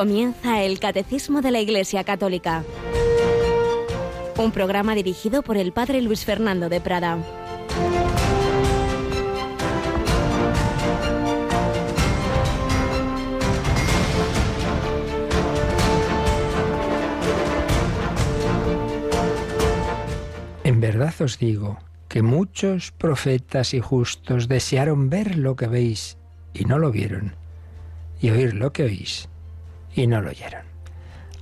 Comienza 0.00 0.62
el 0.62 0.80
Catecismo 0.80 1.42
de 1.42 1.50
la 1.50 1.60
Iglesia 1.60 2.04
Católica. 2.04 2.64
Un 4.38 4.50
programa 4.50 4.94
dirigido 4.94 5.42
por 5.42 5.58
el 5.58 5.72
Padre 5.72 6.00
Luis 6.00 6.24
Fernando 6.24 6.70
de 6.70 6.80
Prada. 6.80 7.18
En 20.64 20.80
verdad 20.80 21.12
os 21.20 21.38
digo 21.38 21.76
que 22.08 22.22
muchos 22.22 22.90
profetas 22.92 23.74
y 23.74 23.80
justos 23.80 24.48
desearon 24.48 25.10
ver 25.10 25.36
lo 25.36 25.56
que 25.56 25.66
veis 25.66 26.16
y 26.54 26.64
no 26.64 26.78
lo 26.78 26.90
vieron, 26.90 27.36
y 28.18 28.30
oír 28.30 28.54
lo 28.54 28.72
que 28.72 28.84
oís 28.84 29.29
y 29.94 30.06
no 30.06 30.20
lo 30.20 30.30
oyeron. 30.30 30.62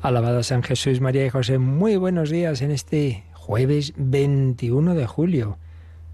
Alabado 0.00 0.42
San 0.42 0.62
Jesús, 0.62 1.00
María 1.00 1.26
y 1.26 1.30
José, 1.30 1.58
muy 1.58 1.96
buenos 1.96 2.30
días 2.30 2.62
en 2.62 2.70
este 2.70 3.24
jueves 3.32 3.94
21 3.96 4.94
de 4.94 5.06
julio. 5.06 5.58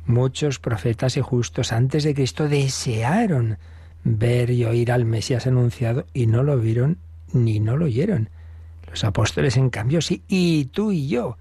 Muchos 0.06 0.58
profetas 0.58 1.16
y 1.16 1.20
justos 1.20 1.72
antes 1.72 2.04
de 2.04 2.14
Cristo 2.14 2.48
desearon 2.48 3.58
ver 4.04 4.50
y 4.50 4.64
oír 4.64 4.92
al 4.92 5.04
Mesías 5.04 5.46
anunciado 5.46 6.06
y 6.12 6.26
no 6.26 6.42
lo 6.42 6.58
vieron 6.58 6.98
ni 7.32 7.60
no 7.60 7.76
lo 7.76 7.86
oyeron. 7.86 8.30
Los 8.88 9.04
apóstoles, 9.04 9.56
en 9.56 9.70
cambio, 9.70 10.00
sí, 10.00 10.22
y 10.28 10.66
tú 10.66 10.92
y 10.92 11.08
yo 11.08 11.36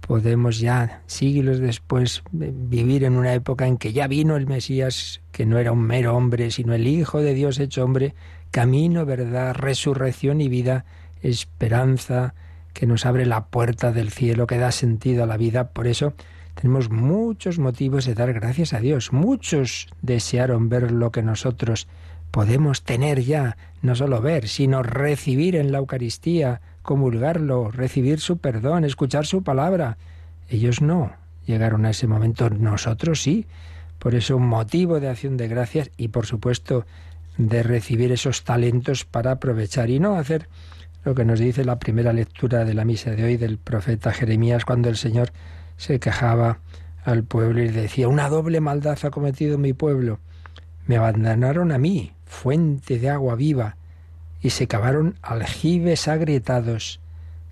podemos 0.00 0.60
ya, 0.60 1.02
siglos 1.06 1.58
después, 1.58 2.22
vivir 2.32 3.04
en 3.04 3.16
una 3.16 3.34
época 3.34 3.66
en 3.66 3.76
que 3.76 3.92
ya 3.92 4.06
vino 4.06 4.36
el 4.36 4.46
Mesías, 4.46 5.20
que 5.32 5.46
no 5.46 5.58
era 5.58 5.72
un 5.72 5.82
mero 5.82 6.16
hombre, 6.16 6.50
sino 6.50 6.74
el 6.74 6.86
Hijo 6.86 7.20
de 7.20 7.34
Dios 7.34 7.58
hecho 7.58 7.84
hombre, 7.84 8.14
camino, 8.56 9.04
verdad, 9.04 9.54
resurrección 9.54 10.40
y 10.40 10.48
vida, 10.48 10.86
esperanza, 11.20 12.32
que 12.72 12.86
nos 12.86 13.04
abre 13.04 13.26
la 13.26 13.48
puerta 13.48 13.92
del 13.92 14.10
cielo, 14.10 14.46
que 14.46 14.56
da 14.56 14.72
sentido 14.72 15.24
a 15.24 15.26
la 15.26 15.36
vida. 15.36 15.68
Por 15.74 15.86
eso 15.86 16.14
tenemos 16.54 16.88
muchos 16.88 17.58
motivos 17.58 18.06
de 18.06 18.14
dar 18.14 18.32
gracias 18.32 18.72
a 18.72 18.80
Dios. 18.80 19.12
Muchos 19.12 19.88
desearon 20.00 20.70
ver 20.70 20.90
lo 20.90 21.12
que 21.12 21.20
nosotros 21.20 21.86
podemos 22.30 22.82
tener 22.82 23.20
ya, 23.20 23.58
no 23.82 23.94
solo 23.94 24.22
ver, 24.22 24.48
sino 24.48 24.82
recibir 24.82 25.54
en 25.54 25.70
la 25.70 25.76
Eucaristía, 25.76 26.62
comulgarlo, 26.80 27.70
recibir 27.70 28.20
su 28.20 28.38
perdón, 28.38 28.86
escuchar 28.86 29.26
su 29.26 29.42
palabra. 29.42 29.98
Ellos 30.48 30.80
no 30.80 31.12
llegaron 31.44 31.84
a 31.84 31.90
ese 31.90 32.06
momento, 32.06 32.48
nosotros 32.48 33.20
sí. 33.20 33.44
Por 33.98 34.14
eso 34.14 34.38
un 34.38 34.48
motivo 34.48 34.98
de 34.98 35.10
acción 35.10 35.36
de 35.36 35.46
gracias 35.48 35.90
y 35.98 36.08
por 36.08 36.24
supuesto 36.24 36.86
de 37.38 37.62
recibir 37.62 38.12
esos 38.12 38.44
talentos 38.44 39.04
para 39.04 39.32
aprovechar 39.32 39.90
y 39.90 39.98
no 39.98 40.16
hacer 40.16 40.48
lo 41.04 41.14
que 41.14 41.24
nos 41.24 41.38
dice 41.38 41.64
la 41.64 41.78
primera 41.78 42.12
lectura 42.12 42.64
de 42.64 42.74
la 42.74 42.84
misa 42.84 43.12
de 43.12 43.24
hoy 43.24 43.36
del 43.36 43.58
profeta 43.58 44.12
Jeremías 44.12 44.64
cuando 44.64 44.88
el 44.88 44.96
Señor 44.96 45.30
se 45.76 46.00
quejaba 46.00 46.58
al 47.04 47.22
pueblo 47.22 47.62
y 47.62 47.68
decía, 47.68 48.08
una 48.08 48.28
doble 48.28 48.60
maldad 48.60 48.98
ha 49.04 49.10
cometido 49.10 49.58
mi 49.58 49.72
pueblo. 49.72 50.18
Me 50.86 50.96
abandonaron 50.96 51.70
a 51.70 51.78
mí, 51.78 52.12
fuente 52.24 52.98
de 52.98 53.10
agua 53.10 53.36
viva, 53.36 53.76
y 54.40 54.50
se 54.50 54.66
cavaron 54.66 55.16
aljibes 55.22 56.08
agrietados 56.08 57.00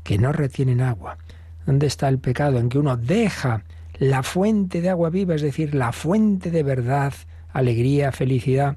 que 0.03 0.19
no 0.19 0.33
retienen 0.33 0.81
agua. 0.81 1.19
¿Dónde 1.67 1.87
está 1.87 2.09
el 2.09 2.19
pecado? 2.19 2.59
En 2.59 2.69
que 2.69 2.79
uno 2.79 2.97
deja 2.97 3.63
la 3.99 4.25
fuente 4.25 4.81
de 4.81 4.91
agua 4.91 5.11
viva, 5.11 5.37
es 5.37 5.43
decir, 5.43 5.75
la 5.75 5.93
fuente 5.93 6.51
de 6.51 6.63
verdad, 6.65 7.15
alegría, 7.53 8.11
felicidad, 8.11 8.77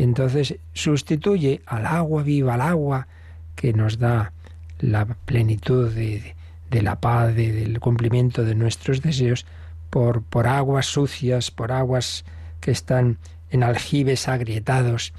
y 0.00 0.02
entonces 0.02 0.54
sustituye 0.72 1.60
al 1.66 1.84
agua 1.84 2.22
viva, 2.22 2.54
al 2.54 2.62
agua 2.62 3.06
que 3.54 3.74
nos 3.74 3.98
da 3.98 4.32
la 4.78 5.04
plenitud 5.04 5.92
de, 5.92 6.34
la 6.70 6.98
paz, 7.00 7.34
del 7.34 7.78
cumplimiento 7.80 8.42
de 8.42 8.54
nuestros 8.54 9.02
deseos, 9.02 9.44
por, 9.90 10.22
por 10.22 10.46
aguas 10.46 10.86
sucias, 10.86 11.50
por 11.50 11.70
aguas 11.70 12.24
que 12.60 12.70
están 12.70 13.18
en 13.50 13.62
aljibes 13.62 14.26
agrietados. 14.26 15.12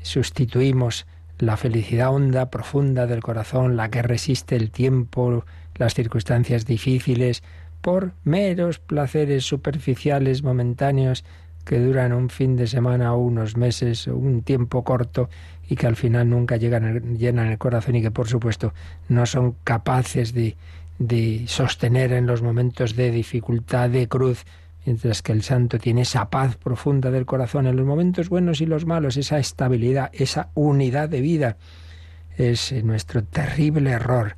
Sustituimos 0.00 1.04
la 1.38 1.58
felicidad 1.58 2.08
honda, 2.08 2.48
profunda 2.48 3.06
del 3.06 3.22
corazón, 3.22 3.76
la 3.76 3.90
que 3.90 4.00
resiste 4.00 4.56
el 4.56 4.70
tiempo, 4.70 5.44
las 5.74 5.92
circunstancias 5.92 6.64
difíciles, 6.64 7.42
por 7.82 8.14
meros 8.24 8.78
placeres 8.78 9.44
superficiales, 9.44 10.42
momentáneos, 10.42 11.26
que 11.64 11.78
duran 11.78 12.12
un 12.12 12.28
fin 12.30 12.56
de 12.56 12.66
semana 12.66 13.14
unos 13.14 13.56
meses 13.56 14.06
o 14.08 14.16
un 14.16 14.42
tiempo 14.42 14.84
corto 14.84 15.28
y 15.68 15.76
que 15.76 15.86
al 15.86 15.96
final 15.96 16.28
nunca 16.28 16.56
llegan, 16.56 17.16
llenan 17.16 17.48
el 17.48 17.58
corazón 17.58 17.96
y 17.96 18.02
que 18.02 18.10
por 18.10 18.28
supuesto 18.28 18.74
no 19.08 19.26
son 19.26 19.56
capaces 19.64 20.34
de, 20.34 20.56
de 20.98 21.44
sostener 21.46 22.12
en 22.12 22.26
los 22.26 22.42
momentos 22.42 22.96
de 22.96 23.10
dificultad, 23.10 23.90
de 23.90 24.08
cruz, 24.08 24.44
mientras 24.84 25.22
que 25.22 25.32
el 25.32 25.42
santo 25.42 25.78
tiene 25.78 26.02
esa 26.02 26.28
paz 26.28 26.56
profunda 26.56 27.10
del 27.10 27.26
corazón 27.26 27.66
en 27.66 27.76
los 27.76 27.86
momentos 27.86 28.28
buenos 28.28 28.60
y 28.60 28.66
los 28.66 28.84
malos, 28.84 29.16
esa 29.16 29.38
estabilidad, 29.38 30.10
esa 30.12 30.50
unidad 30.54 31.08
de 31.08 31.20
vida. 31.20 31.56
Es 32.36 32.72
nuestro 32.84 33.22
terrible 33.24 33.90
error 33.90 34.36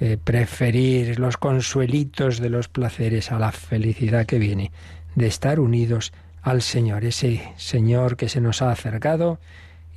eh, 0.00 0.18
preferir 0.22 1.18
los 1.18 1.36
consuelitos 1.36 2.40
de 2.40 2.50
los 2.50 2.68
placeres 2.68 3.30
a 3.32 3.38
la 3.38 3.52
felicidad 3.52 4.26
que 4.26 4.38
viene 4.38 4.72
de 5.14 5.26
estar 5.26 5.60
unidos 5.60 6.12
al 6.44 6.60
Señor, 6.60 7.04
ese 7.04 7.42
Señor 7.56 8.16
que 8.16 8.28
se 8.28 8.40
nos 8.40 8.60
ha 8.60 8.70
acercado 8.70 9.40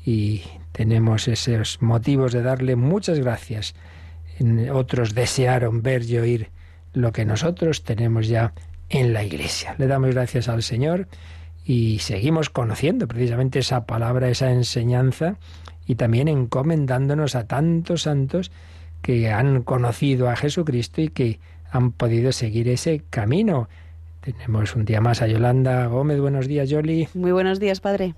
y 0.05 0.43
tenemos 0.71 1.27
esos 1.27 1.81
motivos 1.81 2.31
de 2.31 2.41
darle 2.41 2.77
muchas 2.77 3.19
gracias. 3.19 3.75
Otros 4.71 5.13
desearon 5.13 5.81
ver 5.81 6.03
y 6.03 6.17
oír 6.17 6.49
lo 6.93 7.11
que 7.11 7.25
nosotros 7.25 7.83
tenemos 7.83 8.29
ya 8.29 8.53
en 8.87 9.11
la 9.11 9.25
iglesia. 9.25 9.75
Le 9.77 9.87
damos 9.87 10.11
gracias 10.11 10.47
al 10.47 10.63
Señor 10.63 11.09
y 11.65 11.99
seguimos 11.99 12.49
conociendo 12.49 13.09
precisamente 13.09 13.59
esa 13.59 13.85
palabra, 13.85 14.29
esa 14.29 14.49
enseñanza 14.51 15.35
y 15.85 15.95
también 15.95 16.29
encomendándonos 16.29 17.35
a 17.35 17.45
tantos 17.45 18.03
santos 18.03 18.51
que 19.01 19.31
han 19.31 19.63
conocido 19.63 20.29
a 20.29 20.37
Jesucristo 20.37 21.01
y 21.01 21.09
que 21.09 21.41
han 21.69 21.91
podido 21.91 22.31
seguir 22.31 22.69
ese 22.69 23.03
camino. 23.09 23.67
Tenemos 24.33 24.75
un 24.75 24.83
día 24.83 24.99
más 24.99 25.21
a 25.21 25.27
Yolanda 25.27 25.85
Gómez. 25.85 26.19
Buenos 26.19 26.47
días, 26.47 26.69
Yoli. 26.69 27.07
Muy 27.13 27.31
buenos 27.31 27.61
días, 27.61 27.79
padre. 27.79 28.13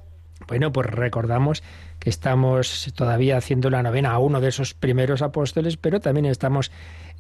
Bueno, 0.48 0.74
pues 0.74 0.88
recordamos 0.88 1.62
que 2.00 2.10
estamos 2.10 2.92
todavía 2.96 3.38
haciendo 3.38 3.70
la 3.70 3.84
novena 3.84 4.14
a 4.14 4.18
uno 4.18 4.42
de 4.42 4.48
esos 4.48 4.74
primeros 4.74 5.22
apóstoles, 5.22 5.78
pero 5.78 6.00
también 6.00 6.26
estamos 6.26 6.72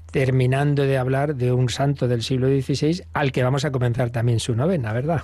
terminando 0.09 0.83
de 0.83 0.97
hablar 0.97 1.35
de 1.35 1.51
un 1.51 1.69
santo 1.69 2.07
del 2.07 2.23
siglo 2.23 2.47
XVI 2.47 3.03
al 3.13 3.31
que 3.31 3.43
vamos 3.43 3.63
a 3.63 3.71
comenzar 3.71 4.09
también 4.09 4.39
su 4.39 4.55
novena, 4.55 4.91
¿verdad? 4.91 5.21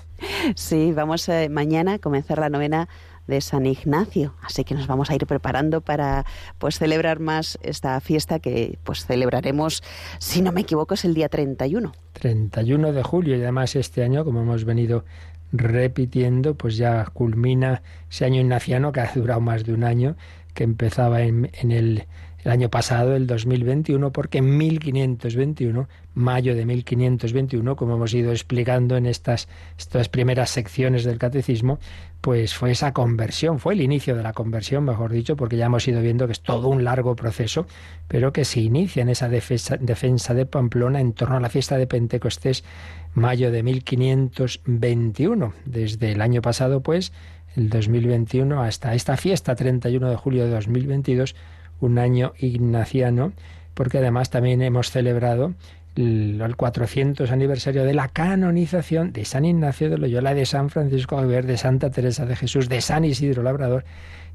Sí, 0.56 0.92
vamos 0.92 1.28
eh, 1.28 1.50
mañana 1.50 1.94
a 1.94 2.00
comenzar 2.00 2.38
la 2.38 2.50
novena 2.50 2.88
de 3.28 3.42
San 3.42 3.66
Ignacio, 3.66 4.36
así 4.42 4.64
que 4.64 4.76
nos 4.76 4.88
vamos 4.88 5.10
a 5.10 5.16
ir 5.16 5.26
preparando 5.26 5.82
para 5.82 6.26
pues 6.58 6.78
celebrar 6.78 7.20
más 7.20 7.58
esta 7.62 8.00
fiesta 8.02 8.40
que 8.40 8.78
pues 8.84 9.06
celebraremos, 9.06 9.84
si 10.20 10.42
no 10.42 10.52
me 10.52 10.62
equivoco, 10.62 10.94
es 10.94 11.06
el 11.06 11.14
día 11.14 11.30
31. 11.30 11.92
31 12.14 12.94
de 12.94 13.04
julio 13.04 13.36
y 13.36 13.42
además 13.42 13.76
este 13.76 14.04
año, 14.04 14.24
como 14.24 14.42
hemos 14.42 14.66
venido 14.66 15.06
repitiendo, 15.52 16.56
pues 16.56 16.78
ya 16.78 17.06
culmina 17.06 17.82
ese 18.10 18.26
año 18.26 18.42
ignaciano 18.42 18.92
que 18.92 19.02
ha 19.02 19.12
durado 19.14 19.42
más 19.42 19.64
de 19.64 19.74
un 19.74 19.84
año, 19.84 20.16
que 20.54 20.64
empezaba 20.64 21.22
en, 21.22 21.52
en 21.54 21.72
el 21.72 22.08
el 22.46 22.52
año 22.52 22.70
pasado, 22.70 23.16
el 23.16 23.26
2021, 23.26 24.12
porque 24.12 24.38
en 24.38 24.56
1521, 24.56 25.90
mayo 26.14 26.54
de 26.54 26.64
1521, 26.68 27.76
como 27.76 27.96
hemos 27.96 28.14
ido 28.14 28.32
explicando 28.32 28.98
en 28.98 29.08
estas, 29.08 29.48
primeras 30.12 30.52
secciones 30.52 31.04
del 31.06 31.18
catecismo, 31.18 31.80
pues 32.22 32.54
fue 32.54 32.70
esa 32.70 32.94
conversión, 32.94 33.58
fue 33.58 33.74
el 33.74 33.82
inicio 33.82 34.16
de 34.16 34.22
la 34.22 34.34
conversión, 34.34 34.84
mejor 34.84 35.12
dicho, 35.12 35.36
porque 35.36 35.58
ya 35.58 35.66
hemos 35.66 35.88
ido 35.88 36.02
viendo 36.02 36.28
que 36.28 36.34
es 36.34 36.42
todo 36.42 36.68
un 36.68 36.84
largo 36.84 37.16
proceso, 37.16 37.66
pero 38.08 38.32
que 38.32 38.46
se 38.46 38.60
inicia 38.60 39.02
en 39.02 39.10
esa 39.10 39.28
defensa, 39.28 39.78
defensa 39.78 40.36
de 40.36 40.46
Pamplona 40.46 41.02
en 41.02 41.14
torno 41.14 41.38
a 41.38 41.40
la 41.40 41.50
fiesta 41.50 41.80
de 41.80 41.88
Pentecostés, 41.88 42.64
mayo 43.16 43.50
de 43.50 43.64
1521. 43.64 45.54
Desde 45.66 46.12
el 46.12 46.22
año 46.22 46.44
pasado, 46.44 46.84
pues, 46.84 47.12
el 47.56 47.70
2021, 47.70 48.62
hasta 48.62 48.94
esta 48.94 49.18
fiesta, 49.18 49.56
31 49.56 50.10
de 50.12 50.16
julio 50.16 50.46
de 50.46 50.52
2022, 50.52 51.36
un 51.80 52.00
año 52.00 52.34
ignaciano, 52.40 53.34
porque 53.74 54.00
además 54.00 54.30
también 54.30 54.62
hemos 54.62 54.92
celebrado 54.92 55.54
el 55.96 56.56
400 56.58 57.32
aniversario 57.32 57.86
de 57.86 57.94
la 57.94 58.10
canonización 58.10 59.14
de 59.14 59.24
San 59.24 59.46
Ignacio 59.46 59.90
de 59.90 59.98
Loyola, 59.98 60.34
de 60.34 60.46
San 60.46 60.70
Francisco 60.70 61.18
Javier, 61.18 61.46
de 61.46 61.58
Santa 61.58 61.90
Teresa 61.90 62.26
de 62.26 62.36
Jesús, 62.36 62.68
de 62.68 62.82
San 62.82 63.06
Isidro 63.06 63.44
Labrador 63.44 63.86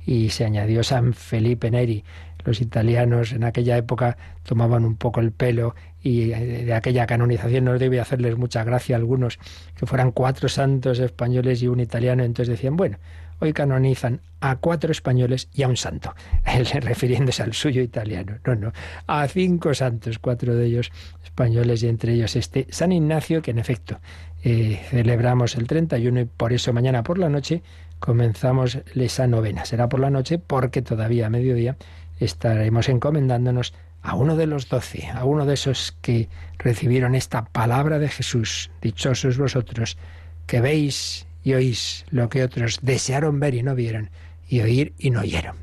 y 0.06 0.30
se 0.30 0.44
añadió 0.44 0.82
San 0.82 1.12
Felipe 1.12 1.70
Neri. 1.70 2.04
Los 2.44 2.62
italianos 2.62 3.32
en 3.32 3.44
aquella 3.44 3.76
época 3.76 4.16
tomaban 4.44 4.86
un 4.86 4.96
poco 4.96 5.20
el 5.20 5.30
pelo 5.30 5.74
y 6.02 6.32
eh, 6.32 6.64
de 6.64 6.72
aquella 6.72 7.06
canonización 7.06 7.64
no 7.64 7.78
debía 7.78 8.02
hacerles 8.02 8.36
mucha 8.38 8.64
gracia 8.64 8.96
a 8.96 8.98
algunos 8.98 9.38
que 9.76 9.84
fueran 9.84 10.10
cuatro 10.12 10.48
santos 10.48 10.98
españoles 10.98 11.62
y 11.62 11.68
un 11.68 11.80
italiano, 11.80 12.24
entonces 12.24 12.56
decían, 12.56 12.76
bueno, 12.76 12.96
hoy 13.40 13.52
canonizan 13.52 14.20
a 14.40 14.56
cuatro 14.56 14.92
españoles 14.92 15.48
y 15.52 15.62
a 15.62 15.68
un 15.68 15.76
santo, 15.76 16.14
refiriéndose 16.80 17.42
al 17.42 17.52
suyo 17.52 17.82
italiano. 17.82 18.38
No, 18.46 18.54
no, 18.54 18.72
a 19.06 19.26
cinco 19.28 19.74
santos, 19.74 20.18
cuatro 20.18 20.54
de 20.54 20.66
ellos 20.66 20.92
españoles 21.24 21.82
y 21.82 21.88
entre 21.88 22.14
ellos 22.14 22.36
este 22.36 22.66
San 22.70 22.92
Ignacio, 22.92 23.42
que 23.42 23.50
en 23.50 23.58
efecto 23.58 24.00
eh, 24.42 24.80
celebramos 24.90 25.56
el 25.56 25.66
31 25.66 26.20
y 26.20 26.24
por 26.24 26.52
eso 26.52 26.72
mañana 26.72 27.02
por 27.02 27.18
la 27.18 27.28
noche 27.28 27.62
comenzamos 27.98 28.78
esa 28.94 29.26
novena. 29.26 29.64
Será 29.64 29.88
por 29.88 30.00
la 30.00 30.10
noche 30.10 30.38
porque 30.38 30.82
todavía 30.82 31.26
a 31.26 31.30
mediodía 31.30 31.76
estaremos 32.18 32.88
encomendándonos 32.88 33.74
a 34.02 34.14
uno 34.14 34.36
de 34.36 34.46
los 34.46 34.68
doce, 34.68 35.08
a 35.08 35.24
uno 35.24 35.44
de 35.44 35.54
esos 35.54 35.94
que 36.00 36.28
recibieron 36.58 37.14
esta 37.14 37.44
palabra 37.44 37.98
de 37.98 38.08
Jesús. 38.08 38.70
Dichosos 38.80 39.36
vosotros 39.36 39.98
que 40.46 40.60
veis 40.60 41.26
y 41.42 41.54
oís 41.54 42.04
lo 42.10 42.28
que 42.28 42.42
otros 42.42 42.80
desearon 42.82 43.40
ver 43.40 43.54
y 43.54 43.62
no 43.62 43.74
vieron, 43.74 44.10
y 44.48 44.60
oír 44.60 44.92
y 44.98 45.10
no 45.10 45.20
oyeron. 45.20 45.56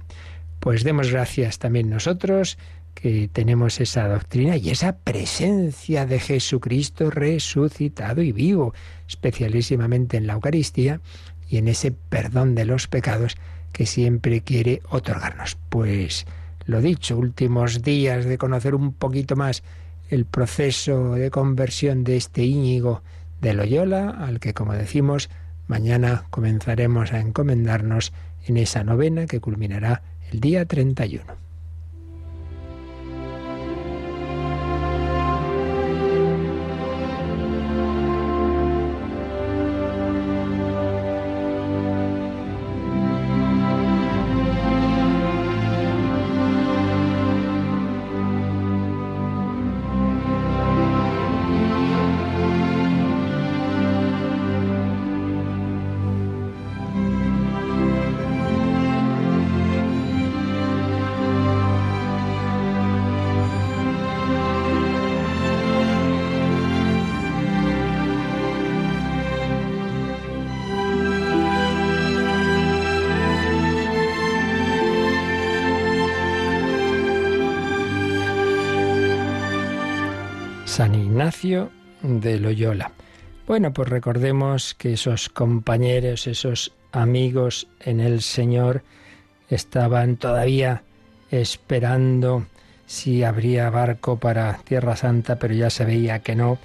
Pues 0.60 0.84
demos 0.84 1.12
gracias 1.12 1.60
también 1.60 1.90
nosotros 1.90 2.58
que 2.94 3.30
tenemos 3.32 3.80
esa 3.80 4.08
doctrina 4.08 4.58
y 4.58 4.72
esa 4.72 4.98
presencia 4.98 6.08
de 6.08 6.20
Jesucristo 6.20 7.12
resucitado 7.12 8.24
y 8.24 8.32
vivo, 8.32 8.74
especialísimamente 9.08 10.18
en 10.18 10.26
la 10.26 10.34
Eucaristía 10.34 11.00
y 11.48 11.58
en 11.58 11.68
ese 11.68 11.92
perdón 11.92 12.56
de 12.56 12.66
los 12.66 12.88
pecados 12.88 13.38
que 13.72 13.86
siempre 13.86 14.42
quiere 14.42 14.82
otorgarnos. 14.90 15.58
Pues 15.70 16.26
lo 16.66 16.82
dicho, 16.82 17.18
últimos 17.18 17.84
días 17.84 18.26
de 18.26 18.40
conocer 18.40 18.74
un 18.74 18.94
poquito 18.94 19.36
más 19.36 19.64
el 20.10 20.26
proceso 20.26 21.14
de 21.14 21.30
conversión 21.30 22.04
de 22.04 22.18
este 22.18 22.44
Íñigo 22.44 23.04
de 23.42 23.54
Loyola, 23.54 24.10
al 24.10 24.40
que, 24.40 24.54
como 24.54 24.74
decimos, 24.74 25.30
mañana 25.68 26.26
comenzaremos 26.30 27.14
a 27.14 27.20
encomendarnos 27.20 28.14
en 28.46 28.58
esa 28.58 28.84
novena 28.84 29.26
que 29.26 29.40
culminará 29.40 30.02
el 30.32 30.40
día 30.40 30.66
31. 30.66 31.47
De 82.04 82.40
Loyola. 82.40 82.94
Bueno, 83.48 83.74
pues 83.74 83.90
recordemos 83.90 84.74
que 84.76 84.94
esos 84.94 85.28
compañeros, 85.28 86.26
esos 86.26 86.74
amigos 86.94 87.68
en 87.82 88.00
el 88.00 88.22
Señor 88.22 88.84
estaban 89.50 90.16
todavía 90.16 90.84
esperando 91.30 92.46
si 92.86 93.26
habría 93.26 93.70
barco 93.70 94.18
para 94.18 94.58
Tierra 94.64 94.96
Santa, 94.96 95.38
pero 95.38 95.54
ya 95.54 95.70
se 95.70 95.84
veía 95.84 96.20
que 96.20 96.36
no, 96.36 96.60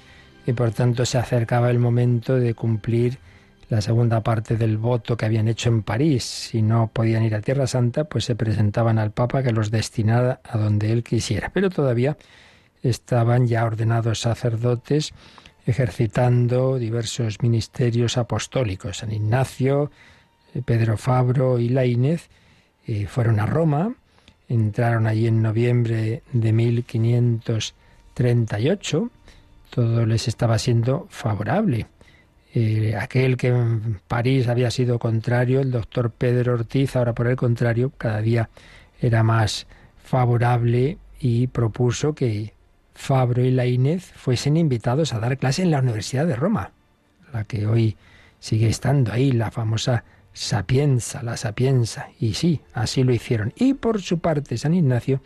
y 0.45 0.53
por 0.53 0.71
tanto 0.71 1.05
se 1.05 1.17
acercaba 1.17 1.69
el 1.69 1.79
momento 1.79 2.37
de 2.37 2.53
cumplir 2.53 3.17
la 3.67 3.81
segunda 3.81 4.21
parte 4.21 4.55
del 4.55 4.77
voto 4.77 5.17
que 5.17 5.25
habían 5.25 5.49
hecho 5.49 5.67
en 5.67 5.83
París. 5.83 6.23
Si 6.23 6.61
no 6.61 6.89
podían 6.93 7.23
ir 7.23 7.35
a 7.35 7.41
Tierra 7.41 7.67
Santa, 7.67 8.05
pues 8.05 8.23
se 8.23 8.35
presentaban 8.35 8.97
al 8.97 9.11
Papa 9.11 9.43
que 9.43 9.51
los 9.51 9.71
destinara 9.71 10.39
a 10.43 10.57
donde 10.57 10.93
él 10.93 11.03
quisiera. 11.03 11.51
Pero 11.53 11.69
todavía 11.69 12.15
estaban 12.83 13.47
ya 13.47 13.65
ordenados 13.65 14.21
sacerdotes 14.21 15.13
ejercitando 15.65 16.77
diversos 16.77 17.41
ministerios 17.41 18.17
apostólicos. 18.17 18.97
San 18.97 19.11
Ignacio, 19.11 19.89
eh, 20.53 20.61
Pedro 20.63 20.97
Fabro 20.97 21.57
y 21.59 21.69
Laínez 21.69 22.27
eh, 22.85 23.07
fueron 23.07 23.39
a 23.39 23.45
Roma, 23.45 23.95
entraron 24.49 25.07
allí 25.07 25.27
en 25.27 25.41
noviembre 25.41 26.21
de 26.33 26.53
1538, 26.53 29.09
todo 29.69 30.05
les 30.05 30.27
estaba 30.27 30.59
siendo 30.59 31.07
favorable. 31.09 31.87
Eh, 32.55 32.95
aquel 32.95 33.35
que 33.35 33.47
en 33.47 33.99
París 34.07 34.47
había 34.47 34.69
sido 34.69 34.99
contrario, 34.99 35.59
el 35.61 35.71
doctor 35.71 36.11
Pedro 36.11 36.53
Ortiz, 36.53 36.95
ahora 36.95 37.13
por 37.13 37.25
el 37.27 37.35
contrario, 37.35 37.91
cada 37.97 38.21
día 38.21 38.51
era 39.01 39.23
más 39.23 39.65
favorable 40.03 40.99
y 41.19 41.47
propuso 41.47 42.13
que 42.13 42.53
Fabro 42.95 43.43
y 43.43 43.51
la 43.51 43.65
fuesen 43.99 44.57
invitados 44.57 45.13
a 45.13 45.19
dar 45.19 45.37
clase 45.37 45.63
en 45.63 45.71
la 45.71 45.79
Universidad 45.79 46.27
de 46.27 46.35
Roma, 46.35 46.71
la 47.33 47.43
que 47.43 47.65
hoy 47.65 47.97
sigue 48.39 48.67
estando 48.67 49.11
ahí, 49.11 49.31
la 49.31 49.51
famosa 49.51 50.03
Sapienza, 50.33 51.23
la 51.23 51.37
Sapienza. 51.37 52.09
Y 52.19 52.33
sí, 52.33 52.61
así 52.73 53.03
lo 53.03 53.13
hicieron. 53.13 53.53
Y 53.55 53.75
por 53.75 54.01
su 54.01 54.19
parte, 54.19 54.57
San 54.57 54.73
Ignacio 54.73 55.21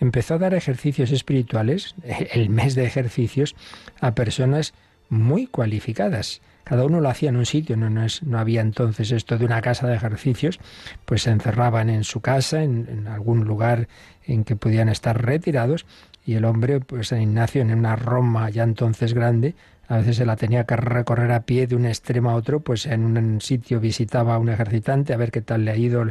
empezó 0.00 0.34
a 0.34 0.38
dar 0.38 0.54
ejercicios 0.54 1.12
espirituales, 1.12 1.94
el 2.32 2.50
mes 2.50 2.74
de 2.74 2.84
ejercicios, 2.84 3.54
a 4.00 4.14
personas 4.14 4.74
muy 5.08 5.46
cualificadas. 5.46 6.40
Cada 6.64 6.84
uno 6.84 7.00
lo 7.00 7.08
hacía 7.08 7.30
en 7.30 7.36
un 7.36 7.46
sitio, 7.46 7.76
no, 7.76 7.90
no, 7.90 8.04
es, 8.04 8.22
no 8.22 8.38
había 8.38 8.60
entonces 8.60 9.10
esto 9.10 9.38
de 9.38 9.44
una 9.44 9.60
casa 9.60 9.88
de 9.88 9.96
ejercicios, 9.96 10.60
pues 11.04 11.22
se 11.22 11.30
encerraban 11.30 11.90
en 11.90 12.04
su 12.04 12.20
casa, 12.20 12.62
en, 12.62 12.86
en 12.88 13.08
algún 13.08 13.44
lugar 13.44 13.88
en 14.24 14.44
que 14.44 14.54
podían 14.54 14.88
estar 14.88 15.20
retirados, 15.20 15.84
y 16.24 16.34
el 16.34 16.44
hombre, 16.44 16.80
pues 16.80 17.12
Ignacio, 17.12 17.62
en 17.62 17.72
una 17.72 17.96
Roma 17.96 18.50
ya 18.50 18.62
entonces 18.62 19.14
grande, 19.14 19.54
a 19.88 19.96
veces 19.96 20.16
se 20.16 20.24
la 20.24 20.36
tenía 20.36 20.64
que 20.64 20.76
recorrer 20.76 21.32
a 21.32 21.42
pie 21.42 21.66
de 21.66 21.74
un 21.74 21.84
extremo 21.84 22.30
a 22.30 22.36
otro, 22.36 22.60
pues 22.60 22.86
en 22.86 23.16
un 23.16 23.40
sitio 23.40 23.80
visitaba 23.80 24.36
a 24.36 24.38
un 24.38 24.48
ejercitante 24.48 25.12
a 25.12 25.16
ver 25.16 25.32
qué 25.32 25.40
tal 25.40 25.64
le 25.64 25.72
ha 25.72 25.76
ido 25.76 26.04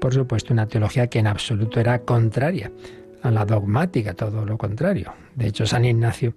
Por 0.00 0.14
supuesto, 0.14 0.53
una 0.53 0.69
teología 0.69 1.09
que 1.09 1.19
en 1.19 1.26
absoluto 1.26 1.81
era 1.81 1.99
contraria 2.03 2.71
a 3.23 3.31
la 3.33 3.45
dogmática, 3.45 4.14
todo 4.14 4.45
lo 4.45 4.57
contrario. 4.57 5.24
De 5.35 5.49
hecho, 5.49 5.67
San 5.67 5.85
Ignacio 5.85 6.35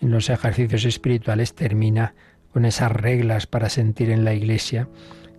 en 0.00 0.10
los 0.10 0.30
ejercicios 0.30 0.84
espirituales 0.84 1.54
termina 1.54 2.14
con 2.52 2.64
esas 2.64 2.92
reglas 2.92 3.46
para 3.46 3.68
sentir 3.68 4.10
en 4.10 4.24
la 4.24 4.34
Iglesia, 4.34 4.88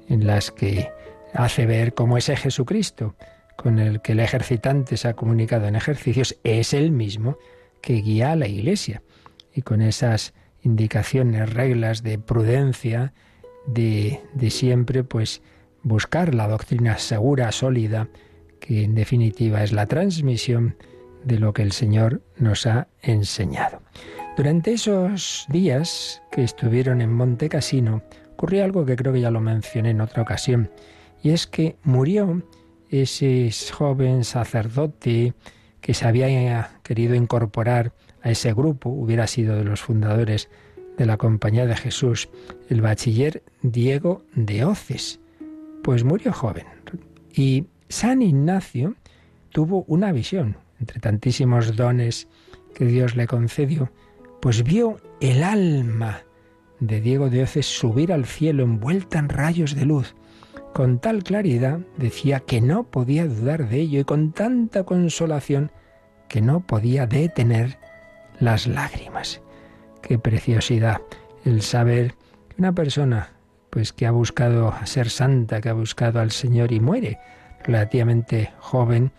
en 0.08 0.28
las 0.28 0.52
que 0.52 0.92
hace 1.34 1.66
ver 1.66 1.94
cómo 1.94 2.18
ese 2.18 2.36
Jesucristo 2.36 3.16
con 3.56 3.80
el 3.80 4.02
que 4.02 4.14
el 4.14 4.22
ejercitante 4.22 4.96
se 4.96 5.10
ha 5.10 5.14
comunicado 5.16 5.68
en 5.68 5.76
ejercicios 5.76 6.38
es 6.44 6.74
el 6.74 6.92
mismo 6.92 7.38
que 7.82 7.96
guía 7.96 8.32
a 8.32 8.36
la 8.36 8.48
Iglesia. 8.48 9.02
Y 9.54 9.64
con 9.64 9.82
esas 9.82 10.34
indicaciones, 10.62 11.54
reglas 11.54 12.02
de 12.02 12.20
prudencia, 12.20 13.14
de, 13.68 14.22
de 14.34 14.50
siempre, 14.50 15.04
pues 15.04 15.42
buscar 15.84 16.36
la 16.36 16.48
doctrina 16.48 16.98
segura, 16.98 17.52
sólida, 17.52 18.08
que 18.60 18.84
en 18.84 18.96
definitiva 18.96 19.64
es 19.64 19.72
la 19.72 19.88
transmisión 19.88 20.78
de 21.24 21.40
lo 21.40 21.54
que 21.54 21.62
el 21.62 21.72
Señor 21.72 22.22
nos 22.38 22.66
ha 22.66 22.88
enseñado. 23.02 23.82
Durante 24.38 24.74
esos 24.74 25.46
días 25.50 26.22
que 26.32 26.44
estuvieron 26.44 27.02
en 27.02 27.14
Monte 27.14 27.50
Casino, 27.50 28.02
ocurrió 28.34 28.64
algo 28.64 28.86
que 28.86 28.96
creo 28.96 29.12
que 29.12 29.22
ya 29.22 29.32
lo 29.32 29.42
mencioné 29.42 29.90
en 29.90 30.02
otra 30.02 30.24
ocasión, 30.24 30.72
y 31.22 31.32
es 31.32 31.46
que 31.46 31.76
murió 31.84 32.42
ese 32.90 33.50
joven 33.74 34.24
sacerdote 34.24 35.34
que 35.82 35.94
se 35.94 36.08
había 36.08 36.72
querido 36.84 37.16
incorporar 37.16 37.94
a 38.22 38.32
ese 38.32 38.54
grupo, 38.54 38.90
hubiera 38.90 39.28
sido 39.28 39.56
de 39.56 39.64
los 39.64 39.82
fundadores 39.82 40.50
de 40.98 41.06
la 41.06 41.18
Compañía 41.18 41.66
de 41.66 41.76
Jesús, 41.76 42.30
el 42.70 42.82
bachiller 42.82 43.44
Diego 43.62 44.24
de 44.34 44.66
Oces. 44.66 45.20
Pues 45.84 46.04
murió 46.04 46.34
joven. 46.34 46.66
Y 47.34 47.66
San 47.88 48.22
Ignacio 48.22 48.96
tuvo 49.52 49.86
una 49.88 50.12
visión, 50.12 50.58
entre 50.80 51.00
tantísimos 51.00 51.76
dones 51.76 52.28
que 52.76 52.86
Dios 52.86 53.16
le 53.16 53.28
concedió, 53.28 53.92
pues 54.42 54.64
vio 54.64 54.98
el 55.20 55.44
alma 55.44 56.24
de 56.80 57.02
Diego 57.02 57.30
de 57.30 57.44
Oces 57.44 57.66
subir 57.66 58.14
al 58.14 58.26
cielo 58.26 58.64
envuelta 58.64 59.20
en 59.20 59.30
rayos 59.30 59.76
de 59.76 59.86
luz. 59.86 60.16
Con 60.74 61.00
tal 61.00 61.24
claridad 61.24 61.80
decía 61.98 62.40
que 62.40 62.62
no 62.62 62.84
podía 62.84 63.26
dudar 63.26 63.68
de 63.68 63.78
ello 63.78 64.00
y 64.00 64.04
con 64.04 64.32
tanta 64.32 64.84
consolación 64.84 65.72
que 66.28 66.42
no 66.42 66.66
podía 66.66 67.06
detener 67.08 67.80
las 68.40 68.68
lágrimas. 68.68 69.42
Qué 70.02 70.18
preciosidad 70.20 71.02
el 71.44 71.62
saber 71.62 72.14
que 72.50 72.56
una 72.60 72.74
persona 72.74 73.34
pues 73.70 73.94
que 73.94 74.06
ha 74.06 74.12
buscado 74.12 74.74
ser 74.86 75.10
santa, 75.10 75.62
que 75.62 75.70
ha 75.70 75.74
buscado 75.74 76.20
al 76.20 76.32
Señor 76.32 76.72
y 76.72 76.80
muere 76.80 77.20
relativamente 77.64 78.52
joven, 78.60 79.12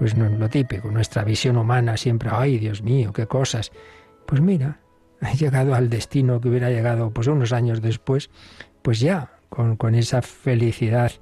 pues 0.00 0.16
no 0.16 0.24
es 0.24 0.32
lo 0.32 0.48
típico, 0.48 0.90
nuestra 0.90 1.24
visión 1.24 1.58
humana 1.58 1.94
siempre, 1.98 2.30
ay 2.32 2.58
Dios 2.58 2.82
mío, 2.82 3.12
qué 3.12 3.26
cosas. 3.26 3.70
Pues 4.24 4.40
mira, 4.40 4.80
ha 5.20 5.34
llegado 5.34 5.74
al 5.74 5.90
destino 5.90 6.40
que 6.40 6.48
hubiera 6.48 6.70
llegado 6.70 7.10
pues 7.10 7.26
unos 7.26 7.52
años 7.52 7.82
después, 7.82 8.30
pues 8.80 8.98
ya, 8.98 9.32
con, 9.50 9.76
con 9.76 9.94
esa 9.94 10.22
felicidad 10.22 11.12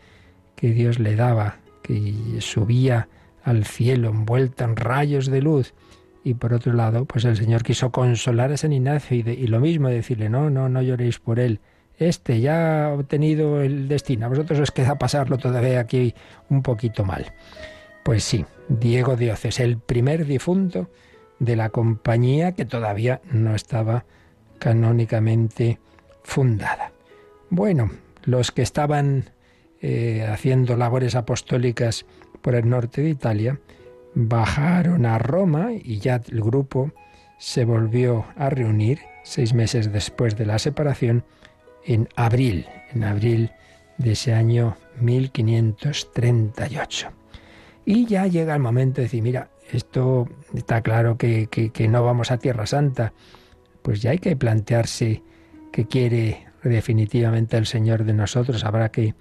que 0.55 0.71
Dios 0.71 1.01
le 1.01 1.17
daba, 1.17 1.57
que 1.83 2.15
subía 2.39 3.09
al 3.43 3.65
cielo 3.65 4.11
envuelta 4.11 4.65
en 4.65 4.77
rayos 4.77 5.27
de 5.27 5.43
luz. 5.43 5.75
Y 6.23 6.35
por 6.35 6.55
otro 6.55 6.73
lado, 6.73 7.05
pues 7.05 7.25
el 7.25 7.37
Señor 7.37 7.65
quiso 7.65 7.91
consolar 7.91 8.53
a 8.53 8.57
San 8.57 8.73
Ignacio 8.73 9.17
y, 9.17 9.29
y 9.29 9.49
lo 9.49 9.59
mismo 9.59 9.89
decirle, 9.89 10.29
no, 10.29 10.51
no, 10.51 10.69
no 10.69 10.83
lloréis 10.83 11.19
por 11.19 11.41
él. 11.41 11.59
Este 11.97 12.41
ya 12.41 12.87
ha 12.87 12.93
obtenido 12.93 13.61
el 13.61 13.89
destino, 13.89 14.27
a 14.27 14.29
vosotros 14.29 14.61
os 14.61 14.71
queda 14.71 14.97
pasarlo 14.99 15.37
todavía 15.37 15.81
aquí 15.81 16.15
un 16.49 16.63
poquito 16.63 17.05
mal. 17.05 17.33
Pues 18.05 18.23
sí, 18.23 18.45
Diego 18.69 19.17
Dioses, 19.17 19.61
el 19.61 19.79
primer 19.79 20.27
difunto 20.27 20.91
de 21.39 21.57
la 21.57 21.71
compañía 21.71 22.53
que 22.53 22.65
todavía 22.65 23.21
no 23.31 23.55
estaba 23.55 24.05
canónicamente 24.59 25.79
fundada. 26.23 26.93
Bueno, 27.51 27.91
los 28.25 28.51
que 28.51 28.63
estaban 28.63 29.31
eh, 29.81 30.27
haciendo 30.29 30.77
labores 30.77 31.15
apostólicas 31.15 32.05
por 32.43 32.55
el 32.55 32.69
norte 32.69 33.03
de 33.03 33.11
Italia 33.11 33.61
bajaron 34.15 35.07
a 35.07 35.19
Roma 35.19 35.69
y 35.73 35.99
ya 35.99 36.21
el 36.29 36.43
grupo 36.43 36.93
se 37.39 37.65
volvió 37.65 38.27
a 38.37 38.51
reunir 38.51 39.01
seis 39.23 39.55
meses 39.55 39.93
después 39.93 40.37
de 40.37 40.47
la 40.47 40.59
separación 40.59 41.25
en 41.85 42.09
abril, 42.17 42.67
en 42.93 43.05
abril 43.05 43.53
de 43.97 44.13
ese 44.13 44.35
año 44.35 44.77
1538. 45.01 47.13
Y 47.91 48.05
ya 48.05 48.27
llega 48.27 48.53
el 48.53 48.61
momento 48.61 48.97
de 48.97 49.05
decir, 49.05 49.23
mira, 49.23 49.49
esto 49.73 50.29
está 50.53 50.83
claro 50.83 51.17
que, 51.17 51.49
no 51.89 52.05
vamos 52.05 52.31
a 52.31 52.37
Tierra 52.37 52.67
Santa, 52.67 53.15
pues 53.81 54.03
ya 54.03 54.11
hay 54.11 54.19
que 54.19 54.37
plantearse 54.37 55.23
qué 55.73 55.87
quiere 55.87 56.49
definitivamente 56.63 57.57
el 57.57 57.65
Señor 57.65 58.05
de 58.05 58.13
nosotros. 58.13 58.63
Habrá 58.65 58.91
que 58.91 59.15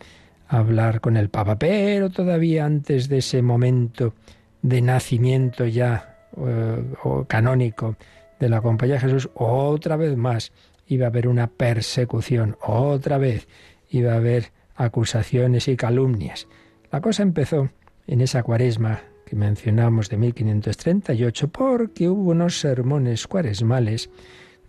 hablar 0.50 1.00
con 1.00 1.16
el 1.16 1.30
Papa, 1.30 1.58
pero 1.58 2.10
todavía 2.10 2.66
antes 2.66 3.08
de 3.08 3.20
ese 3.20 3.42
momento 3.42 4.16
de 4.62 4.82
nacimiento 4.82 5.66
ya 5.66 6.28
eh, 6.36 6.84
canónico 7.30 7.96
de 8.38 8.50
la 8.50 8.60
Compañía 8.60 8.96
de 8.96 9.00
Jesús, 9.00 9.30
otra 9.34 9.96
vez 9.96 10.18
más 10.18 10.52
iba 10.88 11.06
a 11.06 11.10
haber 11.10 11.30
una 11.30 11.48
persecución, 11.48 12.58
otra 12.62 13.18
vez 13.18 13.48
iba 13.90 14.12
a 14.12 14.18
haber 14.18 14.52
acusaciones 14.76 15.70
y 15.70 15.78
calumnias. 15.78 16.50
La 16.92 17.00
cosa 17.00 17.24
empezó 17.24 17.70
en 18.08 18.22
esa 18.22 18.44
cuaresma 18.44 19.02
que 19.26 19.36
mencionamos 19.36 20.10
de 20.10 20.18
1538, 20.18 21.50
porque 21.50 22.08
hubo 22.08 22.32
unos 22.32 22.60
sermones 22.60 23.28
cuaresmales 23.28 24.10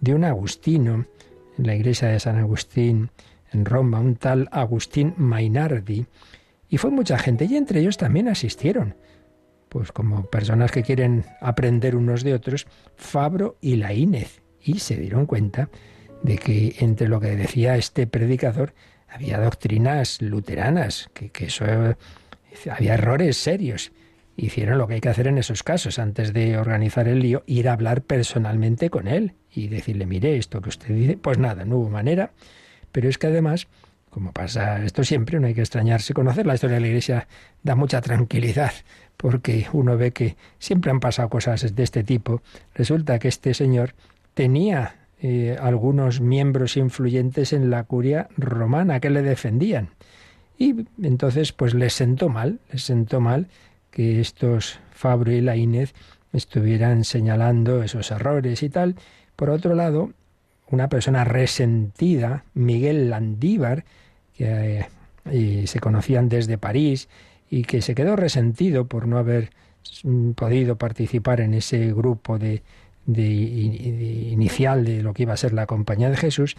de 0.01 0.15
un 0.15 0.25
agustino 0.25 1.07
en 1.57 1.67
la 1.67 1.75
iglesia 1.75 2.09
de 2.09 2.21
San 2.21 2.37
Agustín 2.39 3.11
en 3.53 3.65
Roma, 3.65 4.01
un 4.01 4.17
tal 4.17 4.49
Agustín 4.51 5.15
Mainardi, 5.17 6.07
y 6.69 6.77
fue 6.77 6.91
mucha 6.91 7.19
gente, 7.19 7.47
y 7.47 7.57
entre 7.57 7.81
ellos 7.81 7.97
también 7.97 8.29
asistieron, 8.29 8.97
pues 9.69 9.93
como 9.93 10.27
personas 10.27 10.71
que 10.71 10.83
quieren 10.83 11.25
aprender 11.41 11.97
unos 11.97 12.25
de 12.25 12.35
otros, 12.35 12.67
Fabro 12.97 13.57
y 13.61 13.77
Laínez, 13.77 14.43
y 14.61 14.81
se 14.81 14.97
dieron 14.97 15.27
cuenta 15.27 15.71
de 16.23 16.37
que 16.37 16.75
entre 16.81 17.09
lo 17.09 17.21
que 17.21 17.37
decía 17.37 17.77
este 17.77 18.07
predicador 18.07 18.75
había 19.09 19.41
doctrinas 19.41 20.21
luteranas, 20.21 21.09
que, 21.15 21.31
que 21.31 21.47
eso 21.47 21.65
había 22.71 22.95
errores 22.95 23.37
serios. 23.37 23.93
Hicieron 24.37 24.79
lo 24.79 24.87
que 24.87 24.95
hay 24.95 25.01
que 25.01 25.09
hacer 25.09 25.27
en 25.27 25.39
esos 25.39 25.63
casos, 25.63 25.99
antes 25.99 26.33
de 26.33 26.59
organizar 26.59 27.09
el 27.09 27.21
lío, 27.21 27.43
ir 27.47 27.69
a 27.69 27.73
hablar 27.73 28.03
personalmente 28.03 28.89
con 28.89 29.09
él 29.09 29.35
y 29.53 29.67
decirle, 29.67 30.07
mire, 30.07 30.37
esto 30.37 30.61
que 30.61 30.69
usted 30.69 30.95
dice, 30.95 31.17
pues 31.17 31.39
nada, 31.39 31.65
no 31.65 31.79
hubo 31.79 31.91
manera. 31.91 32.31
Pero 32.93 33.09
es 33.09 33.19
que 33.19 33.27
además, 33.27 33.67
como 34.11 34.33
pasa 34.33 34.85
esto 34.85 35.03
siempre, 35.03 35.41
no 35.41 35.49
hay 35.49 35.55
que 35.55 35.61
extrañarse. 35.61 36.15
Conocer 36.15 36.47
la 36.47 36.55
historia 36.55 36.77
de 36.77 36.81
la 36.81 36.87
Iglesia 36.87 37.27
da 37.65 37.75
mucha 37.75 38.01
tranquilidad, 38.01 38.73
porque 39.17 39.67
uno 39.73 39.97
ve 39.97 40.13
que 40.13 40.37
siempre 40.59 40.93
han 40.93 41.01
pasado 41.01 41.29
cosas 41.29 41.75
de 41.75 41.83
este 41.83 42.05
tipo. 42.05 42.43
Resulta 42.75 43.19
que 43.19 43.29
este 43.29 43.55
señor 43.55 43.95
tenía 44.35 44.95
eh, 45.21 45.57
algunos 45.61 46.21
miembros 46.21 46.77
influyentes 46.77 47.53
en 47.53 47.71
la 47.71 47.83
curia 47.83 48.29
romana 48.37 49.01
que 49.01 49.11
le 49.11 49.23
defendían. 49.23 49.91
Y 50.59 50.75
entonces, 51.03 51.53
pues 51.53 51.75
les 51.75 51.93
sentó 51.93 52.29
mal, 52.29 52.59
les 52.73 52.83
sentó 52.83 53.21
mal 53.21 53.47
que 53.91 54.21
estos 54.21 54.81
Fabro 54.91 55.33
y 55.33 55.41
Laínez 55.41 55.95
estuvieran 56.33 57.05
señalando 57.05 57.83
esos 57.83 58.11
errores 58.11 58.63
y 58.63 58.69
tal. 58.69 58.97
Por 59.37 59.51
otro 59.51 59.75
lado, 59.75 60.11
una 60.71 60.89
persona 60.89 61.25
resentida, 61.25 62.45
Miguel 62.55 63.09
Landívar, 63.09 63.85
que 64.37 64.87
eh, 65.31 65.67
se 65.67 65.81
conocían 65.81 66.29
desde 66.29 66.59
París 66.59 67.09
y 67.51 67.63
que 67.63 67.81
se 67.81 67.95
quedó 67.95 68.17
resentido 68.17 68.87
por 68.87 69.07
no 69.07 69.19
haber 69.19 69.51
podido 70.35 70.77
participar 70.77 71.41
en 71.41 71.55
ese 71.55 71.93
grupo 71.93 72.39
de, 72.39 72.63
de, 73.07 73.25
inicial 73.25 74.85
de 74.85 75.03
lo 75.03 75.15
que 75.15 75.23
iba 75.23 75.33
a 75.33 75.39
ser 75.39 75.55
la 75.55 75.67
Compañía 75.67 76.11
de 76.11 76.17
Jesús, 76.17 76.57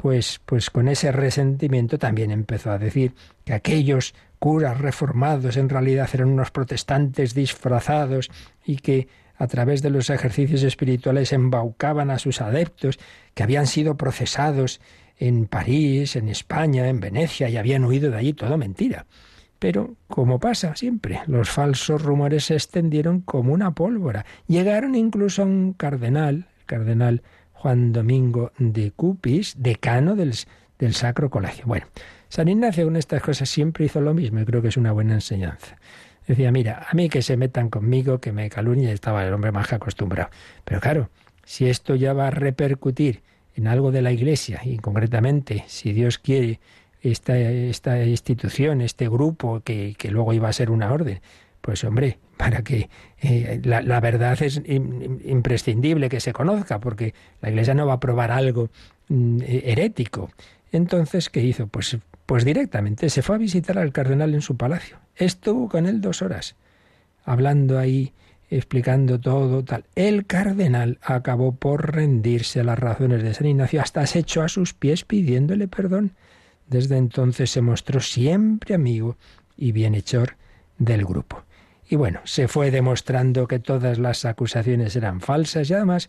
pues, 0.00 0.40
pues 0.46 0.70
con 0.70 0.88
ese 0.88 1.12
resentimiento 1.12 1.98
también 1.98 2.30
empezó 2.30 2.70
a 2.70 2.78
decir 2.78 3.12
que 3.44 3.52
aquellos 3.52 4.14
curas 4.38 4.80
reformados 4.80 5.58
en 5.58 5.68
realidad 5.68 6.08
eran 6.14 6.30
unos 6.30 6.50
protestantes 6.50 7.34
disfrazados 7.34 8.30
y 8.64 8.76
que 8.76 9.08
a 9.36 9.46
través 9.46 9.82
de 9.82 9.90
los 9.90 10.08
ejercicios 10.08 10.62
espirituales 10.62 11.34
embaucaban 11.34 12.10
a 12.10 12.18
sus 12.18 12.40
adeptos 12.40 12.98
que 13.34 13.42
habían 13.42 13.66
sido 13.66 13.98
procesados 13.98 14.80
en 15.18 15.44
París, 15.44 16.16
en 16.16 16.30
España, 16.30 16.88
en 16.88 17.00
Venecia 17.00 17.50
y 17.50 17.58
habían 17.58 17.84
huido 17.84 18.10
de 18.10 18.16
allí, 18.16 18.32
todo 18.32 18.56
mentira. 18.56 19.04
Pero, 19.58 19.96
como 20.08 20.40
pasa 20.40 20.74
siempre, 20.76 21.20
los 21.26 21.50
falsos 21.50 22.00
rumores 22.00 22.46
se 22.46 22.54
extendieron 22.54 23.20
como 23.20 23.52
una 23.52 23.74
pólvora. 23.74 24.24
Llegaron 24.46 24.94
incluso 24.94 25.42
a 25.42 25.44
un 25.44 25.74
cardenal, 25.74 26.48
el 26.58 26.64
cardenal 26.64 27.22
Juan 27.60 27.92
Domingo 27.92 28.52
de 28.56 28.90
Cupis, 28.90 29.54
decano 29.58 30.16
del, 30.16 30.34
del 30.78 30.94
Sacro 30.94 31.28
Colegio. 31.28 31.66
Bueno, 31.66 31.86
San 32.30 32.48
Ignacio 32.48 32.86
con 32.86 32.96
estas 32.96 33.20
cosas 33.20 33.50
siempre 33.50 33.84
hizo 33.84 34.00
lo 34.00 34.14
mismo 34.14 34.40
y 34.40 34.46
creo 34.46 34.62
que 34.62 34.68
es 34.68 34.78
una 34.78 34.92
buena 34.92 35.12
enseñanza. 35.12 35.76
Decía, 36.26 36.50
mira, 36.52 36.86
a 36.88 36.94
mí 36.94 37.10
que 37.10 37.20
se 37.20 37.36
metan 37.36 37.68
conmigo, 37.68 38.18
que 38.18 38.32
me 38.32 38.48
calumnien, 38.48 38.88
estaba 38.88 39.26
el 39.26 39.34
hombre 39.34 39.52
más 39.52 39.70
acostumbrado. 39.74 40.30
Pero 40.64 40.80
claro, 40.80 41.10
si 41.44 41.68
esto 41.68 41.96
ya 41.96 42.14
va 42.14 42.28
a 42.28 42.30
repercutir 42.30 43.22
en 43.54 43.66
algo 43.66 43.92
de 43.92 44.00
la 44.00 44.12
Iglesia, 44.12 44.62
y 44.64 44.78
concretamente, 44.78 45.64
si 45.66 45.92
Dios 45.92 46.16
quiere, 46.16 46.60
esta, 47.02 47.38
esta 47.38 48.02
institución, 48.04 48.80
este 48.80 49.06
grupo 49.06 49.60
que, 49.60 49.94
que, 49.98 50.10
luego 50.10 50.32
iba 50.32 50.48
a 50.48 50.52
ser 50.54 50.70
una 50.70 50.90
orden. 50.92 51.20
Pues 51.60 51.84
hombre, 51.84 52.18
para 52.40 52.62
que 52.62 52.88
eh, 53.20 53.60
la, 53.64 54.00
verdad 54.00 54.42
es 54.42 54.62
imprescindible 54.64 56.08
que 56.08 56.20
se 56.20 56.32
conozca, 56.32 56.80
porque 56.80 57.12
la 57.42 57.50
Iglesia 57.50 57.74
no 57.74 57.86
va 57.86 57.92
a 57.92 58.00
probar 58.00 58.30
algo 58.30 58.70
mm, 59.08 59.42
herético. 59.42 60.30
Entonces, 60.72 61.28
¿qué 61.28 61.42
hizo? 61.42 61.66
Pues, 61.66 61.98
pues 62.24 62.46
directamente 62.46 63.10
se 63.10 63.20
fue 63.20 63.34
a 63.34 63.38
visitar 63.38 63.76
al 63.76 63.92
cardenal 63.92 64.32
en 64.32 64.40
su 64.40 64.56
palacio. 64.56 64.96
Estuvo 65.16 65.68
con 65.68 65.84
él 65.84 66.00
dos 66.00 66.22
horas, 66.22 66.56
hablando 67.26 67.78
ahí, 67.78 68.14
explicando 68.48 69.20
todo, 69.20 69.62
tal. 69.62 69.84
El 69.94 70.24
cardenal 70.24 70.98
acabó 71.02 71.52
por 71.52 71.94
rendirse 71.94 72.60
a 72.60 72.64
las 72.64 72.78
razones 72.78 73.22
de 73.22 73.34
San 73.34 73.48
Ignacio, 73.48 73.82
hasta 73.82 74.06
se 74.06 74.20
echó 74.20 74.40
a 74.40 74.48
sus 74.48 74.72
pies 74.72 75.04
pidiéndole 75.04 75.68
perdón. 75.68 76.12
Desde 76.68 76.96
entonces 76.96 77.50
se 77.50 77.60
mostró 77.60 78.00
siempre 78.00 78.74
amigo 78.74 79.18
y 79.58 79.72
bienhechor 79.72 80.36
del 80.78 81.04
grupo. 81.04 81.42
Y 81.90 81.96
bueno, 81.96 82.20
se 82.22 82.46
fue 82.46 82.70
demostrando 82.70 83.48
que 83.48 83.58
todas 83.58 83.98
las 83.98 84.24
acusaciones 84.24 84.94
eran 84.94 85.20
falsas 85.20 85.68
y 85.68 85.74
además 85.74 86.08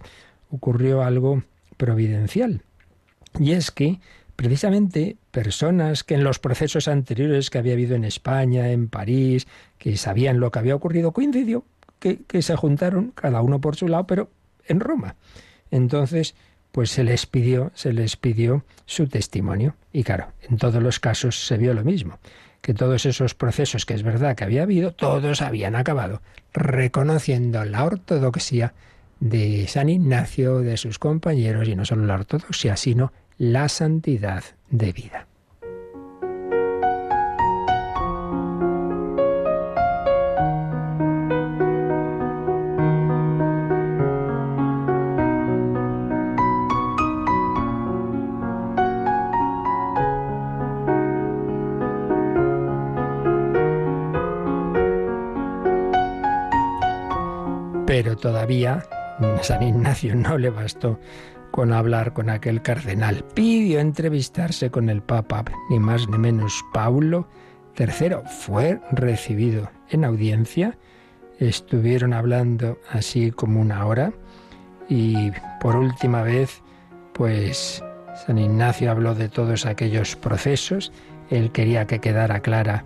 ocurrió 0.52 1.02
algo 1.02 1.42
providencial. 1.76 2.62
Y 3.40 3.54
es 3.54 3.72
que 3.72 4.00
precisamente 4.36 5.18
personas 5.32 6.04
que 6.04 6.14
en 6.14 6.24
los 6.24 6.38
procesos 6.38 6.88
anteriores 6.88 7.50
que 7.50 7.58
había 7.58 7.74
habido 7.74 7.96
en 7.96 8.04
España, 8.04 8.70
en 8.70 8.90
París, 8.90 9.48
que 9.80 9.98
sabían 9.98 10.40
lo 10.40 10.52
que 10.52 10.60
había 10.60 10.76
ocurrido, 10.76 11.14
coincidió 11.14 11.66
que, 11.98 12.42
se 12.44 12.56
juntaron, 12.56 13.10
cada 13.16 13.42
uno 13.42 13.60
por 13.60 13.76
su 13.76 13.88
lado, 13.88 14.06
pero 14.06 14.30
en 14.68 14.82
Roma. 14.82 15.16
Entonces, 15.72 16.36
pues 16.72 16.92
se 16.92 17.04
les 17.04 17.26
pidió, 17.26 17.72
se 17.74 17.92
les 17.92 18.18
pidió 18.18 18.66
su 18.86 19.08
testimonio. 19.08 19.76
Y 19.92 20.04
claro, 20.04 20.28
en 20.48 20.58
todos 20.58 20.82
los 20.84 21.00
casos 21.00 21.48
se 21.48 21.58
vio 21.58 21.74
lo 21.74 21.84
mismo, 21.84 22.20
que 22.62 22.74
todos 22.74 23.06
esos 23.06 23.34
procesos 23.36 23.86
que 23.86 23.94
es 23.94 24.04
verdad 24.04 24.36
que 24.36 24.44
había 24.44 24.64
habido, 24.64 24.92
todos 24.92 25.42
habían 25.42 25.76
acabado 25.76 26.22
reconociendo 26.54 27.66
la 27.66 27.84
ortodoxia 27.84 28.74
de 29.20 29.68
San 29.68 29.90
Ignacio, 29.90 30.60
de 30.60 30.78
sus 30.78 31.00
compañeros, 31.00 31.68
y 31.68 31.76
no 31.76 31.86
solo 31.86 32.06
la 32.06 32.16
ortodoxia, 32.16 32.76
sino 32.76 33.14
la 33.38 33.70
santidad 33.70 34.44
de 34.70 34.92
vida. 34.92 35.28
Todavía 58.22 58.86
San 59.42 59.62
Ignacio 59.62 60.16
no 60.16 60.38
le 60.38 60.50
bastó 60.50 61.00
con 61.52 61.74
hablar 61.74 62.14
con 62.14 62.30
aquel 62.30 62.62
cardenal. 62.62 63.26
Pidió 63.34 63.80
entrevistarse 63.80 64.72
con 64.72 64.90
el 64.90 65.02
Papa, 65.02 65.44
ni 65.70 65.80
más 65.80 66.08
ni 66.08 66.18
menos 66.18 66.64
Paulo 66.74 67.28
III. 67.78 68.18
Fue 68.26 68.80
recibido 68.92 69.70
en 69.90 70.06
audiencia. 70.06 70.78
Estuvieron 71.40 72.14
hablando 72.14 72.80
así 72.90 73.32
como 73.32 73.60
una 73.60 73.86
hora 73.86 74.14
y 74.88 75.32
por 75.60 75.76
última 75.76 76.22
vez, 76.22 76.62
pues 77.14 77.84
San 78.26 78.38
Ignacio 78.38 78.92
habló 78.92 79.16
de 79.16 79.30
todos 79.30 79.66
aquellos 79.66 80.16
procesos. 80.16 80.92
Él 81.30 81.52
quería 81.52 81.88
que 81.88 82.00
quedara 82.00 82.42
clara 82.42 82.86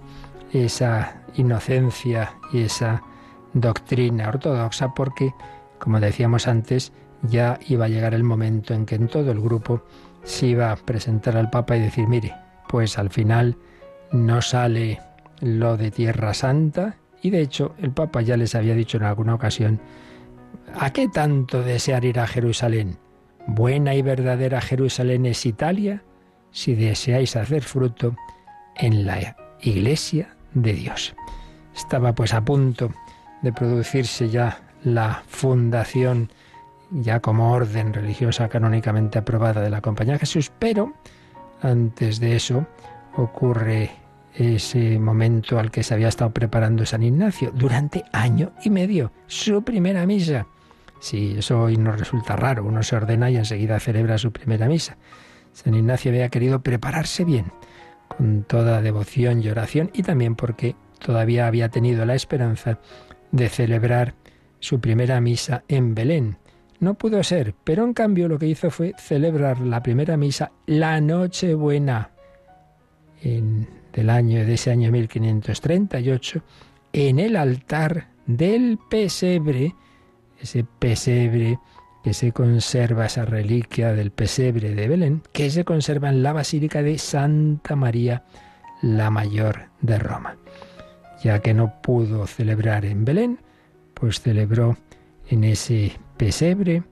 esa 0.54 1.22
inocencia 1.36 2.36
y 2.54 2.62
esa 2.62 3.04
doctrina 3.56 4.28
ortodoxa 4.30 4.94
porque, 4.94 5.34
como 5.80 6.00
decíamos 6.00 6.48
antes, 6.48 6.92
ya 7.24 7.58
iba 7.68 7.86
a 7.86 7.88
llegar 7.90 8.14
el 8.14 8.24
momento 8.24 8.74
en 8.74 8.86
que 8.86 8.96
en 8.96 9.08
todo 9.08 9.32
el 9.32 9.42
grupo 9.42 9.84
se 10.24 10.48
iba 10.48 10.72
a 10.72 10.76
presentar 10.76 11.38
al 11.38 11.50
Papa 11.50 11.78
y 11.78 11.80
decir, 11.80 12.08
mire, 12.08 12.36
pues 12.68 12.98
al 13.00 13.10
final 13.10 13.58
no 14.12 14.42
sale 14.42 15.02
lo 15.40 15.78
de 15.78 15.90
Tierra 15.90 16.34
Santa 16.34 16.98
y 17.22 17.30
de 17.30 17.42
hecho 17.42 17.74
el 17.80 17.92
Papa 17.92 18.22
ya 18.22 18.38
les 18.38 18.54
había 18.54 18.76
dicho 18.76 18.98
en 18.98 19.04
alguna 19.04 19.34
ocasión, 19.34 19.80
¿a 20.78 20.92
qué 20.92 21.08
tanto 21.08 21.64
desear 21.64 22.06
ir 22.06 22.20
a 22.20 22.28
Jerusalén? 22.28 22.98
Buena 23.48 23.96
y 23.96 24.02
verdadera 24.02 24.60
Jerusalén 24.62 25.26
es 25.26 25.46
Italia 25.46 26.04
si 26.52 26.76
deseáis 26.76 27.36
hacer 27.36 27.64
fruto 27.64 28.16
en 28.76 29.06
la 29.06 29.38
iglesia 29.62 30.36
de 30.54 30.74
Dios. 30.74 31.16
Estaba 31.76 32.16
pues 32.16 32.34
a 32.34 32.44
punto 32.44 32.92
de 33.46 33.54
producirse 33.54 34.28
ya 34.28 34.60
la 34.84 35.22
fundación, 35.28 36.32
ya 36.90 37.20
como 37.20 37.54
orden 37.54 37.94
religiosa 37.94 38.50
canónicamente 38.50 39.20
aprobada 39.20 39.62
de 39.62 39.70
la 39.70 39.82
Compañía 39.82 40.18
Jesús, 40.18 40.52
pero 40.58 40.94
antes 41.62 42.20
de 42.20 42.36
eso 42.36 42.66
ocurre 43.16 43.92
ese 44.34 44.98
momento 44.98 45.60
al 45.60 45.70
que 45.70 45.84
se 45.84 45.94
había 45.94 46.08
estado 46.08 46.32
preparando 46.32 46.88
San 46.88 47.04
Ignacio 47.04 47.52
durante 47.54 48.04
año 48.12 48.52
y 48.64 48.72
medio, 48.72 49.12
su 49.28 49.64
primera 49.64 50.08
misa. 50.08 50.48
Si 51.00 51.38
eso 51.38 51.62
hoy 51.62 51.78
nos 51.78 52.00
resulta 52.00 52.36
raro, 52.36 52.64
uno 52.64 52.82
se 52.82 52.96
ordena 52.96 53.30
y 53.30 53.38
enseguida 53.38 53.80
celebra 53.80 54.18
su 54.18 54.32
primera 54.32 54.68
misa. 54.68 54.98
San 55.54 55.76
Ignacio 55.76 56.10
había 56.10 56.30
querido 56.30 56.64
prepararse 56.64 57.24
bien, 57.24 57.52
con 58.08 58.44
toda 58.44 58.82
devoción 58.82 59.44
y 59.44 59.50
oración, 59.50 59.92
y 59.94 60.02
también 60.02 60.36
porque 60.36 60.76
todavía 60.98 61.46
había 61.46 61.70
tenido 61.70 62.06
la 62.06 62.16
esperanza 62.16 62.80
de 63.36 63.50
celebrar 63.50 64.16
su 64.60 64.80
primera 64.80 65.20
misa 65.20 65.64
en 65.68 65.94
Belén. 65.94 66.38
No 66.80 66.96
pudo 66.96 67.24
ser, 67.24 67.54
pero 67.64 67.84
en 67.84 67.94
cambio 67.94 68.28
lo 68.28 68.40
que 68.40 68.48
hizo 68.48 68.70
fue 68.72 68.94
celebrar 68.98 69.60
la 69.60 69.84
primera 69.84 70.18
misa 70.18 70.52
la 70.66 71.00
Nochebuena 71.02 72.12
en, 73.22 73.68
del 73.94 74.10
año 74.10 74.46
de 74.46 74.54
ese 74.54 74.72
año 74.72 74.92
1538 74.92 76.42
en 76.94 77.20
el 77.20 77.36
altar 77.36 78.08
del 78.26 78.80
pesebre, 78.90 79.76
ese 80.40 80.66
pesebre 80.80 81.60
que 82.04 82.14
se 82.14 82.32
conserva, 82.32 83.08
esa 83.08 83.26
reliquia 83.26 83.94
del 83.94 84.12
pesebre 84.12 84.76
de 84.76 84.88
Belén, 84.88 85.24
que 85.34 85.50
se 85.50 85.66
conserva 85.66 86.10
en 86.10 86.24
la 86.24 86.34
Basílica 86.34 86.82
de 86.82 86.98
Santa 86.98 87.76
María 87.76 88.24
la 88.82 89.10
Mayor 89.10 89.70
de 89.82 90.00
Roma 90.00 90.38
ya 91.26 91.40
que 91.40 91.56
no 91.56 91.82
pudo 91.82 92.28
celebrar 92.28 92.86
en 92.86 93.04
Belén, 93.04 93.40
pues 93.96 94.22
celebró 94.22 94.78
en 95.28 95.44
ese 95.44 95.94
pesebre 96.18 96.84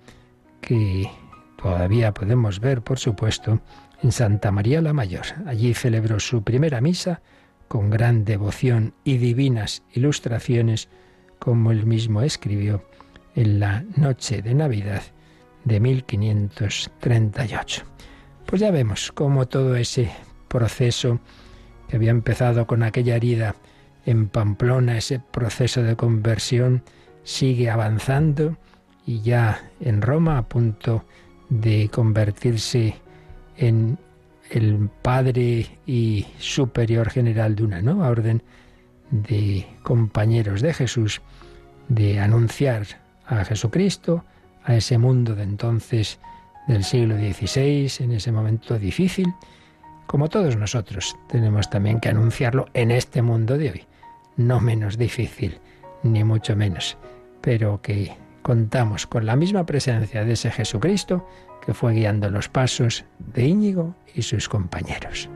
que 0.59 1.07
todavía 1.61 2.15
podemos 2.15 2.59
ver, 2.59 2.81
por 2.81 2.97
supuesto, 2.97 3.61
en 4.01 4.11
Santa 4.11 4.51
María 4.51 4.81
la 4.81 4.91
Mayor. 4.91 5.27
Allí 5.45 5.75
celebró 5.75 6.19
su 6.19 6.41
primera 6.41 6.81
misa 6.81 7.21
con 7.67 7.91
gran 7.91 8.25
devoción 8.25 8.95
y 9.03 9.17
divinas 9.17 9.83
ilustraciones, 9.93 10.89
como 11.37 11.69
él 11.69 11.85
mismo 11.85 12.23
escribió 12.23 12.83
en 13.35 13.59
la 13.59 13.83
noche 13.97 14.41
de 14.41 14.55
Navidad 14.55 15.03
de 15.63 15.79
1538. 15.79 17.83
Pues 18.47 18.61
ya 18.61 18.71
vemos 18.71 19.11
cómo 19.11 19.47
todo 19.47 19.75
ese 19.75 20.09
proceso 20.47 21.19
que 21.87 21.97
había 21.97 22.09
empezado 22.09 22.65
con 22.65 22.81
aquella 22.81 23.15
herida 23.15 23.53
en 24.05 24.27
Pamplona 24.27 24.97
ese 24.97 25.19
proceso 25.19 25.81
de 25.83 25.95
conversión 25.95 26.83
sigue 27.23 27.69
avanzando 27.69 28.57
y 29.05 29.21
ya 29.21 29.69
en 29.79 30.01
Roma 30.01 30.37
a 30.37 30.47
punto 30.47 31.05
de 31.49 31.89
convertirse 31.89 32.95
en 33.57 33.97
el 34.49 34.89
padre 35.01 35.79
y 35.85 36.25
superior 36.37 37.09
general 37.09 37.55
de 37.55 37.63
una 37.63 37.81
nueva 37.81 38.09
orden 38.09 38.43
de 39.11 39.65
compañeros 39.83 40.61
de 40.61 40.73
Jesús, 40.73 41.21
de 41.87 42.19
anunciar 42.19 42.85
a 43.25 43.45
Jesucristo, 43.45 44.23
a 44.63 44.75
ese 44.75 44.97
mundo 44.97 45.35
de 45.35 45.43
entonces 45.43 46.19
del 46.67 46.83
siglo 46.83 47.17
XVI, 47.17 47.91
en 47.99 48.11
ese 48.13 48.31
momento 48.31 48.79
difícil, 48.79 49.33
como 50.07 50.29
todos 50.29 50.55
nosotros, 50.55 51.15
tenemos 51.27 51.69
también 51.69 51.99
que 51.99 52.09
anunciarlo 52.09 52.67
en 52.73 52.91
este 52.91 53.21
mundo 53.21 53.57
de 53.57 53.71
hoy. 53.71 53.85
No 54.37 54.59
menos 54.59 54.97
difícil, 54.97 55.59
ni 56.03 56.23
mucho 56.23 56.55
menos, 56.55 56.97
pero 57.41 57.81
que 57.81 58.15
contamos 58.41 59.07
con 59.07 59.25
la 59.25 59.35
misma 59.35 59.65
presencia 59.65 60.23
de 60.23 60.33
ese 60.33 60.51
Jesucristo 60.51 61.27
que 61.65 61.73
fue 61.73 61.93
guiando 61.93 62.29
los 62.29 62.49
pasos 62.49 63.05
de 63.19 63.45
Íñigo 63.45 63.95
y 64.13 64.21
sus 64.21 64.49
compañeros. 64.49 65.29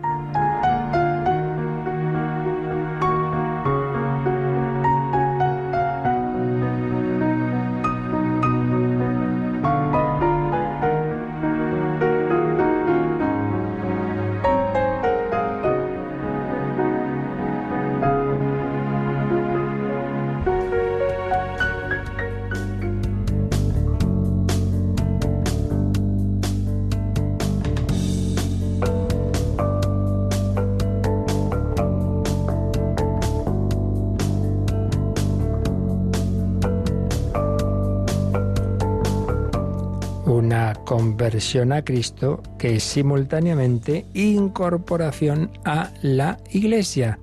Conversión 41.37 41.71
a 41.71 41.83
Cristo 41.83 42.41
que 42.57 42.77
es 42.77 42.83
simultáneamente 42.83 44.07
incorporación 44.15 45.51
a 45.65 45.91
la 46.01 46.39
Iglesia. 46.49 47.19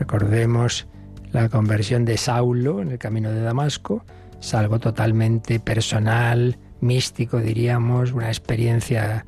Recordemos 0.00 0.88
la 1.30 1.48
conversión 1.48 2.04
de 2.04 2.16
Saulo 2.16 2.82
en 2.82 2.90
el 2.90 2.98
camino 2.98 3.30
de 3.30 3.40
Damasco, 3.40 4.04
es 4.40 4.52
algo 4.52 4.80
totalmente 4.80 5.60
personal, 5.60 6.58
místico 6.80 7.38
diríamos, 7.38 8.10
una 8.10 8.26
experiencia 8.26 9.24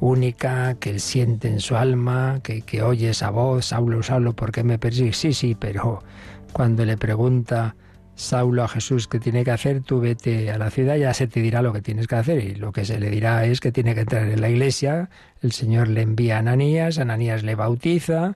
única 0.00 0.74
que 0.74 0.90
él 0.90 1.00
siente 1.00 1.48
en 1.48 1.60
su 1.60 1.76
alma, 1.76 2.40
que, 2.42 2.60
que 2.60 2.82
oye 2.82 3.08
esa 3.08 3.30
voz, 3.30 3.64
Saulo, 3.64 4.02
Saulo, 4.02 4.34
¿por 4.34 4.52
qué 4.52 4.64
me 4.64 4.78
persigues? 4.78 5.16
Sí, 5.16 5.32
sí, 5.32 5.56
pero 5.58 6.02
cuando 6.52 6.84
le 6.84 6.98
pregunta 6.98 7.74
Saulo 8.16 8.64
a 8.64 8.68
Jesús 8.68 9.08
que 9.08 9.20
tiene 9.20 9.44
que 9.44 9.50
hacer, 9.50 9.82
tú 9.82 10.00
vete 10.00 10.50
a 10.50 10.56
la 10.56 10.70
ciudad, 10.70 10.96
ya 10.96 11.12
se 11.12 11.26
te 11.26 11.40
dirá 11.40 11.60
lo 11.60 11.74
que 11.74 11.82
tienes 11.82 12.08
que 12.08 12.16
hacer. 12.16 12.42
Y 12.42 12.54
lo 12.54 12.72
que 12.72 12.86
se 12.86 12.98
le 12.98 13.10
dirá 13.10 13.44
es 13.44 13.60
que 13.60 13.72
tiene 13.72 13.94
que 13.94 14.00
entrar 14.00 14.26
en 14.26 14.40
la 14.40 14.48
iglesia, 14.48 15.10
el 15.42 15.52
Señor 15.52 15.88
le 15.88 16.00
envía 16.00 16.36
a 16.36 16.38
Ananías, 16.38 16.98
Ananías 16.98 17.42
le 17.42 17.54
bautiza, 17.54 18.34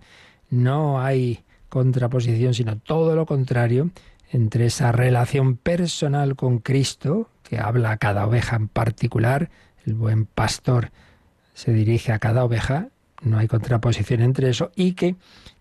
no 0.51 1.01
hay 1.01 1.45
contraposición, 1.71 2.53
sino 2.53 2.77
todo 2.77 3.17
lo 3.17 3.25
contrario 3.25 3.91
entre 4.31 4.67
esa 4.67 4.93
relación 4.93 5.57
personal 5.57 6.37
con 6.37 6.59
Cristo, 6.59 7.31
que 7.43 7.59
habla 7.59 7.93
a 7.93 7.97
cada 7.97 8.27
oveja 8.27 8.57
en 8.57 8.69
particular, 8.69 9.51
el 9.87 9.95
buen 9.95 10.27
pastor 10.27 10.91
se 11.55 11.73
dirige 11.73 12.13
a 12.13 12.19
cada 12.19 12.45
oveja, 12.45 12.89
no 13.23 13.39
hay 13.39 13.49
contraposición 13.49 14.21
entre 14.21 14.51
eso, 14.51 14.71
y 14.77 14.93
que 14.93 15.17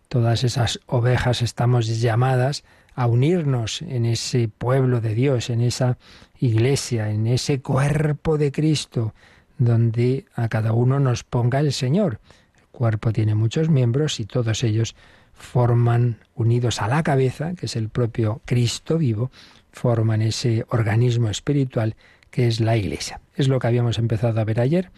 todas 0.07 0.43
esas 0.43 0.79
ovejas 0.87 1.41
estamos 1.41 1.87
llamadas 2.01 2.63
a 2.95 3.07
unirnos 3.07 3.81
en 3.81 4.05
ese 4.05 4.47
pueblo 4.47 5.01
de 5.01 5.15
Dios, 5.15 5.49
en 5.49 5.61
esa 5.61 5.97
iglesia, 6.39 7.09
en 7.11 7.27
ese 7.27 7.61
cuerpo 7.61 8.37
de 8.37 8.51
Cristo, 8.51 9.13
donde 9.57 10.25
a 10.35 10.47
cada 10.49 10.73
uno 10.73 10.99
nos 10.99 11.23
ponga 11.23 11.59
el 11.59 11.73
Señor. 11.73 12.19
El 12.57 12.67
cuerpo 12.71 13.11
tiene 13.11 13.35
muchos 13.35 13.69
miembros 13.69 14.19
y 14.19 14.25
todos 14.25 14.63
ellos 14.63 14.95
forman, 15.33 16.17
unidos 16.35 16.81
a 16.81 16.87
la 16.87 17.03
cabeza, 17.03 17.53
que 17.55 17.65
es 17.65 17.75
el 17.75 17.89
propio 17.89 18.41
Cristo 18.45 18.97
vivo, 18.97 19.31
forman 19.71 20.21
ese 20.21 20.65
organismo 20.69 21.29
espiritual 21.29 21.95
que 22.31 22.47
es 22.47 22.59
la 22.59 22.77
Iglesia. 22.77 23.21
Es 23.35 23.47
lo 23.47 23.59
que 23.59 23.67
habíamos 23.67 23.97
empezado 23.97 24.39
a 24.39 24.43
ver 24.43 24.59
ayer 24.59 24.91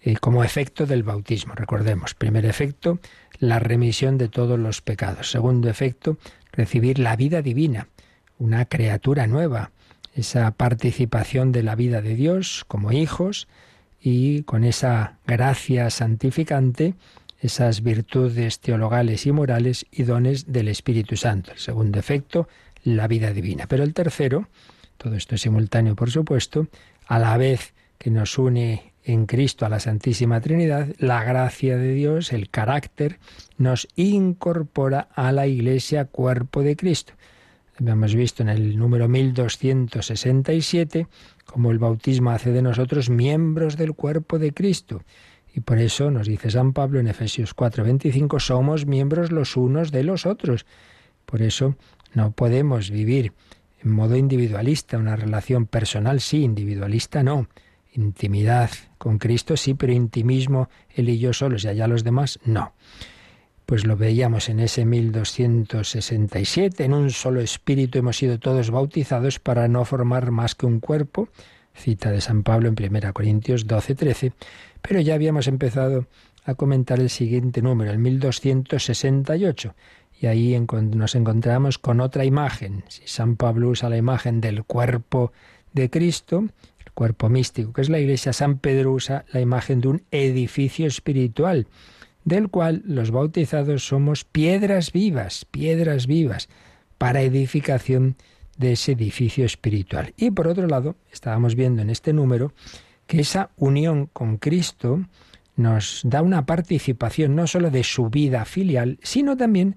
eh, 0.00 0.16
como 0.16 0.42
efecto 0.42 0.86
del 0.86 1.02
bautismo. 1.02 1.54
Recordemos, 1.54 2.14
primer 2.14 2.46
efecto, 2.46 2.98
la 3.38 3.58
remisión 3.58 4.18
de 4.18 4.28
todos 4.28 4.58
los 4.58 4.80
pecados. 4.80 5.30
Segundo 5.30 5.68
efecto, 5.68 6.16
recibir 6.52 6.98
la 6.98 7.16
vida 7.16 7.42
divina, 7.42 7.88
una 8.38 8.64
criatura 8.66 9.26
nueva, 9.26 9.70
esa 10.14 10.50
participación 10.50 11.52
de 11.52 11.62
la 11.62 11.74
vida 11.74 12.02
de 12.02 12.14
Dios 12.14 12.64
como 12.68 12.92
hijos 12.92 13.48
y 14.00 14.42
con 14.42 14.64
esa 14.64 15.18
gracia 15.26 15.90
santificante, 15.90 16.94
esas 17.40 17.82
virtudes 17.82 18.60
teologales 18.60 19.26
y 19.26 19.32
morales 19.32 19.86
y 19.90 20.02
dones 20.04 20.52
del 20.52 20.68
Espíritu 20.68 21.16
Santo. 21.16 21.52
El 21.52 21.58
segundo 21.58 21.98
efecto, 21.98 22.48
la 22.84 23.08
vida 23.08 23.32
divina. 23.32 23.66
Pero 23.68 23.84
el 23.84 23.94
tercero, 23.94 24.48
todo 24.96 25.14
esto 25.16 25.34
es 25.34 25.40
simultáneo 25.40 25.96
por 25.96 26.10
supuesto, 26.10 26.68
a 27.06 27.18
la 27.18 27.36
vez 27.36 27.74
que 27.98 28.10
nos 28.10 28.38
une 28.38 28.91
en 29.04 29.26
Cristo 29.26 29.66
a 29.66 29.68
la 29.68 29.80
Santísima 29.80 30.40
Trinidad, 30.40 30.88
la 30.98 31.24
gracia 31.24 31.76
de 31.76 31.92
Dios, 31.92 32.32
el 32.32 32.50
carácter, 32.50 33.18
nos 33.58 33.88
incorpora 33.96 35.08
a 35.14 35.32
la 35.32 35.46
Iglesia 35.46 36.04
cuerpo 36.04 36.62
de 36.62 36.76
Cristo. 36.76 37.14
Hemos 37.78 38.14
visto 38.14 38.42
en 38.42 38.48
el 38.48 38.78
número 38.78 39.08
1267 39.08 41.08
cómo 41.44 41.72
el 41.72 41.78
bautismo 41.78 42.30
hace 42.30 42.52
de 42.52 42.62
nosotros 42.62 43.10
miembros 43.10 43.76
del 43.76 43.94
cuerpo 43.94 44.38
de 44.38 44.52
Cristo. 44.52 45.02
Y 45.54 45.60
por 45.60 45.78
eso 45.78 46.10
nos 46.10 46.28
dice 46.28 46.50
San 46.50 46.72
Pablo 46.72 47.00
en 47.00 47.08
Efesios 47.08 47.56
4:25, 47.56 48.40
somos 48.40 48.86
miembros 48.86 49.32
los 49.32 49.56
unos 49.56 49.90
de 49.90 50.04
los 50.04 50.26
otros. 50.26 50.64
Por 51.26 51.42
eso 51.42 51.74
no 52.14 52.30
podemos 52.30 52.90
vivir 52.90 53.32
en 53.82 53.90
modo 53.90 54.16
individualista, 54.16 54.96
una 54.96 55.16
relación 55.16 55.66
personal 55.66 56.20
sí, 56.20 56.44
individualista 56.44 57.24
no 57.24 57.48
Intimidad 57.94 58.70
con 58.98 59.18
Cristo 59.18 59.56
sí, 59.56 59.74
pero 59.74 59.92
intimismo 59.92 60.68
él 60.94 61.08
y 61.08 61.18
yo 61.18 61.32
solos 61.32 61.64
y 61.64 61.68
allá 61.68 61.86
los 61.86 62.04
demás 62.04 62.38
no. 62.44 62.72
Pues 63.66 63.86
lo 63.86 63.96
veíamos 63.96 64.48
en 64.48 64.60
ese 64.60 64.84
1267, 64.84 66.84
en 66.84 66.94
un 66.94 67.10
solo 67.10 67.40
espíritu 67.40 67.98
hemos 67.98 68.16
sido 68.16 68.38
todos 68.38 68.70
bautizados 68.70 69.38
para 69.38 69.68
no 69.68 69.84
formar 69.84 70.30
más 70.30 70.54
que 70.54 70.66
un 70.66 70.80
cuerpo, 70.80 71.28
cita 71.74 72.10
de 72.10 72.20
San 72.20 72.42
Pablo 72.42 72.68
en 72.68 72.76
1 72.78 73.12
Corintios 73.12 73.66
12, 73.66 73.94
13, 73.94 74.32
pero 74.80 75.00
ya 75.00 75.14
habíamos 75.14 75.46
empezado 75.46 76.06
a 76.44 76.54
comentar 76.54 77.00
el 77.00 77.10
siguiente 77.10 77.62
número, 77.62 77.90
el 77.90 77.98
1268, 77.98 79.74
y 80.20 80.26
ahí 80.26 80.66
nos 80.70 81.14
encontramos 81.14 81.78
con 81.78 82.00
otra 82.00 82.24
imagen. 82.24 82.84
Si 82.88 83.06
San 83.06 83.36
Pablo 83.36 83.70
usa 83.70 83.88
la 83.88 83.96
imagen 83.96 84.40
del 84.40 84.64
cuerpo 84.64 85.32
de 85.72 85.90
Cristo, 85.90 86.44
cuerpo 86.94 87.28
místico, 87.28 87.72
que 87.72 87.80
es 87.80 87.88
la 87.88 88.00
iglesia, 88.00 88.32
San 88.32 88.58
Pedro 88.58 88.92
usa 88.92 89.24
la 89.32 89.40
imagen 89.40 89.80
de 89.80 89.88
un 89.88 90.02
edificio 90.10 90.86
espiritual, 90.86 91.66
del 92.24 92.48
cual 92.48 92.82
los 92.86 93.10
bautizados 93.10 93.86
somos 93.86 94.24
piedras 94.24 94.92
vivas, 94.92 95.44
piedras 95.44 96.06
vivas, 96.06 96.48
para 96.98 97.22
edificación 97.22 98.16
de 98.56 98.72
ese 98.72 98.92
edificio 98.92 99.44
espiritual. 99.44 100.14
Y 100.16 100.30
por 100.30 100.46
otro 100.46 100.66
lado, 100.68 100.96
estábamos 101.10 101.56
viendo 101.56 101.82
en 101.82 101.90
este 101.90 102.12
número 102.12 102.52
que 103.06 103.20
esa 103.20 103.50
unión 103.56 104.06
con 104.12 104.36
Cristo 104.36 105.04
nos 105.56 106.02
da 106.04 106.22
una 106.22 106.46
participación 106.46 107.34
no 107.34 107.46
sólo 107.46 107.70
de 107.70 107.84
su 107.84 108.08
vida 108.08 108.44
filial, 108.44 108.98
sino 109.02 109.36
también 109.36 109.76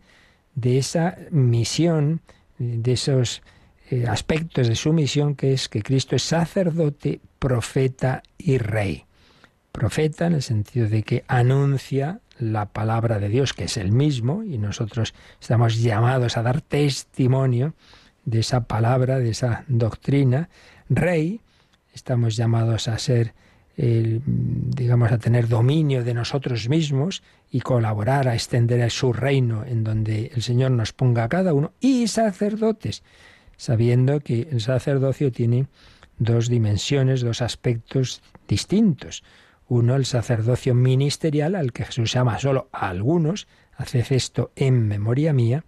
de 0.53 0.77
esa 0.77 1.17
misión, 1.31 2.21
de 2.59 2.93
esos 2.93 3.41
eh, 3.89 4.07
aspectos 4.07 4.67
de 4.67 4.75
su 4.75 4.93
misión, 4.93 5.35
que 5.35 5.53
es 5.53 5.69
que 5.69 5.83
Cristo 5.83 6.15
es 6.15 6.23
sacerdote, 6.23 7.21
profeta 7.39 8.23
y 8.37 8.57
rey. 8.57 9.05
Profeta 9.71 10.27
en 10.27 10.33
el 10.33 10.41
sentido 10.41 10.87
de 10.87 11.03
que 11.03 11.23
anuncia 11.27 12.19
la 12.39 12.65
palabra 12.65 13.19
de 13.19 13.29
Dios, 13.29 13.53
que 13.53 13.65
es 13.65 13.77
el 13.77 13.91
mismo, 13.91 14.43
y 14.43 14.57
nosotros 14.57 15.13
estamos 15.39 15.81
llamados 15.81 16.37
a 16.37 16.41
dar 16.41 16.61
testimonio 16.61 17.75
de 18.25 18.39
esa 18.39 18.61
palabra, 18.61 19.19
de 19.19 19.29
esa 19.29 19.63
doctrina. 19.67 20.49
Rey, 20.89 21.41
estamos 21.93 22.35
llamados 22.35 22.87
a 22.87 22.97
ser, 22.97 23.33
digamos, 23.77 25.11
a 25.11 25.17
tener 25.17 25.47
dominio 25.47 26.03
de 26.03 26.13
nosotros 26.13 26.67
mismos 26.69 27.23
y 27.51 27.61
colaborar 27.61 28.27
a 28.27 28.33
extender 28.33 28.89
su 28.89 29.13
reino 29.13 29.63
en 29.63 29.83
donde 29.83 30.31
el 30.33 30.41
Señor 30.41 30.71
nos 30.71 30.91
ponga 30.91 31.23
a 31.23 31.29
cada 31.29 31.53
uno. 31.53 31.71
Y 31.79 32.07
sacerdotes, 32.07 33.03
sabiendo 33.57 34.19
que 34.19 34.47
el 34.51 34.61
sacerdocio 34.61 35.31
tiene 35.31 35.67
dos 36.17 36.49
dimensiones, 36.49 37.21
dos 37.21 37.41
aspectos 37.41 38.21
distintos. 38.47 39.23
Uno, 39.67 39.95
el 39.95 40.05
sacerdocio 40.05 40.75
ministerial, 40.75 41.55
al 41.55 41.73
que 41.73 41.85
Jesús 41.85 42.13
llama 42.13 42.39
solo 42.39 42.69
a 42.71 42.89
algunos, 42.89 43.47
haced 43.77 44.05
esto 44.11 44.51
en 44.55 44.87
memoria 44.87 45.33
mía, 45.33 45.65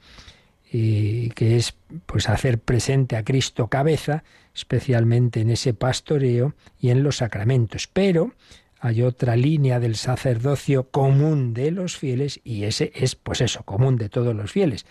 y 0.72 1.30
que 1.30 1.56
es 1.56 1.76
pues 2.06 2.30
hacer 2.30 2.60
presente 2.60 3.16
a 3.16 3.24
Cristo 3.24 3.68
cabeza, 3.68 4.24
especialmente 4.54 5.40
en 5.42 5.50
ese 5.50 5.74
pastoreo 5.74 6.56
y 6.80 6.90
en 6.90 7.04
los 7.04 7.18
sacramentos. 7.18 7.88
Pero 7.88 8.34
hay 8.80 9.02
otra 9.02 9.36
línea 9.36 9.80
del 9.80 9.96
sacerdocio 9.96 10.90
común 10.90 11.54
de 11.54 11.72
los 11.72 11.98
fieles 11.98 12.40
y 12.44 12.66
ese 12.66 12.92
es, 12.96 13.16
pues 13.16 13.42
eso, 13.42 13.64
común 13.64 13.98
de 13.98 14.10
todos 14.10 14.36
los 14.36 14.52
fieles. 14.52 14.86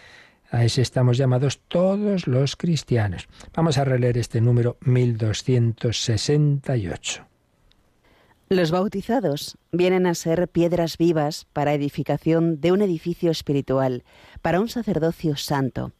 A 0.56 0.64
ese 0.64 0.80
estamos 0.80 1.18
llamados 1.18 1.60
todos 1.68 2.26
los 2.26 2.56
cristianos. 2.56 3.28
Vamos 3.52 3.76
a 3.76 3.84
releer 3.84 4.16
este 4.16 4.40
número 4.40 4.78
1268. 4.80 7.26
Los 8.48 8.70
bautizados 8.70 9.58
vienen 9.70 10.06
a 10.06 10.14
ser 10.14 10.48
piedras 10.48 10.96
vivas 10.96 11.46
para 11.52 11.74
edificación 11.74 12.58
de 12.58 12.72
un 12.72 12.80
edificio 12.80 13.30
espiritual, 13.30 14.02
para 14.40 14.58
un 14.58 14.70
sacerdocio 14.70 15.36
santo. 15.36 15.92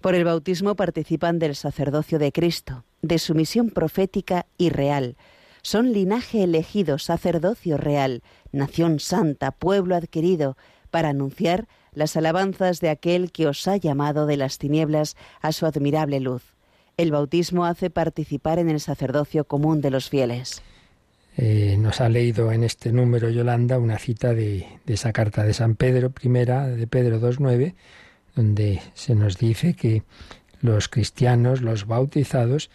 Por 0.00 0.14
el 0.14 0.24
bautismo 0.24 0.74
participan 0.74 1.38
del 1.38 1.54
sacerdocio 1.54 2.18
de 2.18 2.32
Cristo, 2.32 2.86
de 3.02 3.18
su 3.18 3.34
misión 3.34 3.68
profética 3.68 4.46
y 4.56 4.70
real. 4.70 5.18
Son 5.60 5.92
linaje 5.92 6.44
elegido, 6.44 6.98
sacerdocio 6.98 7.76
real, 7.76 8.22
nación 8.52 9.00
santa, 9.00 9.50
pueblo 9.50 9.94
adquirido, 9.94 10.56
para 10.90 11.10
anunciar 11.10 11.68
las 11.98 12.16
alabanzas 12.16 12.80
de 12.80 12.90
aquel 12.90 13.32
que 13.32 13.48
os 13.48 13.66
ha 13.66 13.76
llamado 13.76 14.26
de 14.26 14.36
las 14.36 14.58
tinieblas 14.58 15.16
a 15.40 15.50
su 15.50 15.66
admirable 15.66 16.20
luz. 16.20 16.54
El 16.96 17.10
bautismo 17.10 17.64
hace 17.64 17.90
participar 17.90 18.60
en 18.60 18.68
el 18.68 18.78
sacerdocio 18.78 19.44
común 19.44 19.80
de 19.80 19.90
los 19.90 20.08
fieles. 20.08 20.62
Eh, 21.36 21.76
nos 21.76 22.00
ha 22.00 22.08
leído 22.08 22.52
en 22.52 22.62
este 22.62 22.92
número 22.92 23.30
Yolanda 23.30 23.80
una 23.80 23.98
cita 23.98 24.32
de, 24.32 24.66
de 24.86 24.94
esa 24.94 25.12
carta 25.12 25.42
de 25.42 25.52
San 25.54 25.74
Pedro, 25.74 26.10
primera 26.10 26.68
de 26.68 26.86
Pedro 26.86 27.20
2.9, 27.20 27.74
donde 28.36 28.80
se 28.94 29.16
nos 29.16 29.36
dice 29.36 29.74
que 29.74 30.04
los 30.60 30.88
cristianos, 30.88 31.62
los 31.62 31.88
bautizados, 31.88 32.70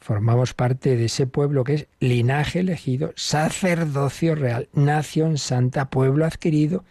formamos 0.00 0.54
parte 0.54 0.96
de 0.96 1.04
ese 1.04 1.26
pueblo 1.26 1.64
que 1.64 1.74
es 1.74 1.86
linaje 2.00 2.60
elegido, 2.60 3.12
sacerdocio 3.16 4.34
real, 4.34 4.70
nación 4.72 5.36
santa, 5.36 5.90
pueblo 5.90 6.24
adquirido, 6.24 6.84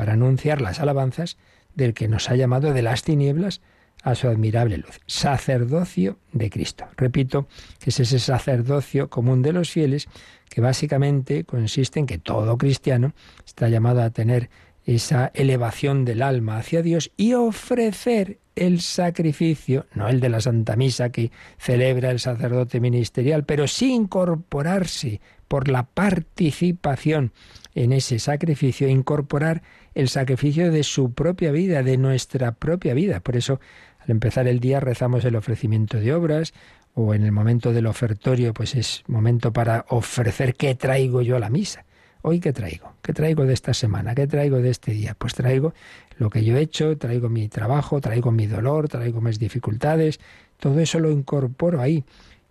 para 0.00 0.14
anunciar 0.14 0.62
las 0.62 0.80
alabanzas 0.80 1.36
del 1.74 1.92
que 1.92 2.08
nos 2.08 2.30
ha 2.30 2.34
llamado 2.34 2.72
de 2.72 2.80
las 2.80 3.02
tinieblas 3.02 3.60
a 4.02 4.14
su 4.14 4.28
admirable 4.28 4.78
luz. 4.78 4.98
Sacerdocio 5.04 6.16
de 6.32 6.48
Cristo. 6.48 6.86
Repito 6.96 7.48
que 7.80 7.90
es 7.90 8.00
ese 8.00 8.18
sacerdocio 8.18 9.10
común 9.10 9.42
de 9.42 9.52
los 9.52 9.70
fieles 9.70 10.08
que 10.48 10.62
básicamente 10.62 11.44
consiste 11.44 12.00
en 12.00 12.06
que 12.06 12.16
todo 12.16 12.56
cristiano 12.56 13.12
está 13.44 13.68
llamado 13.68 14.00
a 14.00 14.08
tener 14.08 14.48
esa 14.86 15.32
elevación 15.34 16.06
del 16.06 16.22
alma 16.22 16.56
hacia 16.56 16.80
Dios 16.80 17.12
y 17.18 17.34
ofrecer 17.34 18.38
el 18.56 18.80
sacrificio, 18.80 19.84
no 19.92 20.08
el 20.08 20.20
de 20.20 20.30
la 20.30 20.40
Santa 20.40 20.76
Misa 20.76 21.10
que 21.10 21.30
celebra 21.58 22.10
el 22.10 22.20
sacerdote 22.20 22.80
ministerial, 22.80 23.44
pero 23.44 23.68
sí 23.68 23.92
incorporarse 23.92 25.20
por 25.46 25.68
la 25.68 25.82
participación 25.82 27.32
en 27.74 27.92
ese 27.92 28.18
sacrificio, 28.18 28.88
incorporar 28.88 29.62
el 29.94 30.08
sacrificio 30.08 30.70
de 30.70 30.82
su 30.82 31.12
propia 31.12 31.52
vida, 31.52 31.82
de 31.82 31.96
nuestra 31.96 32.52
propia 32.52 32.94
vida. 32.94 33.20
Por 33.20 33.36
eso, 33.36 33.60
al 33.98 34.10
empezar 34.10 34.46
el 34.48 34.60
día 34.60 34.80
rezamos 34.80 35.24
el 35.24 35.36
ofrecimiento 35.36 35.98
de 35.98 36.14
obras, 36.14 36.52
o 36.94 37.14
en 37.14 37.22
el 37.22 37.32
momento 37.32 37.72
del 37.72 37.86
ofertorio, 37.86 38.52
pues 38.52 38.74
es 38.74 39.04
momento 39.06 39.52
para 39.52 39.86
ofrecer 39.88 40.54
qué 40.54 40.74
traigo 40.74 41.22
yo 41.22 41.36
a 41.36 41.40
la 41.40 41.50
misa. 41.50 41.84
Hoy 42.22 42.38
qué 42.40 42.52
traigo, 42.52 42.92
qué 43.00 43.14
traigo 43.14 43.46
de 43.46 43.54
esta 43.54 43.72
semana, 43.72 44.14
qué 44.14 44.26
traigo 44.26 44.58
de 44.58 44.68
este 44.68 44.92
día. 44.92 45.14
Pues 45.16 45.34
traigo 45.34 45.72
lo 46.18 46.28
que 46.28 46.44
yo 46.44 46.56
he 46.56 46.60
hecho, 46.60 46.98
traigo 46.98 47.30
mi 47.30 47.48
trabajo, 47.48 48.00
traigo 48.00 48.30
mi 48.30 48.46
dolor, 48.46 48.88
traigo 48.88 49.22
mis 49.22 49.38
dificultades, 49.38 50.20
todo 50.58 50.80
eso 50.80 51.00
lo 51.00 51.10
incorporo 51.10 51.80
ahí. 51.80 52.04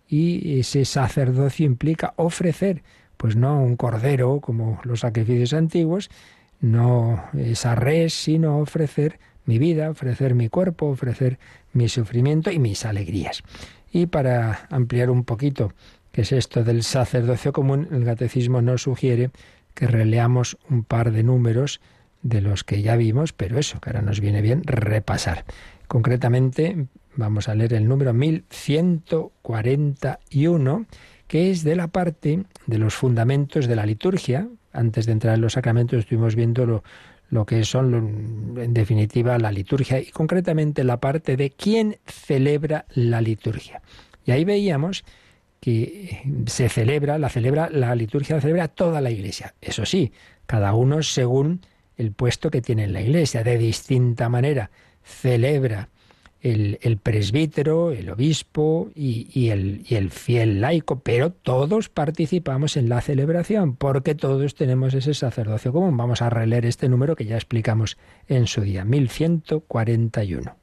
Y 0.08 0.58
ese 0.58 0.84
sacerdocio 0.84 1.66
implica 1.66 2.14
ofrecer, 2.16 2.82
pues 3.16 3.36
no 3.36 3.62
un 3.62 3.76
cordero 3.76 4.40
como 4.40 4.80
los 4.82 5.00
sacrificios 5.00 5.52
antiguos, 5.52 6.10
no 6.60 7.24
esa 7.36 7.74
res, 7.74 8.14
sino 8.14 8.58
ofrecer 8.58 9.18
mi 9.46 9.58
vida, 9.58 9.90
ofrecer 9.90 10.34
mi 10.34 10.48
cuerpo, 10.48 10.86
ofrecer 10.86 11.38
mi 11.72 11.88
sufrimiento 11.88 12.50
y 12.50 12.58
mis 12.58 12.84
alegrías. 12.84 13.42
Y 13.92 14.06
para 14.06 14.66
ampliar 14.70 15.10
un 15.10 15.24
poquito 15.24 15.72
qué 16.12 16.22
es 16.22 16.32
esto 16.32 16.64
del 16.64 16.82
sacerdocio 16.82 17.52
común, 17.52 17.88
el 17.90 18.04
catecismo 18.04 18.62
nos 18.62 18.82
sugiere 18.82 19.30
que 19.74 19.86
releamos 19.86 20.58
un 20.68 20.84
par 20.84 21.12
de 21.12 21.22
números 21.22 21.80
de 22.22 22.40
los 22.40 22.64
que 22.64 22.82
ya 22.82 22.96
vimos, 22.96 23.32
pero 23.32 23.56
eso, 23.58 23.80
que 23.80 23.90
ahora 23.90 24.02
nos 24.02 24.20
viene 24.20 24.42
bien 24.42 24.62
repasar. 24.64 25.44
Concretamente, 25.88 26.86
vamos 27.16 27.48
a 27.48 27.54
leer 27.54 27.72
el 27.74 27.86
número 27.88 28.12
1141, 28.12 30.86
que 31.26 31.50
es 31.50 31.64
de 31.64 31.76
la 31.76 31.88
parte 31.88 32.44
de 32.66 32.78
los 32.78 32.94
fundamentos 32.94 33.66
de 33.66 33.76
la 33.76 33.86
liturgia. 33.86 34.48
Antes 34.72 35.06
de 35.06 35.12
entrar 35.12 35.34
en 35.34 35.40
los 35.40 35.54
sacramentos 35.54 35.98
estuvimos 35.98 36.34
viendo 36.34 36.82
lo, 37.28 37.46
que 37.46 37.64
son, 37.64 38.54
en 38.58 38.74
definitiva, 38.74 39.38
la 39.38 39.52
liturgia 39.52 40.00
y 40.00 40.06
concretamente 40.06 40.84
la 40.84 40.98
parte 40.98 41.36
de 41.36 41.50
quién 41.50 41.98
celebra 42.06 42.86
la 42.94 43.20
liturgia. 43.20 43.82
Y 44.24 44.32
ahí 44.32 44.44
veíamos 44.44 45.04
que 45.60 46.22
se 46.46 46.68
celebra, 46.68 47.18
la 47.18 47.28
celebra, 47.28 47.68
la 47.70 47.94
liturgia 47.94 48.36
la 48.36 48.42
celebra 48.42 48.68
toda 48.68 49.00
la 49.00 49.10
iglesia. 49.10 49.54
Eso 49.60 49.84
sí, 49.84 50.12
cada 50.46 50.74
uno 50.74 51.02
según 51.02 51.60
el 51.96 52.12
puesto 52.12 52.50
que 52.50 52.62
tiene 52.62 52.84
en 52.84 52.92
la 52.92 53.02
iglesia, 53.02 53.44
de 53.44 53.58
distinta 53.58 54.28
manera 54.28 54.70
celebra 55.02 55.88
el, 56.42 56.98
presbítero, 57.02 57.92
el 57.92 58.10
obispo 58.10 58.90
y, 58.94 59.48
el, 59.48 59.84
y, 59.86 59.94
el, 59.96 60.10
fiel 60.10 60.60
laico, 60.60 61.00
pero 61.00 61.30
todos 61.30 61.88
participamos 61.88 62.76
en 62.76 62.88
la 62.88 63.00
celebración 63.00 63.76
porque 63.76 64.14
todos 64.14 64.54
tenemos 64.54 64.94
ese 64.94 65.14
sacerdocio 65.14 65.72
común. 65.72 65.96
Vamos 65.96 66.22
a 66.22 66.30
releer 66.30 66.64
este 66.64 66.88
número 66.88 67.16
que 67.16 67.26
ya 67.26 67.36
explicamos 67.36 67.98
en 68.28 68.46
su 68.46 68.62
día, 68.62 68.84
1141. 68.84 70.56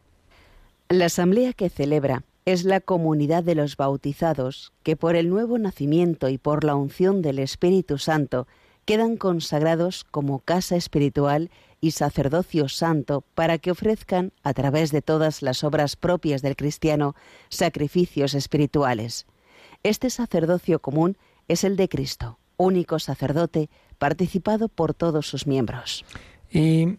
La 0.90 1.06
asamblea 1.06 1.54
que 1.54 1.70
celebra 1.70 2.24
es 2.46 2.64
la 2.64 2.80
comunidad 2.80 3.44
de 3.44 3.56
los 3.56 3.76
bautizados 3.76 4.72
que 4.82 4.96
por 4.96 5.16
el 5.16 5.30
nuevo 5.30 5.58
nacimiento 5.60 6.30
y 6.30 6.38
por 6.38 6.64
la 6.64 6.76
unción 6.76 7.22
del 7.22 7.40
Espíritu 7.40 7.98
Santo 7.98 8.48
quedan 8.86 9.18
consagrados 9.18 10.06
como 10.06 10.40
casa 10.40 10.78
espiritual 10.78 11.52
y 11.80 11.92
sacerdocio 11.92 12.70
santo 12.70 13.24
para 13.36 13.58
que 13.58 13.72
ofrezcan, 13.72 14.34
a 14.44 14.54
través 14.54 14.92
de 14.92 15.02
todas 15.02 15.42
las 15.42 15.64
obras 15.64 15.96
propias 15.96 16.42
del 16.42 16.56
cristiano, 16.56 17.16
sacrificios 17.50 18.34
espirituales. 18.34 19.28
Este 19.84 20.10
sacerdocio 20.10 20.80
común 20.80 21.18
es 21.48 21.64
el 21.64 21.76
de 21.76 21.88
Cristo, 21.88 22.40
único 22.58 23.00
sacerdote, 23.00 23.70
participado 23.98 24.70
por 24.70 24.94
todos 24.94 25.28
sus 25.28 25.48
miembros. 25.48 26.04
Y 26.52 26.98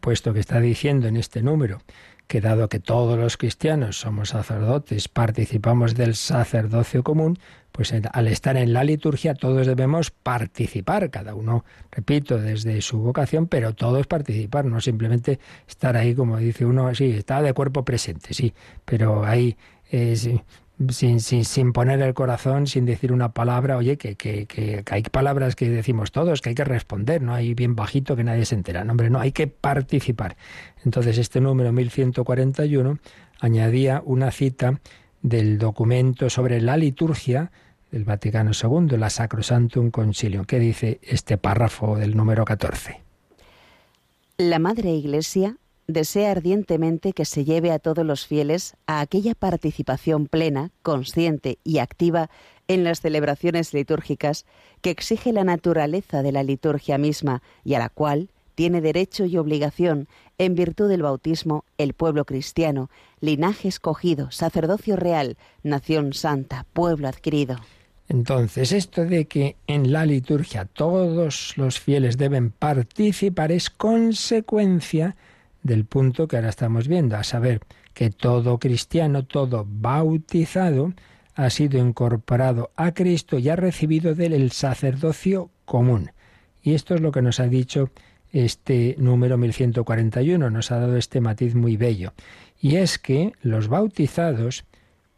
puesto 0.00 0.32
que 0.32 0.40
está 0.40 0.60
diciendo 0.60 1.08
en 1.08 1.16
este 1.16 1.42
número 1.42 1.80
que 2.26 2.40
dado 2.40 2.68
que 2.68 2.78
todos 2.78 3.18
los 3.18 3.36
cristianos 3.36 3.98
somos 3.98 4.28
sacerdotes, 4.28 5.08
participamos 5.08 5.96
del 5.96 6.14
sacerdocio 6.14 7.02
común, 7.02 7.40
pues 7.72 7.92
al 7.92 8.28
estar 8.28 8.56
en 8.56 8.72
la 8.72 8.84
liturgia 8.84 9.34
todos 9.34 9.66
debemos 9.66 10.10
participar, 10.10 11.10
cada 11.10 11.34
uno, 11.34 11.64
repito, 11.90 12.38
desde 12.38 12.80
su 12.82 12.98
vocación, 12.98 13.46
pero 13.46 13.74
todos 13.74 14.06
participar, 14.06 14.64
no 14.64 14.80
simplemente 14.80 15.38
estar 15.68 15.96
ahí 15.96 16.14
como 16.14 16.38
dice 16.38 16.64
uno, 16.64 16.94
sí, 16.94 17.10
está 17.10 17.42
de 17.42 17.52
cuerpo 17.52 17.84
presente, 17.84 18.34
sí, 18.34 18.54
pero 18.84 19.24
ahí 19.24 19.56
sin, 20.88 21.20
sin, 21.20 21.44
sin, 21.44 21.72
poner 21.72 22.00
el 22.00 22.14
corazón, 22.14 22.66
sin 22.66 22.86
decir 22.86 23.12
una 23.12 23.32
palabra, 23.32 23.76
oye, 23.76 23.96
que, 23.98 24.16
que, 24.16 24.46
que, 24.46 24.82
hay 24.90 25.02
palabras 25.02 25.54
que 25.54 25.68
decimos 25.68 26.10
todos, 26.10 26.40
que 26.40 26.50
hay 26.50 26.54
que 26.54 26.64
responder, 26.64 27.20
no 27.20 27.34
hay 27.34 27.54
bien 27.54 27.76
bajito 27.76 28.16
que 28.16 28.24
nadie 28.24 28.44
se 28.46 28.54
entera, 28.54 28.84
no, 28.84 28.92
hombre, 28.92 29.10
no, 29.10 29.20
hay 29.20 29.32
que 29.32 29.46
participar. 29.46 30.36
Entonces 30.84 31.18
este 31.18 31.40
número 31.40 31.72
1141 31.72 32.98
añadía 33.40 34.02
una 34.04 34.30
cita 34.30 34.80
del 35.22 35.58
documento 35.58 36.30
sobre 36.30 36.60
la 36.60 36.76
liturgia 36.76 37.50
del 37.90 38.04
Vaticano 38.04 38.52
II, 38.52 38.96
la 38.96 39.10
Sacrosantum 39.10 39.90
Concilium. 39.90 40.44
¿Qué 40.44 40.58
dice 40.58 41.00
este 41.02 41.36
párrafo 41.36 41.96
del 41.96 42.16
número 42.16 42.44
14? 42.44 43.00
La 44.38 44.58
Madre 44.58 44.90
Iglesia 44.90 45.56
desea 45.86 46.30
ardientemente 46.30 47.12
que 47.12 47.24
se 47.24 47.44
lleve 47.44 47.72
a 47.72 47.78
todos 47.78 48.06
los 48.06 48.26
fieles 48.26 48.74
a 48.86 49.00
aquella 49.00 49.34
participación 49.34 50.26
plena, 50.26 50.70
consciente 50.82 51.58
y 51.64 51.78
activa 51.78 52.30
en 52.68 52.84
las 52.84 53.00
celebraciones 53.00 53.74
litúrgicas 53.74 54.46
que 54.80 54.90
exige 54.90 55.32
la 55.32 55.44
naturaleza 55.44 56.22
de 56.22 56.32
la 56.32 56.42
liturgia 56.42 56.98
misma 56.98 57.42
y 57.64 57.74
a 57.74 57.80
la 57.80 57.88
cual 57.88 58.30
tiene 58.54 58.80
derecho 58.80 59.24
y 59.24 59.36
obligación, 59.36 60.08
en 60.38 60.54
virtud 60.54 60.88
del 60.88 61.02
bautismo, 61.02 61.64
el 61.78 61.94
pueblo 61.94 62.24
cristiano, 62.24 62.90
linaje 63.20 63.68
escogido, 63.68 64.30
sacerdocio 64.30 64.96
real, 64.96 65.36
nación 65.62 66.12
santa, 66.12 66.66
pueblo 66.72 67.08
adquirido. 67.08 67.58
Entonces, 68.08 68.72
esto 68.72 69.04
de 69.04 69.26
que 69.26 69.56
en 69.68 69.92
la 69.92 70.04
liturgia 70.04 70.64
todos 70.64 71.56
los 71.56 71.78
fieles 71.78 72.18
deben 72.18 72.50
participar 72.50 73.52
es 73.52 73.70
consecuencia 73.70 75.16
del 75.62 75.84
punto 75.84 76.26
que 76.26 76.36
ahora 76.36 76.48
estamos 76.48 76.88
viendo, 76.88 77.16
a 77.16 77.22
saber 77.22 77.60
que 77.94 78.10
todo 78.10 78.58
cristiano, 78.58 79.24
todo 79.24 79.66
bautizado, 79.68 80.92
ha 81.34 81.50
sido 81.50 81.78
incorporado 81.78 82.70
a 82.76 82.92
Cristo 82.92 83.38
y 83.38 83.48
ha 83.48 83.56
recibido 83.56 84.14
de 84.14 84.26
él 84.26 84.32
el 84.32 84.50
sacerdocio 84.50 85.50
común. 85.64 86.10
Y 86.62 86.74
esto 86.74 86.94
es 86.94 87.00
lo 87.00 87.12
que 87.12 87.22
nos 87.22 87.40
ha 87.40 87.46
dicho 87.46 87.90
este 88.32 88.94
número 88.98 89.36
1141, 89.38 90.50
nos 90.50 90.70
ha 90.70 90.78
dado 90.78 90.96
este 90.96 91.20
matiz 91.20 91.54
muy 91.54 91.76
bello. 91.76 92.12
Y 92.60 92.76
es 92.76 92.98
que 92.98 93.32
los 93.42 93.68
bautizados, 93.68 94.64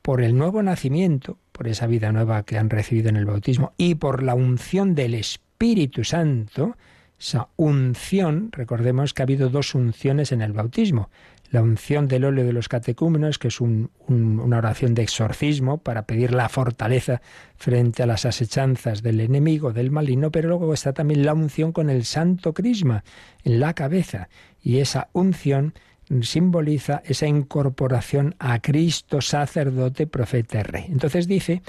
por 0.01 0.23
el 0.23 0.37
nuevo 0.37 0.63
nacimiento, 0.63 1.39
por 1.53 1.69
esa 1.69 1.87
vida 1.87 2.13
nueva 2.13 2.43
que 2.45 2.59
han 2.59 2.71
recibido 2.71 3.09
en 3.09 3.17
el 3.17 3.27
bautismo 3.27 3.73
y 3.77 3.95
por 3.97 4.23
la 4.23 4.35
unción 4.35 4.95
del 4.95 5.15
Espíritu 5.15 6.05
Santo, 6.05 6.77
esa 7.19 7.49
unción, 7.57 8.51
recordemos 8.51 9.15
que 9.15 9.23
ha 9.23 9.25
habido 9.25 9.49
dos 9.49 9.75
unciones 9.75 10.33
en 10.33 10.43
el 10.43 10.53
bautismo. 10.53 11.09
La 11.53 11.61
unción 11.61 12.09
del 12.09 12.25
óleo 12.25 12.47
de 12.47 12.55
los 12.55 12.71
catecúmenos, 12.71 13.39
que 13.39 13.49
es 13.49 13.61
una 13.61 14.57
oración 14.57 14.95
de 14.95 15.03
exorcismo 15.03 15.77
para 15.77 16.07
pedir 16.07 16.33
la 16.33 16.49
fortaleza 16.49 17.21
frente 17.57 18.03
a 18.03 18.07
las 18.07 18.25
asechanzas 18.25 19.03
del 19.03 19.21
enemigo, 19.21 19.75
del 19.75 19.91
maligno, 19.91 20.31
pero 20.31 20.49
luego 20.49 20.73
está 20.73 20.95
también 20.95 21.27
la 21.27 21.35
unción 21.35 21.73
con 21.73 21.91
el 21.91 22.07
santo 22.07 22.55
crisma 22.55 23.05
en 23.45 23.61
la 23.61 23.75
cabeza. 23.75 24.31
Y 24.63 24.79
esa 24.79 25.11
unción 25.13 25.75
simboliza 26.23 27.03
esa 27.05 27.27
incorporación 27.27 28.35
a 28.39 28.61
Cristo, 28.61 29.21
sacerdote, 29.21 30.07
profeta 30.07 30.61
y 30.61 30.63
rey. 30.63 30.87
Entonces 30.89 31.27
dice 31.29 31.61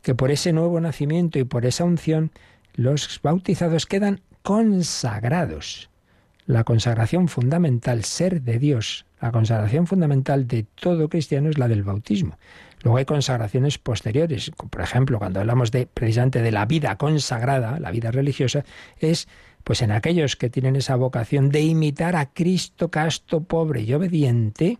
que 0.00 0.14
por 0.14 0.30
ese 0.30 0.54
nuevo 0.54 0.80
nacimiento 0.80 1.38
y 1.38 1.44
por 1.44 1.66
esa 1.66 1.84
unción, 1.84 2.30
los 2.72 3.20
bautizados 3.22 3.84
quedan 3.84 4.22
consagrados. 4.42 5.90
La 6.46 6.64
consagración 6.64 7.28
fundamental, 7.28 8.04
ser 8.04 8.42
de 8.42 8.58
Dios, 8.58 9.04
la 9.20 9.32
consagración 9.32 9.86
fundamental 9.86 10.46
de 10.46 10.64
todo 10.74 11.08
cristiano 11.08 11.48
es 11.48 11.58
la 11.58 11.68
del 11.68 11.82
bautismo. 11.82 12.38
Luego 12.82 12.98
hay 12.98 13.04
consagraciones 13.04 13.78
posteriores. 13.78 14.52
Por 14.70 14.80
ejemplo, 14.80 15.18
cuando 15.18 15.40
hablamos 15.40 15.72
de 15.72 15.86
precisamente 15.86 16.42
de 16.42 16.52
la 16.52 16.66
vida 16.66 16.96
consagrada, 16.96 17.80
la 17.80 17.90
vida 17.90 18.10
religiosa, 18.10 18.64
es 18.98 19.26
pues 19.64 19.82
en 19.82 19.90
aquellos 19.90 20.36
que 20.36 20.48
tienen 20.48 20.76
esa 20.76 20.94
vocación 20.94 21.48
de 21.48 21.62
imitar 21.62 22.14
a 22.14 22.26
Cristo 22.26 22.88
casto, 22.88 23.42
pobre 23.42 23.82
y 23.82 23.92
obediente, 23.92 24.78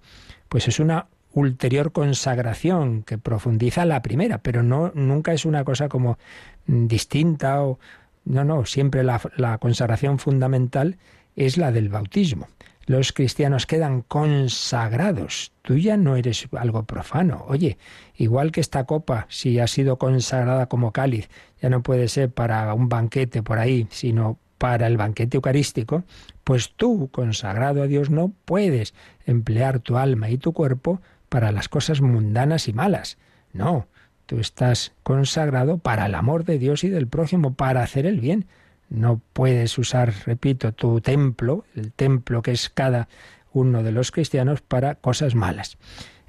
pues 0.48 0.68
es 0.68 0.78
una 0.78 1.08
ulterior 1.32 1.90
consagración 1.90 3.02
que 3.02 3.18
profundiza 3.18 3.84
la 3.84 4.00
primera, 4.00 4.38
pero 4.38 4.62
no 4.62 4.92
nunca 4.94 5.32
es 5.32 5.44
una 5.44 5.64
cosa 5.64 5.88
como 5.88 6.18
distinta 6.66 7.62
o, 7.62 7.80
no, 8.24 8.44
no, 8.44 8.64
siempre 8.64 9.02
la, 9.02 9.58
consagración 9.58 10.18
fundamental 10.18 10.98
es 11.36 11.56
la 11.56 11.70
del 11.70 11.88
bautismo. 11.88 12.48
Los 12.86 13.12
cristianos 13.12 13.66
quedan 13.66 14.02
consagrados. 14.02 15.52
Tú 15.62 15.76
ya 15.76 15.96
no 15.96 16.16
eres 16.16 16.48
algo 16.52 16.84
profano. 16.84 17.44
Oye, 17.48 17.78
igual 18.16 18.52
que 18.52 18.60
esta 18.60 18.84
copa, 18.84 19.26
si 19.28 19.58
ha 19.58 19.66
sido 19.66 19.98
consagrada 19.98 20.66
como 20.66 20.92
cáliz, 20.92 21.28
ya 21.60 21.68
no 21.68 21.82
puede 21.82 22.08
ser 22.08 22.30
para 22.30 22.72
un 22.74 22.88
banquete 22.88 23.42
por 23.42 23.58
ahí, 23.58 23.86
sino 23.90 24.38
para 24.58 24.86
el 24.86 24.96
banquete 24.96 25.36
eucarístico, 25.36 26.04
pues 26.44 26.72
tú, 26.76 27.10
consagrado 27.12 27.82
a 27.82 27.86
Dios, 27.86 28.08
no 28.08 28.32
puedes 28.44 28.94
emplear 29.26 29.80
tu 29.80 29.96
alma 29.96 30.30
y 30.30 30.38
tu 30.38 30.52
cuerpo 30.52 31.00
para 31.28 31.52
las 31.52 31.68
cosas 31.68 32.00
mundanas 32.00 32.68
y 32.68 32.72
malas. 32.72 33.18
No, 33.52 33.88
Tú 34.26 34.40
estás 34.40 34.92
consagrado 35.04 35.78
para 35.78 36.06
el 36.06 36.16
amor 36.16 36.44
de 36.44 36.58
Dios 36.58 36.82
y 36.82 36.88
del 36.88 37.06
prójimo, 37.06 37.54
para 37.54 37.82
hacer 37.82 38.06
el 38.06 38.20
bien. 38.20 38.46
No 38.88 39.20
puedes 39.32 39.78
usar, 39.78 40.12
repito, 40.24 40.72
tu 40.72 41.00
templo, 41.00 41.64
el 41.74 41.92
templo 41.92 42.42
que 42.42 42.52
es 42.52 42.70
cada 42.70 43.08
uno 43.52 43.82
de 43.82 43.92
los 43.92 44.12
cristianos, 44.12 44.60
para 44.60 44.96
cosas 44.96 45.34
malas. 45.34 45.78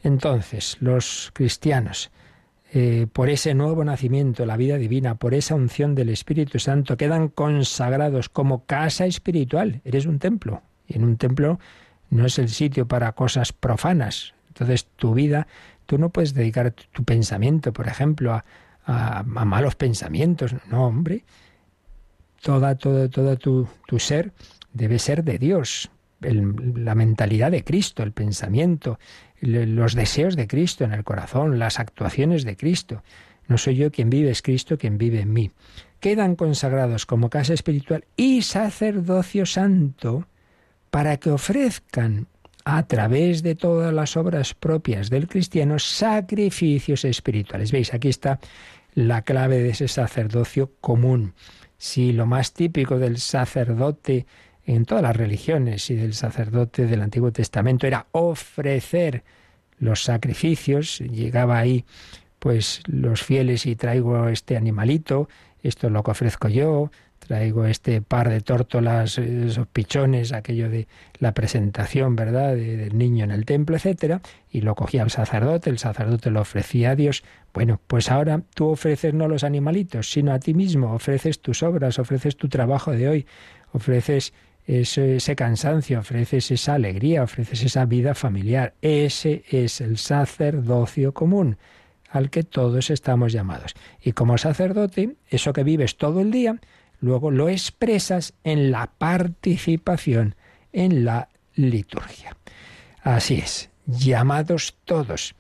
Entonces, 0.04 0.78
los 0.80 1.32
cristianos, 1.34 2.12
eh, 2.72 3.08
por 3.12 3.30
ese 3.30 3.54
nuevo 3.54 3.84
nacimiento, 3.84 4.46
la 4.46 4.58
vida 4.58 4.78
divina, 4.78 5.16
por 5.16 5.34
esa 5.34 5.56
unción 5.56 5.94
del 5.96 6.10
Espíritu 6.10 6.60
Santo, 6.60 6.98
quedan 6.98 7.28
consagrados 7.28 8.30
como 8.30 8.66
casa 8.66 9.06
espiritual. 9.06 9.82
Eres 9.84 10.06
un 10.06 10.20
templo. 10.20 10.62
Y 10.88 10.96
en 10.96 11.04
un 11.04 11.18
templo 11.18 11.60
no 12.10 12.26
es 12.26 12.40
el 12.40 12.50
sitio 12.50 12.88
para 12.88 13.12
cosas 13.12 13.52
profanas. 13.54 14.34
Entonces 14.50 14.88
tu 14.96 15.14
vida 15.14 15.48
Tú 15.88 15.98
no 15.98 16.10
puedes 16.10 16.34
dedicar 16.34 16.74
tu 16.92 17.04
pensamiento, 17.06 17.72
por 17.72 17.88
ejemplo, 17.88 18.44
a, 18.86 19.24
malos 19.24 19.76
pensamientos. 19.76 20.54
No, 20.70 20.86
hombre. 20.86 21.24
Toda, 22.48 22.76
todo, 22.76 23.10
todo 23.10 23.36
tu, 23.36 24.00
ser 24.00 24.32
debe 24.72 25.00
ser 25.00 25.26
de 25.26 25.38
Dios. 25.38 25.92
la 26.22 26.96
mentalidad 26.96 27.52
de 27.52 27.66
Cristo, 27.66 28.04
el 28.04 28.14
pensamiento, 28.14 29.00
los 29.42 29.96
deseos 29.96 30.38
de 30.38 30.48
Cristo 30.48 30.86
en 30.86 30.94
el 30.94 31.04
corazón, 31.04 31.60
las 31.60 31.78
actuaciones 31.78 32.46
de 32.46 32.56
Cristo. 32.56 33.04
No 33.50 33.58
soy 33.58 33.76
yo 33.76 33.92
quien 33.92 34.10
vive, 34.10 34.32
es 34.32 34.42
Cristo 34.42 34.78
quien 34.78 34.98
vive 34.98 35.20
en 35.20 35.34
mí. 35.34 35.52
Quedan 36.00 36.38
consagrados 36.38 37.06
como 37.06 37.30
casa 37.30 37.54
espiritual 37.54 38.06
y 38.16 38.44
sacerdocio 38.44 39.46
santo 39.46 40.26
para 40.90 41.18
que 41.18 41.32
ofrezcan 41.32 42.28
a 42.64 42.88
través 42.88 43.44
de 43.44 43.56
todas 43.56 43.94
las 43.94 44.16
obras 44.16 44.54
propias 44.54 45.10
del 45.10 45.28
cristiano, 45.28 45.80
sacrificios 45.80 47.04
espirituales. 47.04 47.74
Veis, 47.74 47.94
aquí 47.94 48.08
está 48.08 48.40
la 48.94 49.24
clave 49.24 49.60
de 49.60 49.72
ese 49.72 49.90
sacerdocio 49.90 50.72
común. 50.80 51.34
Si 51.78 52.12
lo 52.12 52.26
más 52.26 52.54
típico 52.54 52.98
del 52.98 53.18
sacerdote 53.20 54.26
en 54.66 54.86
todas 54.86 55.04
las 55.04 55.16
religiones 55.16 55.90
y 55.90 55.96
del 55.96 56.14
sacerdote 56.14 56.88
del 56.88 57.02
Antiguo 57.02 57.32
Testamento 57.32 57.88
era 57.88 58.08
ofrecer 58.12 59.24
los 59.80 60.04
sacrificios, 60.04 61.00
llegaba 61.00 61.58
ahí 61.60 61.86
pues 62.40 62.82
los 62.86 63.24
fieles 63.24 63.66
y 63.66 63.76
traigo 63.76 64.28
este 64.28 64.58
animalito, 64.58 65.30
esto 65.62 65.88
es 65.88 65.94
lo 65.94 66.04
que 66.04 66.12
ofrezco 66.12 66.48
yo, 66.50 66.92
traigo 67.28 67.66
este 67.66 68.02
par 68.02 68.30
de 68.30 68.42
tórtolas, 68.42 69.18
esos 69.18 69.68
pichones, 69.68 70.34
aquello 70.34 70.70
de 70.70 70.88
la 71.20 71.34
presentación, 71.34 72.16
¿verdad?, 72.16 72.56
del 72.56 72.98
niño 72.98 73.26
en 73.26 73.32
el 73.32 73.46
templo, 73.46 73.76
etcétera, 73.76 74.22
y 74.50 74.62
lo 74.62 74.76
cogía 74.76 75.04
el 75.04 75.12
sacerdote, 75.12 75.70
el 75.70 75.78
sacerdote 75.78 76.32
lo 76.32 76.42
ofrecía 76.42 76.92
a 76.92 76.96
Dios. 76.96 77.24
Bueno, 77.54 77.80
pues 77.88 78.10
ahora 78.10 78.42
tú 78.54 78.70
ofreces 78.70 79.14
no 79.14 79.28
los 79.28 79.44
animalitos, 79.44 80.12
sino 80.12 80.32
a 80.32 80.40
ti 80.40 80.54
mismo, 80.54 80.94
ofreces 80.94 81.42
tus 81.42 81.64
obras, 81.64 82.00
ofreces 82.00 82.38
tu 82.38 82.48
trabajo 82.48 82.92
de 82.92 83.10
hoy, 83.10 83.26
ofreces 83.74 84.34
ese 84.66 85.36
cansancio, 85.36 86.00
ofreces 86.00 86.52
esa 86.52 86.74
alegría, 86.74 87.24
ofreces 87.24 87.64
esa 87.64 87.86
vida 87.86 88.14
familiar. 88.16 88.74
Ese 88.82 89.44
es 89.50 89.80
el 89.80 89.98
sacerdocio 89.98 91.14
común 91.14 91.58
al 92.10 92.30
que 92.30 92.44
todos 92.44 92.90
estamos 92.90 93.32
llamados. 93.32 93.76
Y 94.02 94.12
como 94.12 94.38
sacerdote, 94.38 95.16
eso 95.30 95.54
que 95.54 95.64
vives 95.64 95.98
todo 95.98 96.22
el 96.22 96.32
día, 96.32 96.60
luego 97.00 97.32
lo 97.32 97.50
expresas 97.50 98.34
en 98.44 98.72
la 98.72 98.92
participación 98.98 100.36
en 100.74 101.06
la 101.06 101.30
liturgia. 101.56 102.38
Así 103.02 103.36
es, 103.36 103.70
llamados 103.86 104.76
todos 104.86 105.36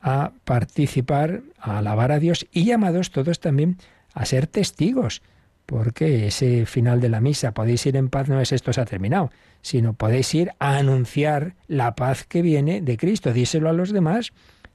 a 0.00 0.32
participar, 0.44 1.42
a 1.58 1.78
alabar 1.78 2.12
a 2.12 2.18
Dios 2.18 2.46
y 2.52 2.64
llamados 2.64 3.10
todos 3.10 3.40
también 3.40 3.76
a 4.14 4.24
ser 4.24 4.46
testigos, 4.46 5.22
porque 5.66 6.26
ese 6.26 6.66
final 6.66 7.00
de 7.00 7.10
la 7.10 7.20
misa, 7.20 7.52
podéis 7.52 7.86
ir 7.86 7.96
en 7.96 8.08
paz, 8.08 8.28
no 8.28 8.40
es 8.40 8.52
esto 8.52 8.72
se 8.72 8.80
ha 8.80 8.86
terminado, 8.86 9.30
sino 9.62 9.92
podéis 9.92 10.34
ir 10.34 10.50
a 10.58 10.78
anunciar 10.78 11.54
la 11.68 11.94
paz 11.94 12.24
que 12.24 12.42
viene 12.42 12.80
de 12.80 12.96
Cristo, 12.96 13.32
díselo 13.32 13.68
a 13.68 13.72
los 13.72 13.92
demás. 13.92 14.32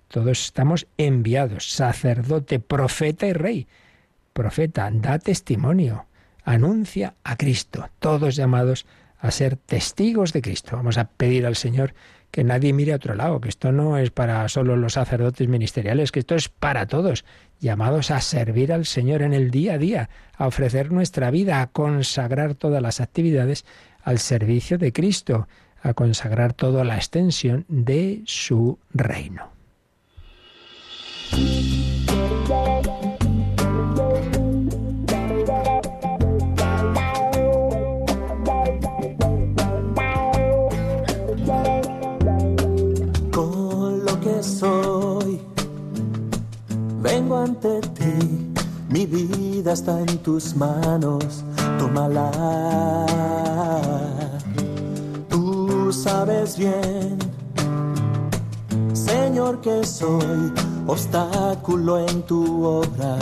Todos 0.08 0.46
estamos 0.46 0.88
enviados, 0.98 1.72
sacerdote, 1.72 2.60
profeta 2.60 3.28
y 3.28 3.34
rey. 3.34 3.68
Profeta, 4.34 4.90
da 4.94 5.18
testimonio, 5.20 6.06
anuncia 6.46 7.16
a 7.24 7.36
Cristo, 7.36 7.90
todos 8.00 8.36
llamados 8.36 8.86
a 9.20 9.32
ser 9.32 9.58
testigos 9.58 10.32
de 10.32 10.42
Cristo. 10.42 10.78
Vamos 10.78 10.98
a 10.98 11.10
pedir 11.10 11.46
al 11.46 11.56
Señor 11.56 11.94
que 12.32 12.44
nadie 12.44 12.74
mire 12.74 12.94
a 12.94 12.98
otro 12.98 13.16
lado, 13.16 13.42
que 13.42 13.50
esto 13.50 13.72
no 13.72 13.98
es 13.98 14.12
para 14.12 14.48
solo 14.50 14.76
los 14.76 14.94
sacerdotes 14.94 15.48
ministeriales, 15.48 16.12
que 16.12 16.20
esto 16.20 16.36
es 16.36 16.50
para 16.50 16.86
todos, 16.86 17.26
llamados 17.60 18.12
a 18.12 18.22
servir 18.22 18.72
al 18.72 18.86
Señor 18.86 19.22
en 19.22 19.34
el 19.34 19.52
día 19.52 19.74
a 19.74 19.78
día, 19.78 20.10
a 20.38 20.48
ofrecer 20.48 20.92
nuestra 20.92 21.32
vida, 21.32 21.62
a 21.62 21.68
consagrar 21.68 22.54
todas 22.54 22.82
las 22.82 23.02
actividades 23.02 23.66
al 24.04 24.20
servicio 24.20 24.78
de 24.78 24.94
Cristo, 24.94 25.48
a 25.82 25.94
consagrar 25.94 26.54
toda 26.54 26.84
la 26.84 26.98
extensión 26.98 27.66
de 27.68 28.22
su 28.26 28.80
reino. 28.94 29.50
Vengo 47.02 47.38
ante 47.38 47.82
ti, 47.82 48.54
mi 48.90 49.06
vida 49.06 49.74
está 49.74 50.00
en 50.00 50.18
tus 50.20 50.56
manos, 50.56 51.44
tómala. 51.78 52.32
Tú 55.30 55.92
sabes 55.92 56.58
bien, 56.58 57.18
Señor, 58.94 59.60
que 59.62 59.86
soy 59.86 60.54
obstáculo 60.88 62.00
en 62.00 62.22
tu 62.24 62.64
obra. 62.64 63.18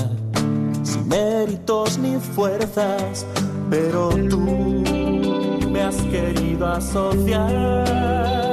Si 0.83 0.93
sin 0.93 1.07
méritos 1.07 1.97
ni 1.97 2.17
fuerzas, 2.19 3.25
pero 3.69 4.09
tú 4.29 4.39
me 5.71 5.81
has 5.81 5.95
querido 6.03 6.67
asociar. 6.67 8.52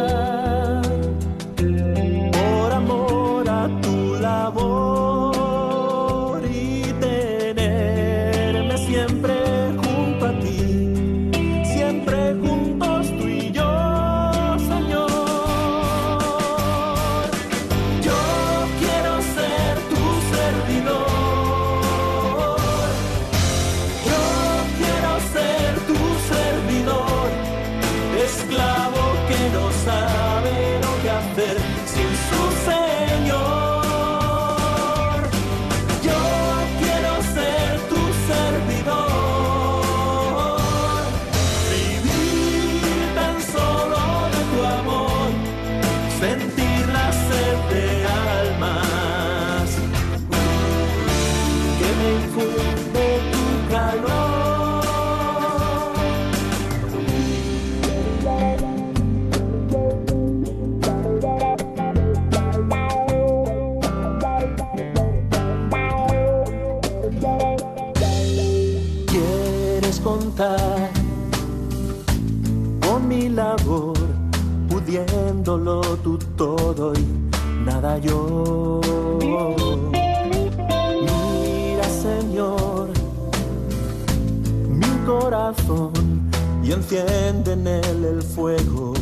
Y 86.80 86.96
enciende 86.96 87.52
en 87.52 87.66
él 87.66 88.04
el 88.04 88.22
fuego 88.22 88.94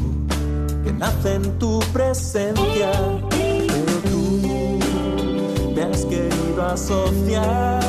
que 0.84 0.92
nace 0.92 1.34
en 1.34 1.58
tu 1.58 1.78
presencia. 1.92 2.90
Pero 3.30 3.92
tú 4.10 5.72
me 5.74 5.82
has 5.82 6.04
querido 6.04 6.62
asociar 6.62 7.87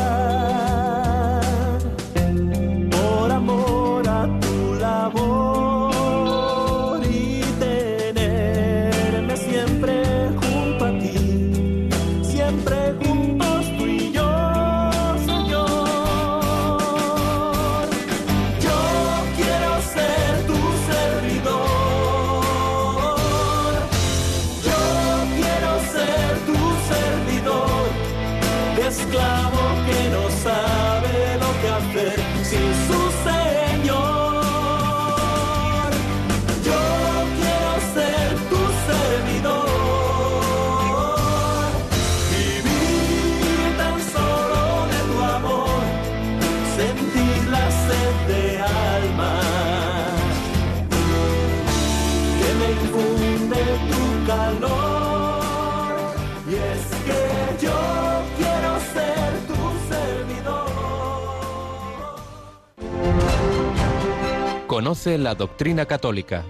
La 65.06 65.34
doctrina 65.34 65.86
católica. 65.86 66.43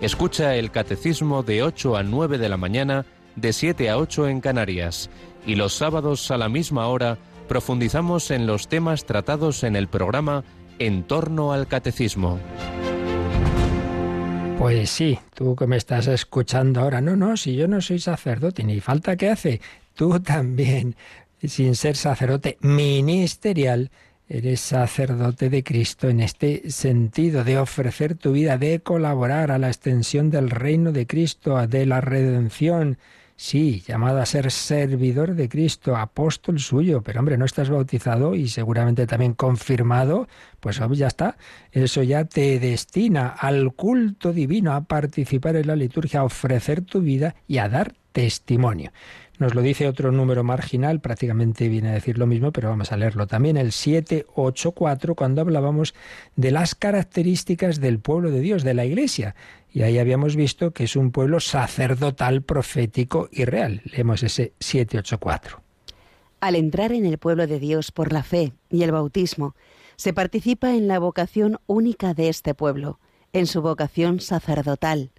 Escucha 0.00 0.56
el 0.56 0.70
catecismo 0.70 1.42
de 1.42 1.62
8 1.62 1.98
a 1.98 2.02
9 2.02 2.38
de 2.38 2.48
la 2.48 2.56
mañana, 2.56 3.04
de 3.36 3.52
7 3.52 3.90
a 3.90 3.98
8 3.98 4.28
en 4.28 4.40
Canarias. 4.40 5.10
Y 5.44 5.56
los 5.56 5.74
sábados 5.74 6.30
a 6.30 6.38
la 6.38 6.48
misma 6.48 6.86
hora 6.86 7.18
profundizamos 7.46 8.30
en 8.30 8.46
los 8.46 8.68
temas 8.68 9.04
tratados 9.04 9.64
en 9.64 9.76
el 9.76 9.88
programa 9.88 10.44
En 10.78 11.02
torno 11.02 11.52
al 11.52 11.68
catecismo. 11.68 12.40
Pues 14.58 14.88
sí, 14.88 15.18
tú 15.34 15.54
que 15.54 15.66
me 15.66 15.76
estás 15.76 16.06
escuchando 16.06 16.80
ahora, 16.80 17.02
no, 17.02 17.16
no, 17.16 17.36
si 17.36 17.54
yo 17.54 17.68
no 17.68 17.82
soy 17.82 17.98
sacerdote, 17.98 18.64
ni 18.64 18.80
falta 18.80 19.16
que 19.16 19.28
hace, 19.28 19.60
tú 19.94 20.20
también, 20.20 20.96
sin 21.44 21.76
ser 21.76 21.96
sacerdote 21.96 22.56
ministerial, 22.62 23.90
Eres 24.32 24.60
sacerdote 24.60 25.50
de 25.50 25.64
Cristo 25.64 26.08
en 26.08 26.20
este 26.20 26.70
sentido 26.70 27.42
de 27.42 27.58
ofrecer 27.58 28.14
tu 28.14 28.30
vida, 28.30 28.58
de 28.58 28.78
colaborar 28.78 29.50
a 29.50 29.58
la 29.58 29.66
extensión 29.66 30.30
del 30.30 30.50
reino 30.50 30.92
de 30.92 31.08
Cristo, 31.08 31.66
de 31.66 31.84
la 31.84 32.00
redención. 32.00 32.96
Sí, 33.34 33.82
llamado 33.88 34.20
a 34.20 34.26
ser 34.26 34.52
servidor 34.52 35.34
de 35.34 35.48
Cristo, 35.48 35.96
apóstol 35.96 36.60
suyo, 36.60 37.02
pero 37.02 37.18
hombre, 37.18 37.38
no 37.38 37.44
estás 37.44 37.70
bautizado 37.70 38.36
y 38.36 38.46
seguramente 38.46 39.08
también 39.08 39.34
confirmado, 39.34 40.28
pues 40.60 40.80
ya 40.92 41.08
está. 41.08 41.36
Eso 41.72 42.04
ya 42.04 42.24
te 42.24 42.60
destina 42.60 43.30
al 43.30 43.72
culto 43.72 44.32
divino, 44.32 44.74
a 44.74 44.82
participar 44.82 45.56
en 45.56 45.66
la 45.66 45.74
liturgia, 45.74 46.20
a 46.20 46.24
ofrecer 46.24 46.82
tu 46.82 47.00
vida 47.00 47.34
y 47.48 47.58
a 47.58 47.68
dar 47.68 47.94
testimonio. 48.12 48.92
Nos 49.40 49.54
lo 49.54 49.62
dice 49.62 49.88
otro 49.88 50.12
número 50.12 50.44
marginal, 50.44 51.00
prácticamente 51.00 51.70
viene 51.70 51.88
a 51.88 51.92
decir 51.92 52.18
lo 52.18 52.26
mismo, 52.26 52.52
pero 52.52 52.68
vamos 52.68 52.92
a 52.92 52.98
leerlo 52.98 53.26
también, 53.26 53.56
el 53.56 53.72
784, 53.72 55.14
cuando 55.14 55.40
hablábamos 55.40 55.94
de 56.36 56.50
las 56.50 56.74
características 56.74 57.80
del 57.80 58.00
pueblo 58.00 58.30
de 58.30 58.40
Dios, 58.40 58.64
de 58.64 58.74
la 58.74 58.84
Iglesia. 58.84 59.34
Y 59.72 59.80
ahí 59.80 59.98
habíamos 59.98 60.36
visto 60.36 60.72
que 60.72 60.84
es 60.84 60.94
un 60.94 61.10
pueblo 61.10 61.40
sacerdotal, 61.40 62.42
profético 62.42 63.30
y 63.32 63.46
real. 63.46 63.80
Leemos 63.86 64.22
ese 64.22 64.52
784. 64.60 65.62
Al 66.40 66.54
entrar 66.54 66.92
en 66.92 67.06
el 67.06 67.16
pueblo 67.16 67.46
de 67.46 67.58
Dios 67.58 67.92
por 67.92 68.12
la 68.12 68.22
fe 68.22 68.52
y 68.68 68.82
el 68.82 68.92
bautismo, 68.92 69.54
se 69.96 70.12
participa 70.12 70.74
en 70.74 70.86
la 70.86 70.98
vocación 70.98 71.60
única 71.66 72.12
de 72.12 72.28
este 72.28 72.52
pueblo, 72.52 73.00
en 73.32 73.46
su 73.46 73.62
vocación 73.62 74.20
sacerdotal 74.20 75.12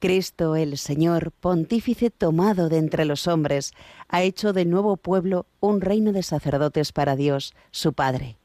Cristo 0.00 0.56
el 0.56 0.78
Señor, 0.78 1.30
pontífice 1.30 2.10
tomado 2.10 2.70
de 2.70 2.78
entre 2.78 3.04
los 3.04 3.28
hombres, 3.28 3.72
ha 4.08 4.22
hecho 4.22 4.54
del 4.54 4.70
nuevo 4.70 4.96
pueblo 4.96 5.44
un 5.60 5.82
reino 5.82 6.12
de 6.12 6.22
sacerdotes 6.22 6.90
para 6.90 7.16
Dios, 7.16 7.54
su 7.70 7.92
Padre. 7.92 8.38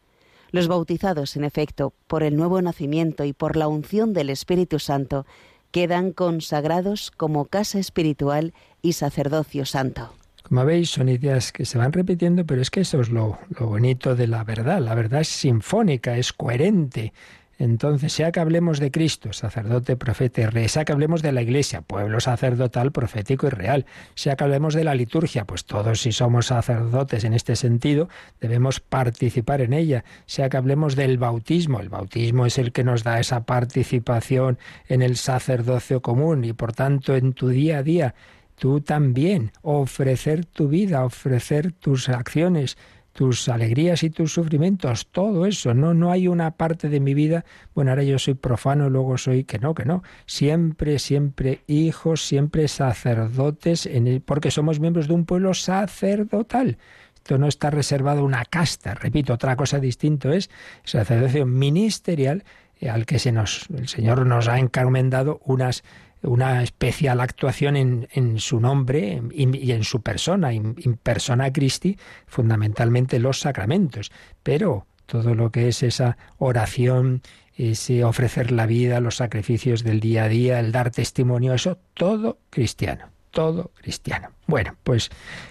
Los 0.51 0.68
bautizados, 0.68 1.38
en 1.38 1.45
efecto, 1.45 1.93
por 2.08 2.24
el 2.24 2.36
nuevo 2.36 2.62
nacimiento 2.62 3.24
y 3.24 3.32
por 3.32 3.56
la 3.56 3.70
unción 3.70 4.12
del 4.12 4.30
Espíritu 4.32 4.80
Santo, 4.80 5.26
quedan 5.72 6.12
consagrados 6.12 7.10
como 7.10 7.45
casa 7.45 7.80
espiritual 7.80 8.53
y 8.82 8.91
sacerdocio 8.93 9.66
santo. 9.66 10.14
Como 10.43 10.66
veis, 10.66 10.89
son 10.89 11.08
ideas 11.08 11.53
que 11.53 11.66
se 11.66 11.78
van 11.78 11.93
repitiendo, 11.93 12.45
pero 12.45 12.62
es 12.62 12.70
que 12.70 12.82
eso 12.82 12.99
es 12.99 13.10
lo, 13.10 13.39
lo 13.58 13.68
bonito 13.68 14.14
de 14.14 14.28
la 14.28 14.43
verdad. 14.43 14.80
La 14.80 14.93
verdad 14.93 15.22
es 15.22 15.30
sinfónica, 15.30 16.18
es 16.18 16.34
coherente, 16.34 17.14
entonces, 17.58 18.12
sea 18.12 18.32
que 18.32 18.41
hablemos 18.41 18.80
de 18.80 18.91
Cristo, 18.91 19.32
sacerdote, 19.32 19.95
profeta 19.95 20.41
y 20.41 20.45
rey, 20.45 20.68
sea 20.68 20.84
que 20.84 20.91
hablemos 20.91 21.22
de 21.22 21.32
la 21.32 21.41
Iglesia, 21.41 21.82
pueblo 21.82 22.20
sacerdotal, 22.20 22.91
profético 22.91 23.47
y 23.47 23.49
real, 23.49 23.86
sea 24.14 24.36
que 24.36 24.43
hablemos 24.43 24.74
de 24.74 24.84
la 24.84 24.93
liturgia, 24.93 25.45
pues 25.45 25.64
todos 25.64 26.01
si 26.01 26.12
somos 26.12 26.47
sacerdotes 26.47 27.24
en 27.24 27.34
este 27.34 27.56
sentido, 27.56 28.10
debemos 28.41 28.82
participar 28.82 29.62
en 29.62 29.72
ella, 29.72 30.03
sea 30.26 30.49
que 30.49 30.58
hablemos 30.58 30.95
del 30.97 31.18
bautismo, 31.18 31.80
el 31.80 31.89
bautismo 31.89 32.45
es 32.45 32.58
el 32.58 32.74
que 32.74 32.84
nos 32.84 33.03
da 33.03 33.22
esa 33.22 33.45
participación 33.45 34.60
en 34.89 35.01
el 35.01 35.16
sacerdocio 35.16 36.01
común 36.01 36.43
y 36.43 36.51
por 36.51 36.74
tanto 36.74 37.16
en 37.16 37.32
tu 37.32 37.47
día 37.47 37.78
a 37.78 37.84
día, 37.84 38.16
tú 38.56 38.82
también, 38.82 39.51
ofrecer 39.62 40.45
tu 40.45 40.68
vida, 40.68 41.06
ofrecer 41.06 41.72
tus 41.72 42.10
acciones, 42.10 42.78
tus 43.16 43.47
alegrías 43.47 44.03
y 44.03 44.09
tus 44.09 44.34
sufrimientos, 44.34 45.07
todo 45.07 45.45
eso. 45.45 45.74
No, 45.74 45.93
no 45.93 46.11
hay 46.11 46.28
una 46.28 46.51
parte 46.51 46.89
de 46.89 46.99
mi 46.99 47.13
vida, 47.13 47.45
bueno, 47.74 47.91
ahora 47.91 48.03
yo 48.03 48.20
soy 48.20 48.34
profano, 48.34 48.89
luego 48.89 49.18
soy 49.18 49.45
que 49.45 49.57
no, 49.57 49.74
que 49.74 49.86
no. 49.86 50.03
Siempre, 50.26 50.99
siempre 50.99 51.61
hijos, 51.66 52.26
siempre 52.26 52.68
sacerdotes, 52.68 53.89
porque 54.26 54.51
somos 54.51 54.82
miembros 54.82 55.07
de 55.07 55.13
un 55.13 55.24
pueblo 55.24 55.53
sacerdotal. 55.53 56.78
Esto 57.16 57.38
no 57.38 57.47
está 57.47 57.70
reservado 57.70 58.20
a 58.20 58.26
una 58.26 58.43
casta. 58.43 58.95
Repito, 58.95 59.34
otra 59.34 59.55
cosa 59.55 59.80
distinto 59.80 60.34
es 60.34 60.49
sacerdocio 60.84 61.45
ministerial 61.45 62.43
eh, 62.82 62.89
al 62.89 63.05
que 63.05 63.20
se 63.20 63.32
nos, 63.32 63.70
el 63.70 63.88
Señor 63.88 64.26
nos 64.26 64.49
ha 64.49 64.59
encomendado 64.59 65.39
unas 65.45 65.86
una 66.26 66.63
especial 66.63 67.21
actuación 67.21 67.76
en, 67.76 68.07
en 68.11 68.39
su 68.39 68.59
nombre 68.59 69.21
y, 69.32 69.71
en 69.71 69.84
su 69.84 70.01
persona, 70.01 70.53
en, 70.53 70.76
persona 71.01 71.51
Christi, 71.51 71.97
fundamentalmente 72.28 73.19
los 73.19 73.39
sacramentos. 73.39 74.11
Pero 74.43 74.88
todo 75.05 75.36
lo 75.36 75.51
que 75.51 75.67
es 75.67 75.84
esa 75.84 76.17
oración, 76.38 77.21
ese 77.55 78.03
ofrecer 78.03 78.51
la 78.51 78.65
vida, 78.65 78.99
los 78.99 79.17
sacrificios 79.17 79.84
del 79.84 79.99
día 79.99 80.26
a 80.26 80.30
día, 80.30 80.59
el 80.59 80.71
dar 80.71 80.91
testimonio, 80.91 81.53
eso 81.53 81.78
todo 81.93 82.39
cristiano, 82.49 83.09
todo 83.32 83.71
cristiano. 83.82 84.30
Bueno, 84.47 84.76
pues 84.84 85.09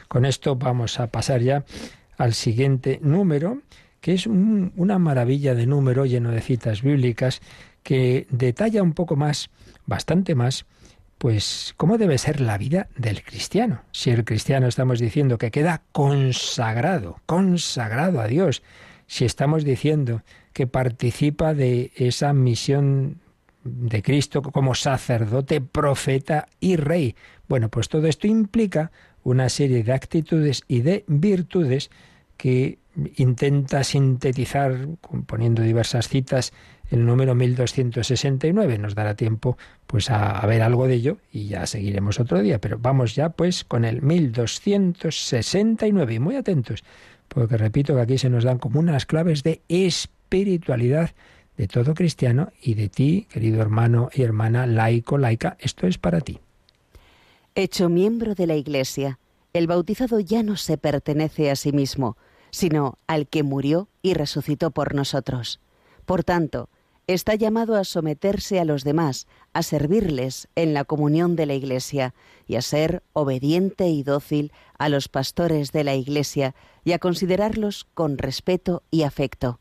con 0.09 0.25
esto 0.25 0.57
vamos 0.57 1.01
a 1.01 1.07
pasar 1.09 1.41
ya 1.41 1.65
al 2.19 2.35
siguiente 2.35 2.99
número, 3.03 3.61
que 4.01 4.13
es 4.13 4.27
una 4.27 4.99
maravilla 4.99 5.55
de 5.55 5.67
número 5.67 6.05
lleno 6.05 6.31
de 6.31 6.43
citas 6.43 6.83
bíblicas 6.83 7.41
que 7.83 8.27
detalla 8.31 8.83
un 8.83 8.93
poco 8.93 9.17
más 9.17 9.51
bastante 9.87 10.35
más, 10.35 10.67
pues 11.19 11.75
cómo 11.77 11.99
debe 11.99 12.19
ser 12.19 12.41
la 12.41 12.59
vida 12.59 12.89
del 12.97 13.23
cristiano. 13.23 13.83
Si 13.93 14.11
el 14.11 14.25
cristiano 14.25 14.67
estamos 14.67 14.99
diciendo 14.99 15.39
que 15.39 15.51
queda 15.51 15.83
consagrado, 15.93 17.21
consagrado 17.27 18.21
a 18.21 18.27
Dios, 18.27 18.63
si 19.07 19.25
estamos 19.25 19.65
diciendo 19.65 20.23
que 20.53 20.67
participa 20.67 21.55
de 21.55 21.93
esa 21.97 22.33
misión 22.33 23.21
de 23.65 24.03
Cristo 24.03 24.43
como 24.43 24.75
sacerdote, 24.75 25.61
profeta 25.61 26.49
y 26.61 26.77
rey. 26.77 27.17
Bueno, 27.49 27.71
pues 27.71 27.89
todo 27.89 28.07
esto 28.07 28.27
implica 28.27 28.93
una 29.23 29.49
serie 29.49 29.83
de 29.83 29.93
actitudes 29.93 30.63
y 30.69 30.83
de 30.83 31.05
virtudes 31.07 31.91
que 32.37 32.79
intenta 33.17 33.83
sintetizar, 33.83 34.87
poniendo 35.27 35.63
diversas 35.63 36.09
citas, 36.09 36.53
el 36.91 37.07
número 37.07 37.35
1269. 37.35 38.79
Nos 38.79 38.95
dará 38.95 39.17
tiempo 39.17 39.57
pues 39.87 40.11
a, 40.11 40.45
ver 40.47 40.63
algo 40.63 40.87
de 40.87 40.95
ello 40.95 41.19
y 41.33 41.49
ya 41.49 41.67
seguiremos 41.67 42.21
otro 42.21 42.41
día. 42.41 42.61
Pero 42.61 42.79
vamos 42.79 43.15
ya 43.15 43.31
pues 43.31 43.65
con 43.65 43.85
el 43.85 44.03
1269 44.03 46.15
y 46.15 46.19
muy 46.19 46.37
atentos, 46.37 46.85
porque 47.29 47.57
repito 47.57 47.95
que 47.95 48.03
aquí 48.03 48.19
se 48.19 48.31
nos 48.31 48.45
dan 48.45 48.59
como 48.59 48.81
unas 48.81 49.07
claves 49.07 49.43
de 49.43 49.63
espiritualidad 49.69 51.13
de 51.57 51.69
todo 51.69 51.95
cristiano 51.95 52.51
y 52.61 52.75
de 52.75 52.89
ti, 52.89 53.29
querido 53.31 53.63
hermano 53.63 54.11
y 54.13 54.23
hermana 54.23 54.67
laico, 54.67 55.19
laica, 55.19 55.57
esto 55.61 55.87
es 55.87 55.99
para 55.99 56.21
ti. 56.21 56.41
Hecho 57.55 57.89
miembro 57.89 58.35
de 58.35 58.49
la 58.49 58.57
Iglesia, 58.57 59.21
el 59.53 59.69
bautizado 59.69 60.19
ya 60.19 60.43
no 60.43 60.57
se 60.57 60.77
pertenece 60.77 61.53
a 61.53 61.57
sí 61.57 61.71
mismo, 61.71 62.17
sino 62.51 62.99
al 63.07 63.29
que 63.29 63.45
murió 63.45 63.89
y 64.03 64.15
resucitó 64.15 64.73
por 64.73 64.95
nosotros. 64.95 65.61
Por 66.05 66.25
tanto, 66.25 66.69
está 67.07 67.35
llamado 67.35 67.77
a 67.77 67.85
someterse 67.85 68.61
a 68.61 68.65
los 68.65 68.85
demás, 68.85 69.27
a 69.53 69.63
servirles 69.63 70.49
en 70.55 70.75
la 70.75 70.85
comunión 70.85 71.37
de 71.37 71.47
la 71.47 71.55
Iglesia 71.55 72.15
y 72.47 72.57
a 72.57 72.63
ser 72.63 73.03
obediente 73.13 73.89
y 73.89 74.03
dócil 74.03 74.53
a 74.79 74.89
los 74.89 75.09
pastores 75.09 75.73
de 75.73 75.85
la 75.85 75.95
Iglesia 75.95 76.55
y 76.85 76.93
a 76.93 76.99
considerarlos 76.99 77.87
con 77.95 78.19
respeto 78.19 78.83
y 78.91 79.03
afecto. 79.03 79.61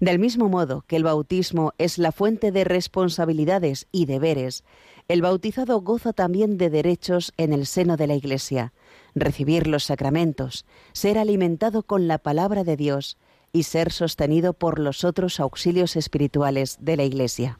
Del 0.00 0.18
mismo 0.18 0.48
modo 0.48 0.84
que 0.86 0.96
el 0.96 1.04
bautismo 1.04 1.72
es 1.78 1.98
la 1.98 2.12
fuente 2.12 2.52
de 2.52 2.64
responsabilidades 2.64 3.86
y 3.92 4.06
deberes, 4.06 4.64
el 5.08 5.22
bautizado 5.22 5.80
goza 5.80 6.12
también 6.12 6.58
de 6.58 6.70
derechos 6.70 7.32
en 7.36 7.52
el 7.52 7.66
seno 7.66 7.96
de 7.96 8.06
la 8.06 8.14
Iglesia, 8.14 8.72
recibir 9.14 9.66
los 9.66 9.84
sacramentos, 9.84 10.64
ser 10.92 11.18
alimentado 11.18 11.82
con 11.82 12.08
la 12.08 12.18
palabra 12.18 12.64
de 12.64 12.76
Dios, 12.76 13.16
y 13.54 13.62
ser 13.62 13.92
sostenido 13.92 14.52
por 14.52 14.78
los 14.80 15.04
otros 15.04 15.40
auxilios 15.40 15.96
espirituales 15.96 16.76
de 16.80 16.96
la 16.98 17.04
Iglesia. 17.04 17.58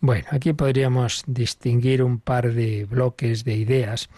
Bueno, 0.00 0.26
aquí 0.30 0.52
podríamos 0.52 1.22
distinguir 1.26 2.02
un 2.02 2.18
par 2.18 2.52
de 2.52 2.84
bloques 2.84 3.44
de 3.44 3.54
ideas. 3.54 4.10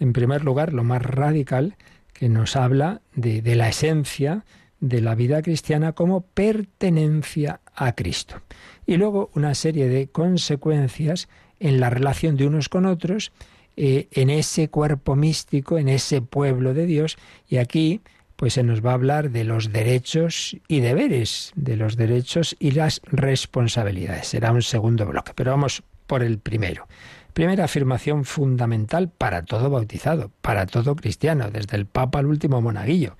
En 0.00 0.12
primer 0.12 0.44
lugar, 0.44 0.74
lo 0.74 0.84
más 0.84 1.00
radical, 1.00 1.76
que 2.12 2.28
nos 2.28 2.56
habla 2.56 3.00
de, 3.14 3.42
la 3.54 3.68
esencia 3.68 4.44
de 4.80 5.00
la 5.00 5.14
vida 5.14 5.40
cristiana 5.40 5.92
como 5.92 6.22
pertenencia 6.22 7.60
a 7.74 7.94
Cristo. 7.94 8.42
Y 8.84 8.96
luego 8.96 9.30
una 9.34 9.54
serie 9.54 9.88
de 9.88 10.08
consecuencias 10.08 11.28
en 11.60 11.78
la 11.78 11.90
relación 11.90 12.36
de 12.36 12.48
unos 12.48 12.68
con 12.68 12.86
otros, 12.86 13.30
eh, 13.76 14.08
en 14.10 14.30
ese 14.30 14.68
cuerpo 14.68 15.14
místico, 15.14 15.78
en 15.78 15.88
ese 15.88 16.20
pueblo 16.22 16.74
de 16.74 16.86
Dios. 16.86 17.16
Y 17.48 17.58
aquí 17.58 18.00
pues 18.36 18.54
se 18.54 18.62
nos 18.62 18.84
va 18.84 18.90
a 18.90 18.94
hablar 18.94 19.30
de 19.30 19.44
los 19.44 19.72
derechos 19.72 20.56
y 20.68 20.80
deberes, 20.80 21.52
de 21.54 21.76
los 21.76 21.96
derechos 21.96 22.56
y 22.58 22.72
las 22.72 23.00
responsabilidades. 23.04 24.28
Será 24.28 24.52
un 24.52 24.62
segundo 24.62 25.06
bloque, 25.06 25.32
pero 25.34 25.52
vamos 25.52 25.82
por 26.06 26.22
el 26.22 26.38
primero. 26.38 26.86
Primera 27.32 27.64
afirmación 27.64 28.24
fundamental 28.24 29.08
para 29.08 29.44
todo 29.44 29.70
bautizado, 29.70 30.30
para 30.42 30.66
todo 30.66 30.96
cristiano, 30.96 31.50
desde 31.50 31.76
el 31.76 31.86
Papa 31.86 32.18
al 32.18 32.26
último 32.26 32.60
monaguillo. 32.60 33.16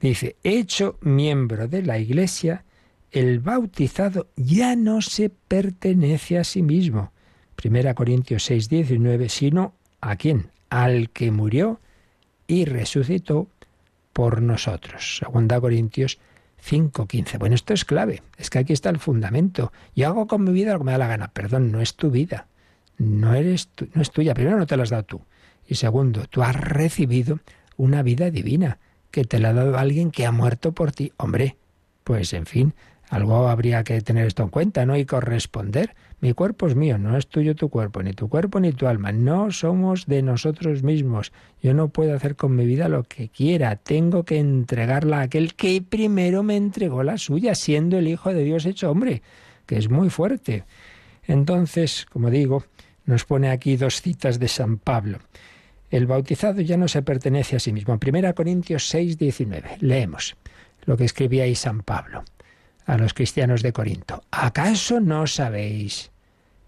Dice, 0.00 0.36
hecho 0.42 0.98
miembro 1.00 1.68
de 1.68 1.82
la 1.82 1.98
Iglesia, 1.98 2.64
el 3.12 3.38
bautizado 3.38 4.28
ya 4.36 4.74
no 4.74 5.00
se 5.02 5.30
pertenece 5.30 6.38
a 6.38 6.44
sí 6.44 6.62
mismo. 6.62 7.12
Primera 7.54 7.94
Corintios 7.94 8.42
6, 8.44 8.68
19, 8.68 9.28
sino 9.28 9.74
a 10.00 10.16
quién? 10.16 10.50
Al 10.70 11.10
que 11.10 11.30
murió 11.30 11.80
y 12.48 12.64
resucitó 12.64 13.48
por 14.12 14.42
nosotros. 14.42 15.18
Segunda 15.18 15.60
Corintios 15.60 16.18
5:15. 16.58 17.38
Bueno, 17.38 17.54
esto 17.54 17.74
es 17.74 17.84
clave. 17.84 18.22
Es 18.38 18.50
que 18.50 18.58
aquí 18.58 18.72
está 18.72 18.90
el 18.90 18.98
fundamento. 18.98 19.72
Yo 19.94 20.08
hago 20.08 20.26
con 20.26 20.44
mi 20.44 20.52
vida 20.52 20.72
lo 20.72 20.78
que 20.78 20.84
me 20.84 20.92
da 20.92 20.98
la 20.98 21.08
gana. 21.08 21.28
Perdón, 21.28 21.72
no 21.72 21.80
es 21.80 21.96
tu 21.96 22.10
vida. 22.10 22.46
No, 22.98 23.34
eres 23.34 23.70
no 23.94 24.02
es 24.02 24.10
tuya. 24.10 24.34
Primero, 24.34 24.58
no 24.58 24.66
te 24.66 24.76
la 24.76 24.84
has 24.84 24.90
dado 24.90 25.04
tú. 25.04 25.22
Y 25.66 25.74
segundo, 25.74 26.26
tú 26.28 26.42
has 26.42 26.56
recibido 26.56 27.40
una 27.76 28.02
vida 28.02 28.30
divina 28.30 28.78
que 29.10 29.24
te 29.24 29.38
la 29.38 29.50
ha 29.50 29.52
dado 29.54 29.78
alguien 29.78 30.10
que 30.10 30.26
ha 30.26 30.32
muerto 30.32 30.72
por 30.72 30.92
ti. 30.92 31.12
Hombre, 31.16 31.56
pues 32.04 32.32
en 32.32 32.46
fin, 32.46 32.74
algo 33.08 33.48
habría 33.48 33.84
que 33.84 34.00
tener 34.00 34.26
esto 34.26 34.42
en 34.42 34.48
cuenta, 34.48 34.86
¿no? 34.86 34.96
Y 34.96 35.04
corresponder. 35.04 35.94
Mi 36.22 36.34
cuerpo 36.34 36.68
es 36.68 36.76
mío, 36.76 36.98
no 36.98 37.16
es 37.16 37.26
tuyo 37.26 37.56
tu 37.56 37.68
cuerpo, 37.68 38.00
ni 38.00 38.12
tu 38.12 38.28
cuerpo 38.28 38.60
ni 38.60 38.70
tu 38.70 38.86
alma. 38.86 39.10
No 39.10 39.50
somos 39.50 40.06
de 40.06 40.22
nosotros 40.22 40.84
mismos. 40.84 41.32
Yo 41.60 41.74
no 41.74 41.88
puedo 41.88 42.14
hacer 42.14 42.36
con 42.36 42.54
mi 42.54 42.64
vida 42.64 42.88
lo 42.88 43.02
que 43.02 43.28
quiera. 43.28 43.74
Tengo 43.74 44.24
que 44.24 44.38
entregarla 44.38 45.18
a 45.18 45.22
aquel 45.22 45.54
que 45.54 45.82
primero 45.82 46.44
me 46.44 46.56
entregó 46.56 47.02
la 47.02 47.18
suya, 47.18 47.56
siendo 47.56 47.98
el 47.98 48.06
Hijo 48.06 48.32
de 48.32 48.44
Dios 48.44 48.66
hecho 48.66 48.88
hombre, 48.88 49.20
que 49.66 49.76
es 49.76 49.90
muy 49.90 50.10
fuerte. 50.10 50.62
Entonces, 51.26 52.06
como 52.08 52.30
digo, 52.30 52.62
nos 53.04 53.24
pone 53.24 53.50
aquí 53.50 53.76
dos 53.76 54.00
citas 54.00 54.38
de 54.38 54.46
San 54.46 54.78
Pablo. 54.78 55.18
El 55.90 56.06
bautizado 56.06 56.60
ya 56.60 56.76
no 56.76 56.86
se 56.86 57.02
pertenece 57.02 57.56
a 57.56 57.58
sí 57.58 57.72
mismo. 57.72 57.98
En 58.00 58.16
1 58.16 58.34
Corintios 58.36 58.86
6, 58.86 59.18
19. 59.18 59.78
Leemos 59.80 60.36
lo 60.84 60.96
que 60.96 61.04
escribía 61.04 61.42
ahí 61.42 61.56
San 61.56 61.82
Pablo 61.82 62.22
a 62.86 62.96
los 62.96 63.14
cristianos 63.14 63.62
de 63.62 63.72
Corinto, 63.72 64.22
¿acaso 64.30 65.00
no 65.00 65.26
sabéis 65.26 66.10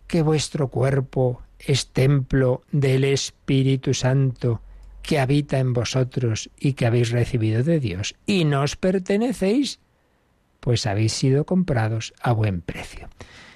que 0.07 0.23
vuestro 0.23 0.69
cuerpo 0.69 1.43
es 1.59 1.89
templo 1.89 2.63
del 2.71 3.05
Espíritu 3.05 3.95
Santo 3.95 4.61
que 5.03 5.19
habita 5.19 5.59
en 5.59 5.73
vosotros 5.73 6.51
y 6.59 6.75
que 6.75 6.87
habéis 6.87 7.11
recibido 7.11 7.63
de 7.63 7.81
Dios 7.81 8.15
y 8.27 8.45
no 8.45 8.63
os 8.63 8.77
pertenecéis? 8.77 9.81
Pues 10.61 10.87
habéis 10.87 11.13
sido 11.13 11.45
comprados 11.45 12.15
a 12.23 12.33
buen 12.33 12.61
precio. 12.63 13.09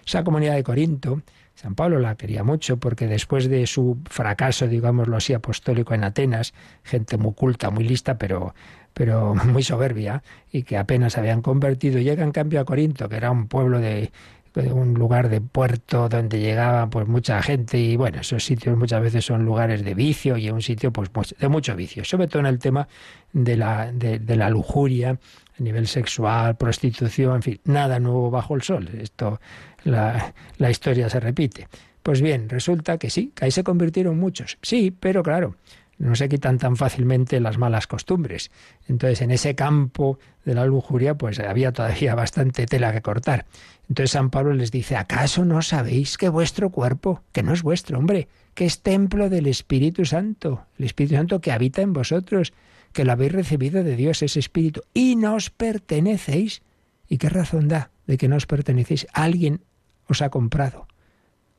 Esa 0.06 0.24
comunidad 0.24 0.54
de 0.54 0.62
Corinto, 0.62 1.22
San 1.54 1.74
Pablo 1.74 1.98
la 1.98 2.16
quería 2.16 2.44
mucho 2.44 2.76
porque 2.76 3.06
después 3.06 3.48
de 3.48 3.66
su 3.66 3.98
fracaso, 4.08 4.68
digámoslo 4.68 5.16
así, 5.16 5.34
apostólico 5.34 5.92
en 5.92 6.04
Atenas, 6.04 6.54
gente 6.84 7.16
muy 7.16 7.34
culta, 7.34 7.70
muy 7.70 7.84
lista, 7.84 8.16
pero 8.16 8.54
pero 8.98 9.34
muy 9.46 9.62
soberbia, 9.62 10.22
y 10.52 10.64
que 10.64 10.76
apenas 10.76 11.16
habían 11.16 11.40
convertido. 11.40 12.00
Llega 12.00 12.24
en 12.24 12.32
cambio 12.32 12.60
a 12.60 12.64
Corinto, 12.64 13.08
que 13.08 13.16
era 13.16 13.30
un 13.30 13.46
pueblo 13.46 13.78
de, 13.78 14.10
un 14.56 14.94
lugar 14.94 15.28
de 15.28 15.40
puerto 15.40 16.08
donde 16.08 16.40
llegaba 16.40 16.90
pues 16.90 17.06
mucha 17.06 17.40
gente 17.42 17.78
y 17.78 17.96
bueno, 17.96 18.20
esos 18.22 18.44
sitios 18.44 18.76
muchas 18.76 19.00
veces 19.00 19.24
son 19.24 19.44
lugares 19.44 19.84
de 19.84 19.94
vicio 19.94 20.36
y 20.36 20.50
un 20.50 20.62
sitio 20.62 20.92
pues 20.92 21.10
de 21.38 21.48
mucho 21.48 21.76
vicio, 21.76 22.04
sobre 22.04 22.26
todo 22.26 22.40
en 22.40 22.46
el 22.46 22.58
tema 22.58 22.88
de 23.32 23.56
la, 23.56 23.92
de, 23.92 24.36
la 24.36 24.50
lujuria 24.50 25.10
a 25.10 25.62
nivel 25.62 25.86
sexual, 25.86 26.56
prostitución, 26.56 27.36
en 27.36 27.42
fin, 27.42 27.60
nada 27.64 28.00
nuevo 28.00 28.32
bajo 28.32 28.56
el 28.56 28.62
sol. 28.62 28.88
Esto, 29.00 29.40
la, 29.84 30.34
la 30.56 30.70
historia 30.70 31.08
se 31.08 31.20
repite. 31.20 31.68
Pues 32.02 32.20
bien, 32.20 32.48
resulta 32.48 32.98
que 32.98 33.10
sí, 33.10 33.32
que 33.34 33.44
ahí 33.44 33.50
se 33.52 33.62
convirtieron 33.62 34.18
muchos. 34.18 34.58
Sí, 34.62 34.92
pero 34.98 35.22
claro, 35.22 35.54
no 35.98 36.14
se 36.14 36.28
quitan 36.28 36.58
tan 36.58 36.76
fácilmente 36.76 37.40
las 37.40 37.58
malas 37.58 37.86
costumbres. 37.86 38.50
Entonces, 38.86 39.20
en 39.20 39.30
ese 39.30 39.54
campo 39.54 40.18
de 40.44 40.54
la 40.54 40.64
lujuria, 40.64 41.16
pues 41.16 41.38
había 41.40 41.72
todavía 41.72 42.14
bastante 42.14 42.66
tela 42.66 42.92
que 42.92 43.02
cortar. 43.02 43.46
Entonces 43.88 44.12
San 44.12 44.30
Pablo 44.30 44.52
les 44.52 44.70
dice, 44.70 44.96
¿acaso 44.96 45.44
no 45.44 45.62
sabéis 45.62 46.18
que 46.18 46.28
vuestro 46.28 46.70
cuerpo, 46.70 47.22
que 47.32 47.42
no 47.42 47.52
es 47.52 47.62
vuestro, 47.62 47.98
hombre, 47.98 48.28
que 48.54 48.66
es 48.66 48.82
templo 48.82 49.30
del 49.30 49.46
Espíritu 49.46 50.04
Santo, 50.04 50.66
el 50.78 50.84
Espíritu 50.84 51.14
Santo 51.14 51.40
que 51.40 51.52
habita 51.52 51.80
en 51.80 51.92
vosotros, 51.92 52.52
que 52.92 53.04
lo 53.04 53.12
habéis 53.12 53.32
recibido 53.32 53.82
de 53.82 53.96
Dios, 53.96 54.22
ese 54.22 54.40
Espíritu, 54.40 54.82
y 54.92 55.16
nos 55.16 55.50
pertenecéis? 55.50 56.62
¿Y 57.08 57.16
qué 57.16 57.30
razón 57.30 57.68
da 57.68 57.90
de 58.06 58.18
que 58.18 58.28
no 58.28 58.36
os 58.36 58.46
pertenecéis? 58.46 59.06
Alguien 59.12 59.62
os 60.06 60.20
ha 60.20 60.28
comprado. 60.28 60.86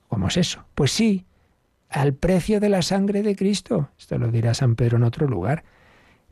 ¿Cómo 0.07 0.27
es 0.27 0.37
eso? 0.37 0.65
Pues 0.75 0.91
sí, 0.91 1.25
al 1.89 2.13
precio 2.13 2.59
de 2.59 2.69
la 2.69 2.81
sangre 2.81 3.23
de 3.23 3.35
Cristo. 3.35 3.89
Esto 3.97 4.17
lo 4.17 4.31
dirá 4.31 4.53
San 4.53 4.75
Pedro 4.75 4.97
en 4.97 5.03
otro 5.03 5.27
lugar. 5.27 5.63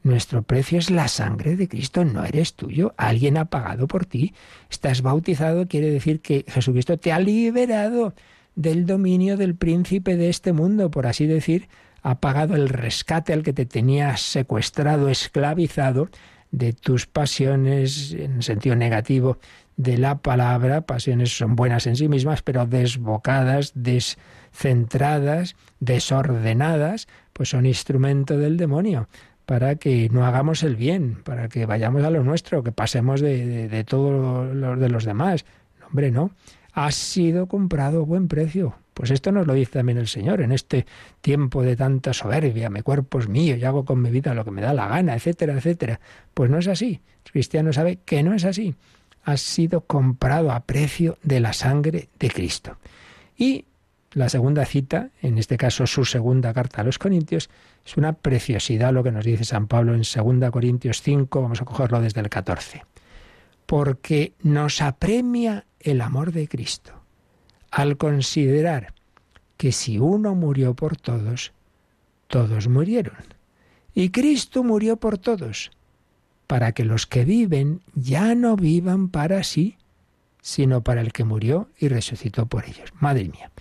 Nuestro 0.04 0.44
precio 0.44 0.80
es 0.80 0.90
la 0.90 1.08
sangre 1.08 1.56
de 1.56 1.68
Cristo, 1.68 2.06
no 2.06 2.24
eres 2.24 2.54
tuyo. 2.54 2.94
Alguien 2.98 3.38
ha 3.38 3.46
pagado 3.46 3.88
por 3.88 4.06
ti. 4.06 4.34
Estás 4.70 5.02
bautizado, 5.02 5.68
quiere 5.68 5.90
decir 5.90 6.22
que 6.22 6.46
Jesucristo 6.48 6.98
te 6.98 7.12
ha 7.12 7.20
liberado 7.20 8.14
del 8.56 8.86
dominio 8.86 9.38
del 9.38 9.56
príncipe 9.56 10.16
de 10.16 10.30
este 10.30 10.54
mundo, 10.54 10.90
por 10.90 11.08
así 11.08 11.26
decir, 11.28 11.68
ha 12.04 12.20
pagado 12.20 12.56
el 12.56 12.70
rescate 12.70 13.34
al 13.34 13.44
que 13.44 13.54
te 13.54 13.66
tenías 13.66 14.22
secuestrado, 14.22 15.10
esclavizado 15.10 16.10
de 16.52 16.74
tus 16.74 17.06
pasiones, 17.06 18.14
en 18.14 18.42
sentido 18.42 18.76
negativo 18.76 19.38
de 19.76 19.98
la 19.98 20.20
palabra. 20.20 20.82
Pasiones 20.82 21.38
son 21.38 21.56
buenas 21.56 21.86
en 21.88 21.96
sí 21.96 22.08
mismas, 22.08 22.42
pero 22.42 22.66
desbocadas, 22.66 23.74
des 23.76 24.18
centradas, 24.52 25.56
desordenadas, 25.80 27.08
pues 27.34 27.50
son 27.50 27.66
instrumento 27.66 28.38
del 28.38 28.58
demonio 28.58 29.08
para 29.48 29.76
que 29.76 30.10
no 30.12 30.26
hagamos 30.26 30.62
el 30.64 30.76
bien, 30.76 31.22
para 31.24 31.48
que 31.48 31.66
vayamos 31.66 32.04
a 32.04 32.10
lo 32.10 32.22
nuestro, 32.22 32.64
que 32.64 32.74
pasemos 32.74 33.22
de, 33.22 33.70
de, 33.70 33.84
todos 33.86 34.54
los 34.54 34.78
de 34.78 34.90
los 34.90 35.06
demás. 35.06 35.46
hombre, 35.88 36.12
no. 36.12 36.32
Ha 36.74 36.92
sido 36.92 37.48
comprado 37.48 38.02
a 38.02 38.06
buen 38.06 38.28
precio. 38.28 38.76
Pues 38.94 39.10
esto 39.10 39.32
nos 39.32 39.48
lo 39.48 39.54
dice 39.54 39.72
también 39.72 40.00
el 40.00 40.08
Señor 40.08 40.42
en 40.42 40.52
este 40.52 40.86
tiempo 41.22 41.64
de 41.64 41.78
tanta 41.78 42.14
soberbia. 42.14 42.70
Mi 42.70 42.82
cuerpo 42.82 43.20
es 43.20 43.30
mío 43.30 43.56
y 43.56 43.64
hago 43.64 43.86
con 43.86 44.02
mi 44.02 44.10
vida 44.10 44.34
lo 44.34 44.44
que 44.44 44.52
me 44.52 44.62
da 44.62 44.74
la 44.74 44.88
gana, 44.88 45.16
etcétera, 45.16 45.54
etcétera. 45.54 46.02
Pues 46.34 46.50
no 46.50 46.58
es 46.58 46.68
así. 46.68 47.00
El 47.24 47.32
cristiano 47.32 47.72
sabe 47.72 48.00
que 48.04 48.24
no 48.24 48.34
es 48.34 48.44
así. 48.44 48.76
Ha 49.24 49.38
sido 49.38 49.82
comprado 49.82 50.52
a 50.52 50.60
precio 50.62 51.18
de 51.24 51.40
la 51.40 51.54
sangre 51.54 52.10
de 52.20 52.30
Cristo. 52.30 52.78
Y 53.38 53.64
la 54.14 54.30
segunda 54.30 54.66
cita, 54.66 55.10
en 55.22 55.38
este 55.38 55.58
caso 55.58 55.86
su 55.86 56.06
segunda 56.06 56.54
carta 56.54 56.82
a 56.82 56.84
los 56.84 56.98
Corintios, 56.98 57.50
es 57.86 57.98
una 57.98 58.14
preciosidad 58.14 58.94
lo 58.94 59.04
que 59.04 59.12
nos 59.12 59.26
dice 59.26 59.44
San 59.44 59.68
Pablo 59.68 59.94
en 59.94 60.02
2 60.02 60.52
Corintios 60.52 61.02
5, 61.02 61.42
vamos 61.42 61.62
a 61.62 61.66
cogerlo 61.66 62.02
desde 62.02 62.22
el 62.22 62.30
14. 62.30 62.84
Porque 63.66 64.34
nos 64.42 64.82
apremia 64.82 65.66
el 65.80 66.02
amor 66.02 66.32
de 66.32 66.48
Cristo 66.48 66.94
al 67.72 67.98
considerar 67.98 68.94
que 69.58 69.72
si 69.72 70.00
uno 70.00 70.36
murió 70.36 70.74
por 70.74 70.98
todos, 70.98 71.52
todos 72.28 72.68
murieron. 72.68 73.18
Y 73.94 74.10
Cristo 74.10 74.64
murió 74.64 74.98
por 74.98 75.18
todos, 75.18 75.72
para 76.46 76.72
que 76.72 76.86
los 76.86 77.08
que 77.08 77.26
viven 77.26 77.82
ya 77.94 78.36
no 78.36 78.56
vivan 78.56 79.10
para 79.10 79.44
sí, 79.44 79.78
sino 80.42 80.82
para 80.82 81.02
el 81.02 81.12
que 81.12 81.24
murió 81.24 81.70
y 81.78 81.88
resucitó 81.88 82.46
por 82.46 82.66
ellos. 82.66 82.94
Madre 83.00 83.28
mía. 83.28 83.52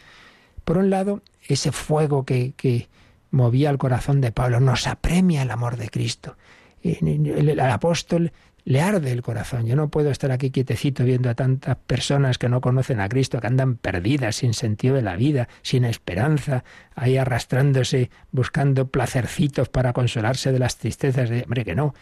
Por 0.67 0.79
un 0.79 0.91
lado, 0.91 1.23
ese 1.47 1.71
fuego 1.71 2.25
que, 2.25 2.89
movía 3.31 3.71
el 3.71 3.79
corazón 3.79 4.21
de 4.21 4.33
Pablo 4.33 4.59
nos 4.59 4.89
apremia 4.89 5.43
el 5.43 5.53
amor 5.53 5.77
de 5.77 5.89
Cristo. 5.91 6.37
El, 6.83 7.61
apóstol 7.61 8.33
le 8.65 8.81
arde 8.81 9.13
el 9.13 9.23
corazón. 9.23 9.67
Yo 9.67 9.77
no 9.77 9.91
puedo 9.91 10.11
estar 10.11 10.33
aquí 10.33 10.51
quietecito 10.51 11.05
viendo 11.05 11.31
a 11.31 11.35
tantas 11.35 11.77
personas 11.77 12.37
que 12.39 12.49
no 12.49 12.61
conocen 12.61 12.99
a 12.99 13.09
Cristo, 13.09 13.41
que 13.41 13.47
andan 13.47 13.77
perdidas, 13.77 14.35
sin 14.35 14.55
sentido 14.55 14.97
de 14.97 15.03
la 15.03 15.15
vida, 15.15 15.49
sin 15.63 15.85
esperanza, 15.85 16.65
ahí 16.97 17.17
arrastrándose, 17.17 18.11
buscando 18.33 18.89
placercitos 18.89 19.69
para 19.69 19.93
consolarse 19.93 20.51
de 20.51 20.59
las 20.59 20.79
tristezas 20.79 21.31
de... 21.31 21.43
Hombre, 21.43 21.65
que 21.65 21.77
no 21.77 21.95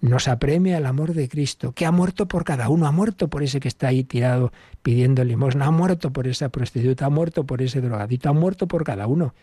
nos 0.00 0.28
apremia 0.28 0.78
el 0.78 0.86
amor 0.86 1.12
de 1.12 1.28
Cristo, 1.28 1.72
que 1.72 1.84
ha 1.84 1.92
muerto 1.92 2.26
por 2.26 2.44
cada 2.44 2.68
uno, 2.68 2.86
ha 2.86 2.92
muerto 2.92 3.28
por 3.28 3.42
ese 3.42 3.60
que 3.60 3.68
está 3.68 3.88
ahí 3.88 4.02
tirado 4.02 4.52
pidiendo 4.82 5.24
limosna, 5.24 5.66
ha 5.66 5.70
muerto 5.70 6.12
por 6.12 6.26
esa 6.26 6.48
prostituta, 6.48 7.06
ha 7.06 7.10
muerto 7.10 7.44
por 7.44 7.60
ese 7.60 7.80
drogadito, 7.80 8.28
ha 8.28 8.32
muerto 8.32 8.66
por 8.66 8.84
cada 8.84 9.06
uno. 9.06 9.34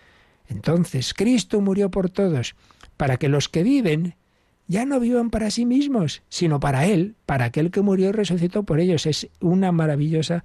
Entonces, 0.48 1.14
Cristo 1.14 1.62
murió 1.62 1.92
por 1.92 2.10
todos, 2.10 2.56
para 2.96 3.18
que 3.18 3.30
los 3.30 3.50
que 3.50 3.64
viven 3.64 4.16
ya 4.68 4.86
no 4.86 5.00
vivan 5.00 5.30
para 5.30 5.52
sí 5.52 5.66
mismos, 5.66 6.24
sino 6.30 6.60
para 6.60 6.86
Él, 6.86 7.16
para 7.26 7.46
aquel 7.46 7.72
que 7.72 7.82
murió 7.82 8.10
y 8.10 8.12
resucitó 8.12 8.64
por 8.64 8.80
ellos. 8.80 9.06
Es 9.06 9.30
una 9.40 9.72
maravillosa 9.72 10.44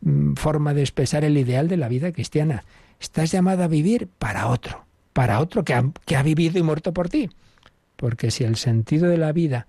mm, 0.00 0.34
forma 0.34 0.74
de 0.74 0.82
expresar 0.82 1.24
el 1.24 1.38
ideal 1.38 1.68
de 1.68 1.76
la 1.76 1.88
vida 1.88 2.12
cristiana. 2.12 2.64
Estás 3.00 3.30
llamado 3.30 3.62
a 3.62 3.68
vivir 3.68 4.08
para 4.18 4.48
otro, 4.48 4.84
para 5.12 5.40
otro 5.40 5.64
que 5.64 6.16
ha 6.16 6.22
vivido 6.22 6.58
y 6.58 6.62
muerto 6.62 6.92
por 6.92 7.08
ti. 7.08 7.30
Porque 8.02 8.32
si 8.32 8.42
el 8.42 8.56
sentido 8.56 9.08
de 9.08 9.16
la 9.16 9.30
vida 9.30 9.68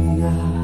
sky. 0.37 0.60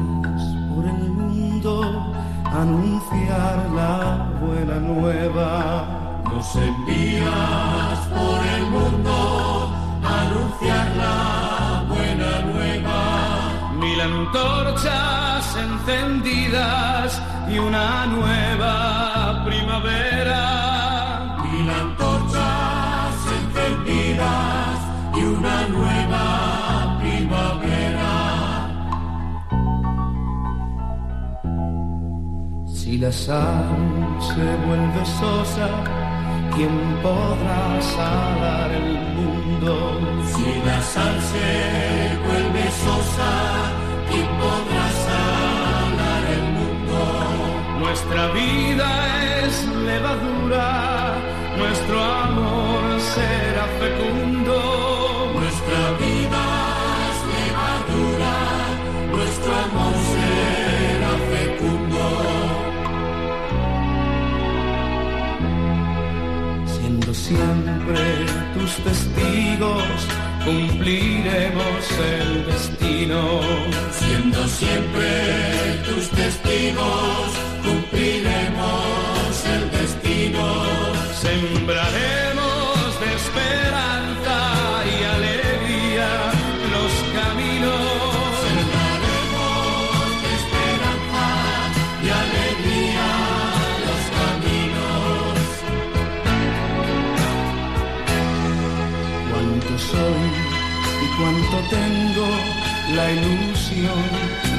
Si 33.18 33.24
la 33.24 33.34
sal 33.34 34.20
se 34.20 34.66
vuelve 34.66 35.04
sosa, 35.04 35.68
¿quién 36.54 36.76
podrá 37.02 37.82
salar 37.82 38.70
el 38.70 38.92
mundo? 39.16 39.74
Si 40.24 40.46
la 40.64 40.80
sal 40.80 41.20
se 41.32 42.16
vuelve 42.26 42.64
sosa, 42.70 43.30
¿quién 44.08 44.28
podrá 44.42 44.86
salar 45.08 46.22
el 46.36 46.44
mundo? 46.58 47.00
Nuestra 47.80 48.28
vida 48.28 48.88
es 49.44 49.66
levadura, 49.66 51.14
nuestro 51.58 52.00
amor 52.00 53.00
será 53.00 53.64
fecundo. 53.80 54.27
Siempre 67.28 68.00
tus 68.54 68.72
testigos, 68.84 69.98
cumpliremos 70.44 71.82
el 72.16 72.46
destino. 72.46 73.40
Siendo 73.92 74.48
siempre 74.48 75.10
tus 75.84 76.08
testigos, 76.10 77.28
cumpliremos 77.62 79.44
el 79.54 79.70
destino. 79.78 80.44
Sembraremos 81.20 82.17
soy 99.78 100.30
y 101.04 101.08
cuánto 101.16 101.56
tengo, 101.70 102.26
la 102.94 103.10
ilusión 103.12 104.04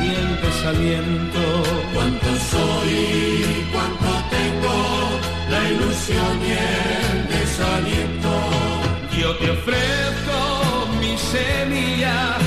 y 0.01 0.15
el 0.15 0.41
desaliento. 0.41 1.43
Cuánto 1.93 2.27
soy 2.51 2.89
y 2.89 3.69
cuánto 3.71 4.11
tengo, 4.29 4.75
la 5.49 5.69
ilusión 5.69 6.39
y 6.41 6.51
el 6.51 7.27
desaliento. 7.39 8.31
Yo 9.19 9.35
te 9.37 9.51
ofrezco 9.51 10.87
mi 11.01 11.17
semilla 11.17 12.37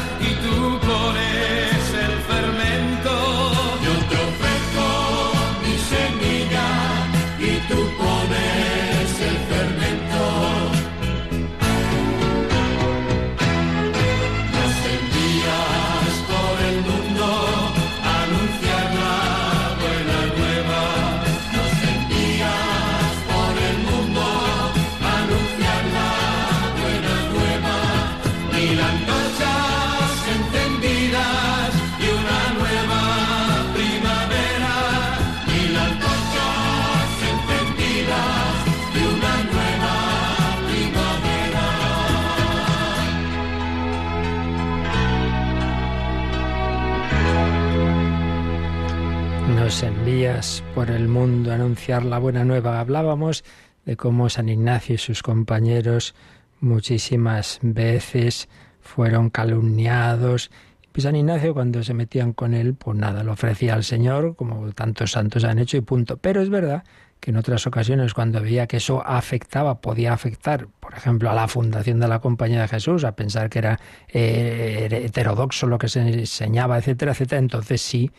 Por 50.75 50.91
el 50.91 51.09
mundo 51.09 51.53
anunciar 51.53 52.05
la 52.05 52.19
buena 52.19 52.45
nueva. 52.45 52.81
Hablábamos 52.81 53.45
de 53.87 53.97
cómo 53.97 54.29
San 54.29 54.51
Ignacio 54.51 54.97
y 54.97 54.99
sus 54.99 55.23
compañeros 55.23 56.15
muchísimas 56.61 57.59
veces 57.63 58.51
fueron 58.83 59.31
calumniados. 59.31 60.51
Pues 60.93 61.05
San 61.05 61.17
Ignacio 61.17 61.55
cuando 61.55 61.83
se 61.83 61.95
metían 61.95 62.35
con 62.35 62.53
él, 62.53 62.75
pues 62.75 62.99
nada, 62.99 63.25
lo 63.25 63.33
ofrecía 63.33 63.73
al 63.73 63.85
Señor, 63.85 64.37
como 64.37 64.71
tantos 64.73 65.13
santos 65.13 65.45
han 65.45 65.59
hecho 65.59 65.79
y 65.79 65.81
punto. 65.81 66.19
Pero 66.19 66.43
es 66.43 66.51
verdad 66.51 66.85
que 67.19 67.31
en 67.31 67.39
otras 67.39 67.67
ocasiones 67.67 68.13
cuando 68.13 68.43
veía 68.43 68.67
que 68.67 68.77
eso 68.77 69.03
afectaba, 69.07 69.81
podía 69.81 70.13
afectar, 70.13 70.67
por 70.81 70.93
ejemplo, 70.93 71.31
a 71.31 71.35
la 71.35 71.49
fundación 71.49 72.01
de 72.01 72.09
la 72.09 72.19
Compañía 72.19 72.61
de 72.61 72.69
Jesús, 72.69 73.05
a 73.05 73.17
pensar 73.17 73.49
que 73.49 73.61
era 73.61 73.81
eh, 74.09 75.05
heterodoxo 75.07 75.69
lo 75.69 75.79
que 75.79 75.89
se 75.89 76.01
enseñaba, 76.01 76.77
etcétera, 76.77 77.13
etcétera, 77.13 77.39
entonces 77.39 77.81
sí, 77.81 78.11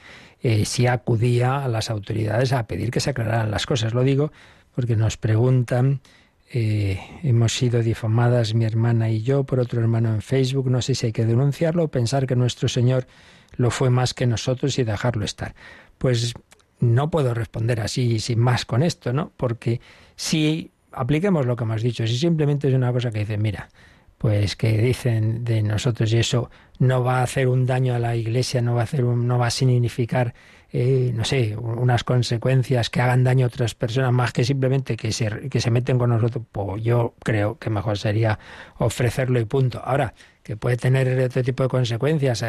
eh, 0.43 0.65
sí 0.65 0.87
acudía 0.87 1.63
a 1.63 1.69
las 1.69 1.89
autoridades 1.89 2.51
a 2.51 2.67
pedir 2.67 2.91
que 2.91 2.99
se 2.99 3.11
aclararan 3.11 3.49
las 3.49 3.65
cosas. 3.65 3.93
Lo 3.93 4.03
digo 4.03 4.31
porque 4.75 4.97
nos 4.97 5.15
preguntan, 5.15 6.01
eh, 6.51 6.99
hemos 7.23 7.53
sido 7.53 7.81
difamadas 7.81 8.53
mi 8.53 8.65
hermana 8.65 9.09
y 9.09 9.23
yo 9.23 9.45
por 9.45 9.59
otro 9.59 9.79
hermano 9.79 10.13
en 10.13 10.21
Facebook, 10.21 10.69
no 10.69 10.81
sé 10.81 10.95
si 10.95 11.07
hay 11.07 11.11
que 11.13 11.25
denunciarlo 11.25 11.83
o 11.85 11.87
pensar 11.87 12.27
que 12.27 12.35
nuestro 12.35 12.67
Señor 12.67 13.07
lo 13.55 13.71
fue 13.71 13.89
más 13.89 14.13
que 14.13 14.27
nosotros 14.27 14.77
y 14.77 14.83
dejarlo 14.83 15.23
estar. 15.23 15.55
Pues 15.97 16.33
no 16.79 17.09
puedo 17.09 17.33
responder 17.33 17.79
así 17.79 18.19
sin 18.19 18.39
más 18.39 18.65
con 18.65 18.83
esto, 18.83 19.13
¿no? 19.13 19.31
Porque 19.37 19.79
si 20.17 20.71
apliquemos 20.91 21.45
lo 21.45 21.55
que 21.55 21.63
hemos 21.63 21.81
dicho, 21.81 22.05
si 22.05 22.17
simplemente 22.17 22.67
es 22.67 22.73
una 22.73 22.91
cosa 22.91 23.11
que 23.11 23.19
dice, 23.19 23.37
mira, 23.37 23.69
pues 24.23 24.55
que 24.55 24.77
dicen 24.77 25.43
de 25.43 25.61
nosotros 25.61 26.13
y 26.13 26.19
eso 26.19 26.49
no 26.79 27.03
va 27.03 27.19
a 27.19 27.23
hacer 27.23 27.49
un 27.49 27.65
daño 27.65 27.93
a 27.93 27.99
la 27.99 28.15
Iglesia, 28.15 28.61
no 28.61 28.73
va 28.73 28.79
a 28.79 28.83
hacer 28.85 29.03
un, 29.03 29.27
no 29.27 29.37
va 29.37 29.47
a 29.47 29.51
significar 29.51 30.33
eh, 30.71 31.11
no 31.13 31.25
sé, 31.25 31.57
unas 31.57 32.05
consecuencias 32.05 32.89
que 32.89 33.01
hagan 33.01 33.25
daño 33.25 33.45
a 33.45 33.49
otras 33.49 33.75
personas 33.75 34.13
más 34.13 34.31
que 34.31 34.45
simplemente 34.45 34.95
que 34.95 35.11
se, 35.11 35.49
que 35.49 35.59
se 35.59 35.71
meten 35.71 35.99
con 35.99 36.09
nosotros, 36.11 36.45
pues 36.49 36.81
yo 36.81 37.15
creo 37.21 37.57
que 37.59 37.69
mejor 37.69 37.97
sería 37.97 38.39
ofrecerlo 38.77 39.41
y 39.41 39.45
punto. 39.45 39.81
Ahora, 39.83 40.13
que 40.41 40.55
puede 40.55 40.77
tener 40.77 41.19
otro 41.19 41.43
tipo 41.43 41.63
de 41.63 41.69
consecuencias, 41.69 42.45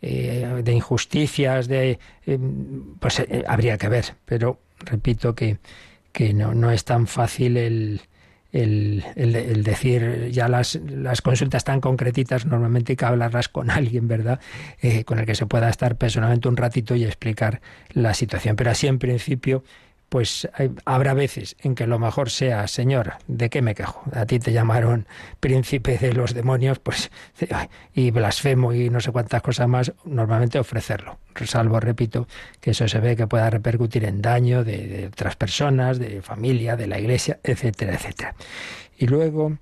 eh, 0.00 0.62
de 0.64 0.72
injusticias, 0.72 1.68
de 1.68 1.98
eh, 2.26 2.38
pues 2.98 3.20
eh, 3.20 3.44
habría 3.46 3.76
que 3.76 3.90
ver. 3.90 4.14
Pero 4.24 4.58
repito 4.78 5.34
que, 5.34 5.58
que 6.12 6.32
no, 6.32 6.54
no 6.54 6.70
es 6.70 6.84
tan 6.84 7.06
fácil 7.06 7.58
el, 7.58 8.00
el, 8.52 9.04
el, 9.16 9.62
decir 9.62 10.28
ya 10.30 10.48
las, 10.48 10.74
las 10.86 11.22
consultas 11.22 11.64
tan 11.64 11.80
concretitas 11.80 12.46
normalmente 12.46 12.92
hay 12.92 12.96
que 12.96 13.04
hablarlas 13.04 13.48
con 13.48 13.70
alguien, 13.70 14.08
¿verdad? 14.08 14.40
Eh, 14.80 15.04
con 15.04 15.18
el 15.18 15.26
que 15.26 15.34
se 15.34 15.46
pueda 15.46 15.68
estar 15.68 15.96
personalmente 15.96 16.48
un 16.48 16.56
ratito 16.56 16.94
y 16.94 17.04
explicar 17.04 17.60
la 17.92 18.14
situación. 18.14 18.56
Pero 18.56 18.70
así 18.70 18.86
en 18.86 18.98
principio 18.98 19.62
pues 20.10 20.48
hay, 20.54 20.72
habrá 20.84 21.14
veces 21.14 21.56
en 21.60 21.76
que 21.76 21.86
lo 21.86 21.98
mejor 22.00 22.30
sea, 22.30 22.66
Señor, 22.66 23.14
¿de 23.28 23.48
qué 23.48 23.62
me 23.62 23.76
quejo? 23.76 24.02
A 24.12 24.26
ti 24.26 24.40
te 24.40 24.52
llamaron 24.52 25.06
príncipe 25.38 25.96
de 25.96 26.12
los 26.12 26.34
demonios, 26.34 26.80
pues, 26.80 27.10
y 27.94 28.10
blasfemo 28.10 28.74
y 28.74 28.90
no 28.90 29.00
sé 29.00 29.12
cuántas 29.12 29.40
cosas 29.40 29.68
más, 29.68 29.92
normalmente 30.04 30.58
ofrecerlo. 30.58 31.18
Salvo, 31.46 31.78
repito, 31.78 32.26
que 32.60 32.72
eso 32.72 32.86
se 32.88 32.98
ve 32.98 33.16
que 33.16 33.28
pueda 33.28 33.48
repercutir 33.48 34.04
en 34.04 34.20
daño 34.20 34.64
de, 34.64 34.86
de 34.88 35.06
otras 35.06 35.36
personas, 35.36 35.98
de 35.98 36.20
familia, 36.22 36.76
de 36.76 36.88
la 36.88 36.98
iglesia, 36.98 37.38
etcétera, 37.44 37.94
etcétera. 37.94 38.34
Y 38.98 39.06
luego, 39.06 39.56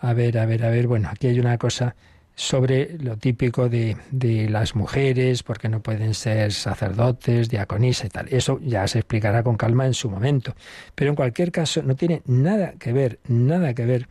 a 0.00 0.12
ver, 0.12 0.38
a 0.38 0.44
ver, 0.44 0.64
a 0.64 0.70
ver, 0.70 0.88
bueno, 0.88 1.08
aquí 1.10 1.28
hay 1.28 1.38
una 1.38 1.56
cosa 1.56 1.94
sobre 2.34 2.98
lo 2.98 3.16
típico 3.16 3.68
de, 3.68 3.96
de, 4.10 4.48
las 4.48 4.74
mujeres, 4.74 5.42
porque 5.42 5.68
no 5.68 5.80
pueden 5.80 6.14
ser 6.14 6.52
sacerdotes, 6.52 7.48
diaconisas 7.48 8.06
y 8.06 8.08
tal. 8.08 8.28
Eso 8.30 8.58
ya 8.60 8.86
se 8.88 8.98
explicará 8.98 9.42
con 9.42 9.56
calma 9.56 9.86
en 9.86 9.94
su 9.94 10.10
momento. 10.10 10.54
Pero 10.94 11.10
en 11.10 11.16
cualquier 11.16 11.52
caso 11.52 11.82
no 11.82 11.94
tiene 11.94 12.22
nada 12.26 12.74
que 12.78 12.92
ver, 12.92 13.20
nada 13.28 13.74
que 13.74 13.86
ver 13.86 14.08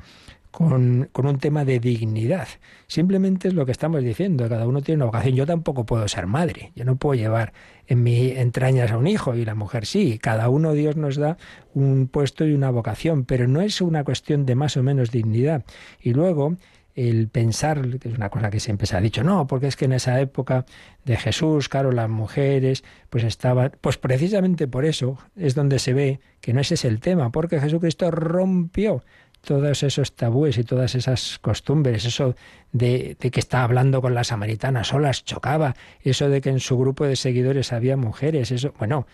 con, 0.53 1.09
con, 1.11 1.25
un 1.25 1.39
tema 1.39 1.65
de 1.65 1.79
dignidad. 1.79 2.47
Simplemente 2.85 3.47
es 3.47 3.55
lo 3.55 3.65
que 3.65 3.71
estamos 3.71 4.03
diciendo, 4.03 4.47
cada 4.47 4.67
uno 4.67 4.81
tiene 4.83 4.97
una 4.97 5.05
vocación. 5.05 5.35
Yo 5.35 5.47
tampoco 5.47 5.83
puedo 5.83 6.07
ser 6.07 6.27
madre, 6.27 6.71
yo 6.75 6.85
no 6.85 6.95
puedo 6.95 7.15
llevar 7.15 7.53
en 7.87 8.03
mi 8.03 8.29
entrañas 8.29 8.91
a 8.91 8.97
un 8.97 9.07
hijo 9.07 9.35
y 9.35 9.45
la 9.45 9.55
mujer 9.55 9.87
sí. 9.87 10.19
Cada 10.19 10.49
uno 10.49 10.73
Dios 10.73 10.95
nos 10.95 11.15
da 11.15 11.37
un 11.73 12.07
puesto 12.07 12.45
y 12.45 12.53
una 12.53 12.69
vocación, 12.69 13.25
pero 13.25 13.47
no 13.47 13.61
es 13.61 13.81
una 13.81 14.03
cuestión 14.03 14.45
de 14.45 14.53
más 14.53 14.77
o 14.77 14.83
menos 14.83 15.09
dignidad. 15.09 15.65
Y 15.99 16.13
luego 16.13 16.55
el 16.95 17.27
pensar, 17.27 17.99
que 17.99 18.09
es 18.09 18.15
una 18.15 18.29
cosa 18.29 18.49
que 18.49 18.59
siempre 18.59 18.87
se 18.87 18.95
ha 18.95 19.01
dicho, 19.01 19.23
no, 19.23 19.47
porque 19.47 19.67
es 19.67 19.75
que 19.75 19.85
en 19.85 19.93
esa 19.93 20.19
época 20.19 20.65
de 21.05 21.17
Jesús, 21.17 21.69
claro, 21.69 21.91
las 21.91 22.09
mujeres, 22.09 22.83
pues 23.09 23.23
estaban, 23.23 23.71
pues 23.81 23.97
precisamente 23.97 24.67
por 24.67 24.85
eso 24.85 25.17
es 25.35 25.55
donde 25.55 25.79
se 25.79 25.93
ve 25.93 26.19
que 26.41 26.53
no 26.53 26.61
ese 26.61 26.75
es 26.75 26.85
el 26.85 26.99
tema, 26.99 27.31
porque 27.31 27.59
Jesucristo 27.59 28.11
rompió 28.11 29.03
todos 29.41 29.83
esos 29.83 30.15
tabúes 30.15 30.57
y 30.57 30.63
todas 30.63 30.95
esas 30.95 31.37
costumbres, 31.39 32.05
eso 32.05 32.35
de, 32.71 33.17
de, 33.19 33.31
que 33.31 33.39
estaba 33.39 33.65
hablando 33.65 34.01
con 34.01 34.13
las 34.13 34.27
samaritanas 34.27 34.87
solas 34.87 35.25
chocaba, 35.25 35.75
eso 36.01 36.29
de 36.29 36.41
que 36.41 36.49
en 36.49 36.59
su 36.59 36.77
grupo 36.77 37.05
de 37.05 37.15
seguidores 37.15 37.73
había 37.73 37.97
mujeres, 37.97 38.51
eso, 38.51 38.73
bueno, 38.79 39.05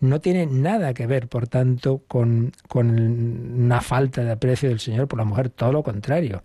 no 0.00 0.20
tiene 0.20 0.46
nada 0.46 0.92
que 0.92 1.06
ver, 1.06 1.28
por 1.28 1.48
tanto, 1.48 2.02
con, 2.06 2.52
con 2.68 2.90
una 2.90 3.80
falta 3.80 4.24
de 4.24 4.32
aprecio 4.32 4.68
del 4.68 4.80
Señor 4.80 5.08
por 5.08 5.18
la 5.18 5.24
mujer, 5.24 5.50
todo 5.50 5.72
lo 5.72 5.82
contrario. 5.82 6.42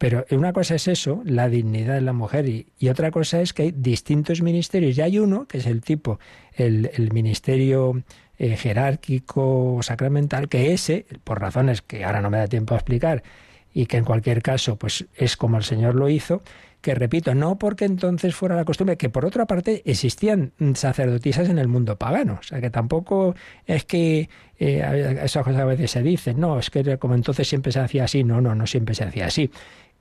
Pero 0.00 0.24
una 0.30 0.54
cosa 0.54 0.76
es 0.76 0.88
eso, 0.88 1.20
la 1.26 1.50
dignidad 1.50 1.96
de 1.96 2.00
la 2.00 2.14
mujer, 2.14 2.48
y, 2.48 2.88
otra 2.88 3.10
cosa 3.10 3.42
es 3.42 3.52
que 3.52 3.64
hay 3.64 3.70
distintos 3.72 4.40
ministerios. 4.40 4.96
Y 4.96 5.02
hay 5.02 5.18
uno, 5.18 5.46
que 5.46 5.58
es 5.58 5.66
el 5.66 5.82
tipo, 5.82 6.18
el, 6.54 7.10
ministerio 7.12 8.02
eh, 8.38 8.56
jerárquico 8.56 9.80
sacramental, 9.82 10.48
que 10.48 10.72
ese, 10.72 11.04
por 11.22 11.38
razones 11.38 11.82
que 11.82 12.02
ahora 12.02 12.22
no 12.22 12.30
me 12.30 12.38
da 12.38 12.46
tiempo 12.46 12.72
a 12.72 12.78
explicar, 12.78 13.22
y 13.74 13.84
que 13.84 13.98
en 13.98 14.04
cualquier 14.06 14.40
caso 14.40 14.76
pues 14.76 15.04
es 15.14 15.36
como 15.36 15.58
el 15.58 15.64
Señor 15.64 15.94
lo 15.94 16.08
hizo, 16.08 16.40
que 16.80 16.94
repito, 16.94 17.34
no 17.34 17.58
porque 17.58 17.84
entonces 17.84 18.34
fuera 18.34 18.56
la 18.56 18.64
costumbre, 18.64 18.96
que 18.96 19.10
por 19.10 19.26
otra 19.26 19.44
parte 19.44 19.82
existían 19.84 20.52
sacerdotisas 20.74 21.50
en 21.50 21.58
el 21.58 21.68
mundo 21.68 21.96
pagano, 21.96 22.38
o 22.40 22.42
sea 22.42 22.62
que 22.62 22.70
tampoco 22.70 23.34
es 23.66 23.84
que 23.84 24.30
eh, 24.58 25.20
esas 25.22 25.44
cosas 25.44 25.60
a 25.60 25.66
veces 25.66 25.90
se 25.90 26.02
dicen, 26.02 26.40
no, 26.40 26.58
es 26.58 26.70
que 26.70 26.96
como 26.96 27.14
entonces 27.14 27.46
siempre 27.46 27.70
se 27.70 27.80
hacía 27.80 28.04
así, 28.04 28.24
no, 28.24 28.40
no, 28.40 28.54
no 28.54 28.66
siempre 28.66 28.94
se 28.94 29.04
hacía 29.04 29.26
así. 29.26 29.50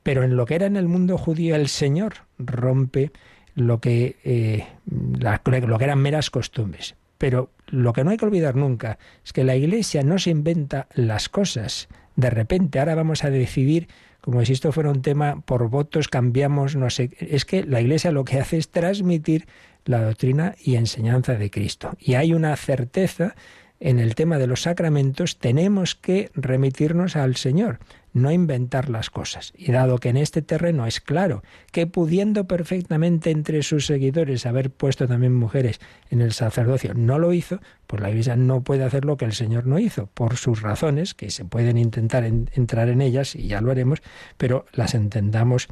Pero 0.04 0.24
en 0.24 0.36
lo 0.36 0.46
que 0.46 0.56
era 0.56 0.66
en 0.66 0.78
el 0.78 0.88
mundo 0.88 1.18
judío 1.18 1.56
el 1.56 1.68
Señor 1.68 2.14
rompe 2.38 3.12
lo 3.56 3.80
que, 3.80 4.18
eh, 4.24 4.66
lo 4.86 5.78
que 5.78 5.84
eran 5.84 6.00
meras 6.00 6.30
costumbres. 6.30 6.96
Pero 7.18 7.52
lo 7.68 7.94
que 7.94 8.04
no 8.04 8.12
hay 8.12 8.18
que 8.18 8.26
olvidar 8.26 8.56
nunca 8.56 8.98
es 9.26 9.34
que 9.34 9.44
la 9.44 9.56
Iglesia 9.56 10.04
no 10.04 10.18
se 10.18 10.30
inventa 10.30 10.88
las 10.94 11.28
cosas. 11.28 11.90
De 12.16 12.30
repente, 12.30 12.80
ahora 12.80 12.96
vamos 12.96 13.24
a 13.24 13.30
decidir, 13.30 13.90
como 14.22 14.44
si 14.46 14.54
esto 14.54 14.72
fuera 14.72 14.90
un 14.90 15.02
tema 15.02 15.42
por 15.42 15.70
votos, 15.70 16.08
cambiamos, 16.08 16.76
no 16.76 16.90
sé. 16.90 17.12
Es 17.20 17.44
que 17.46 17.64
la 17.64 17.82
Iglesia 17.82 18.12
lo 18.12 18.24
que 18.24 18.40
hace 18.40 18.58
es 18.58 18.70
transmitir 18.70 19.48
la 19.86 20.02
doctrina 20.02 20.56
y 20.64 20.76
enseñanza 20.76 21.36
de 21.36 21.52
Cristo. 21.52 21.98
Y 22.00 22.14
hay 22.14 22.34
una 22.34 22.56
certeza 22.56 23.36
en 23.80 24.00
el 24.00 24.16
tema 24.16 24.38
de 24.38 24.48
los 24.48 24.64
sacramentos, 24.64 25.38
tenemos 25.38 25.96
que 25.96 26.32
remitirnos 26.36 27.16
al 27.16 27.36
Señor 27.36 27.80
no 28.14 28.32
inventar 28.32 28.90
las 28.90 29.10
cosas. 29.10 29.54
Y 29.56 29.72
dado 29.72 30.00
que 30.00 30.10
en 30.10 30.18
este 30.18 30.42
terreno 30.42 30.86
es 30.86 31.00
claro 31.00 31.44
que 31.72 31.88
pudiendo 31.88 32.46
perfectamente 32.46 33.32
entre 33.32 33.64
sus 33.64 33.86
seguidores 33.86 34.46
haber 34.46 34.72
puesto 34.72 35.08
también 35.08 35.36
mujeres 35.36 35.80
en 36.10 36.22
el 36.22 36.34
sacerdocio, 36.34 36.94
no 36.94 37.20
lo 37.20 37.34
hizo, 37.34 37.60
pues 37.88 38.02
la 38.02 38.10
Iglesia 38.10 38.36
no 38.36 38.62
puede 38.62 38.84
hacer 38.84 39.06
lo 39.06 39.18
que 39.18 39.26
el 39.26 39.34
Señor 39.34 39.66
no 39.66 39.80
hizo, 39.80 40.08
por 40.08 40.38
sus 40.38 40.62
razones, 40.62 41.14
que 41.14 41.30
se 41.30 41.46
pueden 41.46 41.78
intentar 41.78 42.24
entrar 42.26 42.90
en 42.90 43.02
ellas, 43.02 43.36
y 43.36 43.48
ya 43.48 43.62
lo 43.62 43.72
haremos, 43.72 44.02
pero 44.38 44.66
las 44.74 44.94
entendamos 44.94 45.68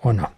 o 0.00 0.12
no. 0.12 0.32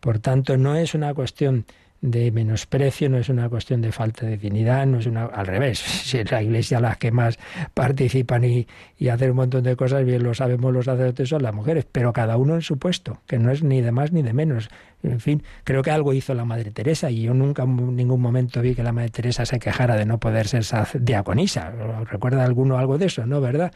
Por 0.00 0.18
tanto, 0.18 0.56
no 0.56 0.76
es 0.76 0.94
una 0.94 1.12
cuestión 1.12 1.66
de 2.02 2.30
menosprecio, 2.30 3.10
no 3.10 3.18
es 3.18 3.28
una 3.28 3.48
cuestión 3.48 3.82
de 3.82 3.92
falta 3.92 4.24
de 4.24 4.38
dignidad, 4.38 4.86
no 4.86 4.98
es 4.98 5.06
una 5.06 5.26
al 5.26 5.46
revés. 5.46 5.80
Si 6.10 6.18
es 6.18 6.30
la 6.30 6.42
iglesia 6.42 6.80
las 6.80 6.96
que 6.96 7.12
más 7.12 7.38
participan 7.74 8.44
y, 8.44 8.66
y 8.98 9.08
hacen 9.08 9.30
un 9.30 9.36
montón 9.36 9.62
de 9.62 9.76
cosas, 9.76 10.04
bien 10.04 10.22
lo 10.22 10.34
sabemos 10.34 10.72
los 10.72 10.86
sacerdotes 10.86 11.28
son 11.28 11.42
las 11.42 11.54
mujeres, 11.54 11.86
pero 11.90 12.12
cada 12.12 12.36
uno 12.36 12.54
en 12.54 12.62
su 12.62 12.78
puesto, 12.78 13.18
que 13.26 13.38
no 13.38 13.50
es 13.50 13.62
ni 13.62 13.80
de 13.80 13.92
más 13.92 14.12
ni 14.12 14.22
de 14.22 14.32
menos. 14.32 14.70
En 15.02 15.20
fin, 15.20 15.42
creo 15.64 15.82
que 15.82 15.90
algo 15.90 16.12
hizo 16.12 16.34
la 16.34 16.44
Madre 16.44 16.70
Teresa 16.70 17.10
y 17.10 17.22
yo 17.22 17.34
nunca 17.34 17.62
en 17.62 17.96
ningún 17.96 18.20
momento 18.20 18.60
vi 18.60 18.74
que 18.74 18.82
la 18.82 18.92
Madre 18.92 19.10
Teresa 19.10 19.46
se 19.46 19.58
quejara 19.58 19.96
de 19.96 20.04
no 20.04 20.18
poder 20.18 20.48
ser 20.48 20.64
diaconisa. 21.00 21.70
¿Recuerda 22.10 22.44
alguno 22.44 22.78
algo 22.78 22.98
de 22.98 23.06
eso? 23.06 23.24
¿No? 23.26 23.40
¿Verdad? 23.40 23.72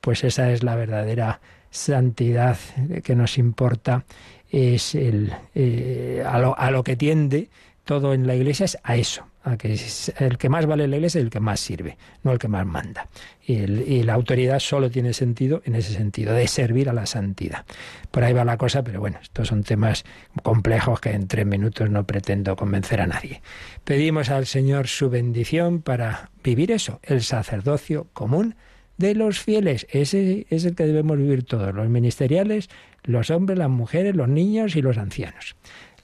Pues 0.00 0.22
esa 0.24 0.52
es 0.52 0.62
la 0.62 0.76
verdadera 0.76 1.40
santidad 1.70 2.56
que 3.02 3.14
nos 3.14 3.38
importa 3.38 4.04
es 4.50 4.94
el, 4.94 5.32
eh, 5.54 6.24
a, 6.26 6.38
lo, 6.38 6.58
a, 6.58 6.70
lo, 6.70 6.82
que 6.82 6.96
tiende 6.96 7.50
todo 7.88 8.12
en 8.12 8.26
la 8.26 8.34
iglesia 8.34 8.66
es 8.66 8.76
a 8.82 8.96
eso, 8.96 9.26
a 9.42 9.56
que 9.56 9.74
el 10.18 10.36
que 10.36 10.50
más 10.50 10.66
vale 10.66 10.84
en 10.84 10.90
la 10.90 10.96
iglesia 10.96 11.20
es 11.20 11.24
el 11.24 11.30
que 11.30 11.40
más 11.40 11.58
sirve, 11.58 11.96
no 12.22 12.32
el 12.32 12.38
que 12.38 12.46
más 12.46 12.66
manda. 12.66 13.08
Y, 13.46 14.02
la 14.02 14.12
autoridad 14.12 14.58
solo 14.58 14.90
tiene 14.90 15.14
sentido 15.14 15.62
en 15.64 15.74
ese 15.74 15.94
sentido, 15.94 16.34
de 16.34 16.46
servir 16.48 16.90
a 16.90 16.92
la 16.92 17.06
santidad. 17.06 17.64
Por 18.10 18.24
ahí 18.24 18.34
va 18.34 18.44
la 18.44 18.58
cosa, 18.58 18.84
pero 18.84 19.00
bueno, 19.00 19.18
estos 19.22 19.48
son 19.48 19.62
temas 19.62 20.04
complejos 20.42 21.00
que 21.00 21.12
en 21.12 21.28
tres 21.28 21.46
minutos 21.46 21.88
no 21.88 22.04
pretendo 22.04 22.56
convencer 22.56 23.00
a 23.00 23.06
nadie. 23.06 23.40
Pedimos 23.84 24.28
al 24.28 24.44
Señor 24.44 24.86
su 24.86 25.08
bendición 25.08 25.80
para 25.80 26.30
vivir 26.44 26.72
eso, 26.72 27.00
el 27.02 27.22
sacerdocio 27.22 28.08
común 28.12 28.54
de 28.98 29.14
los 29.14 29.40
fieles. 29.40 29.86
Ese 29.88 30.46
es 30.50 30.66
el 30.66 30.74
que 30.74 30.84
debemos 30.84 31.16
vivir 31.16 31.44
todos, 31.44 31.74
los 31.74 31.88
ministeriales, 31.88 32.68
los 33.04 33.30
hombres, 33.30 33.58
las 33.58 33.70
mujeres, 33.70 34.14
los 34.14 34.28
niños 34.28 34.76
y 34.76 34.82
los 34.82 34.98
ancianos. 34.98 35.56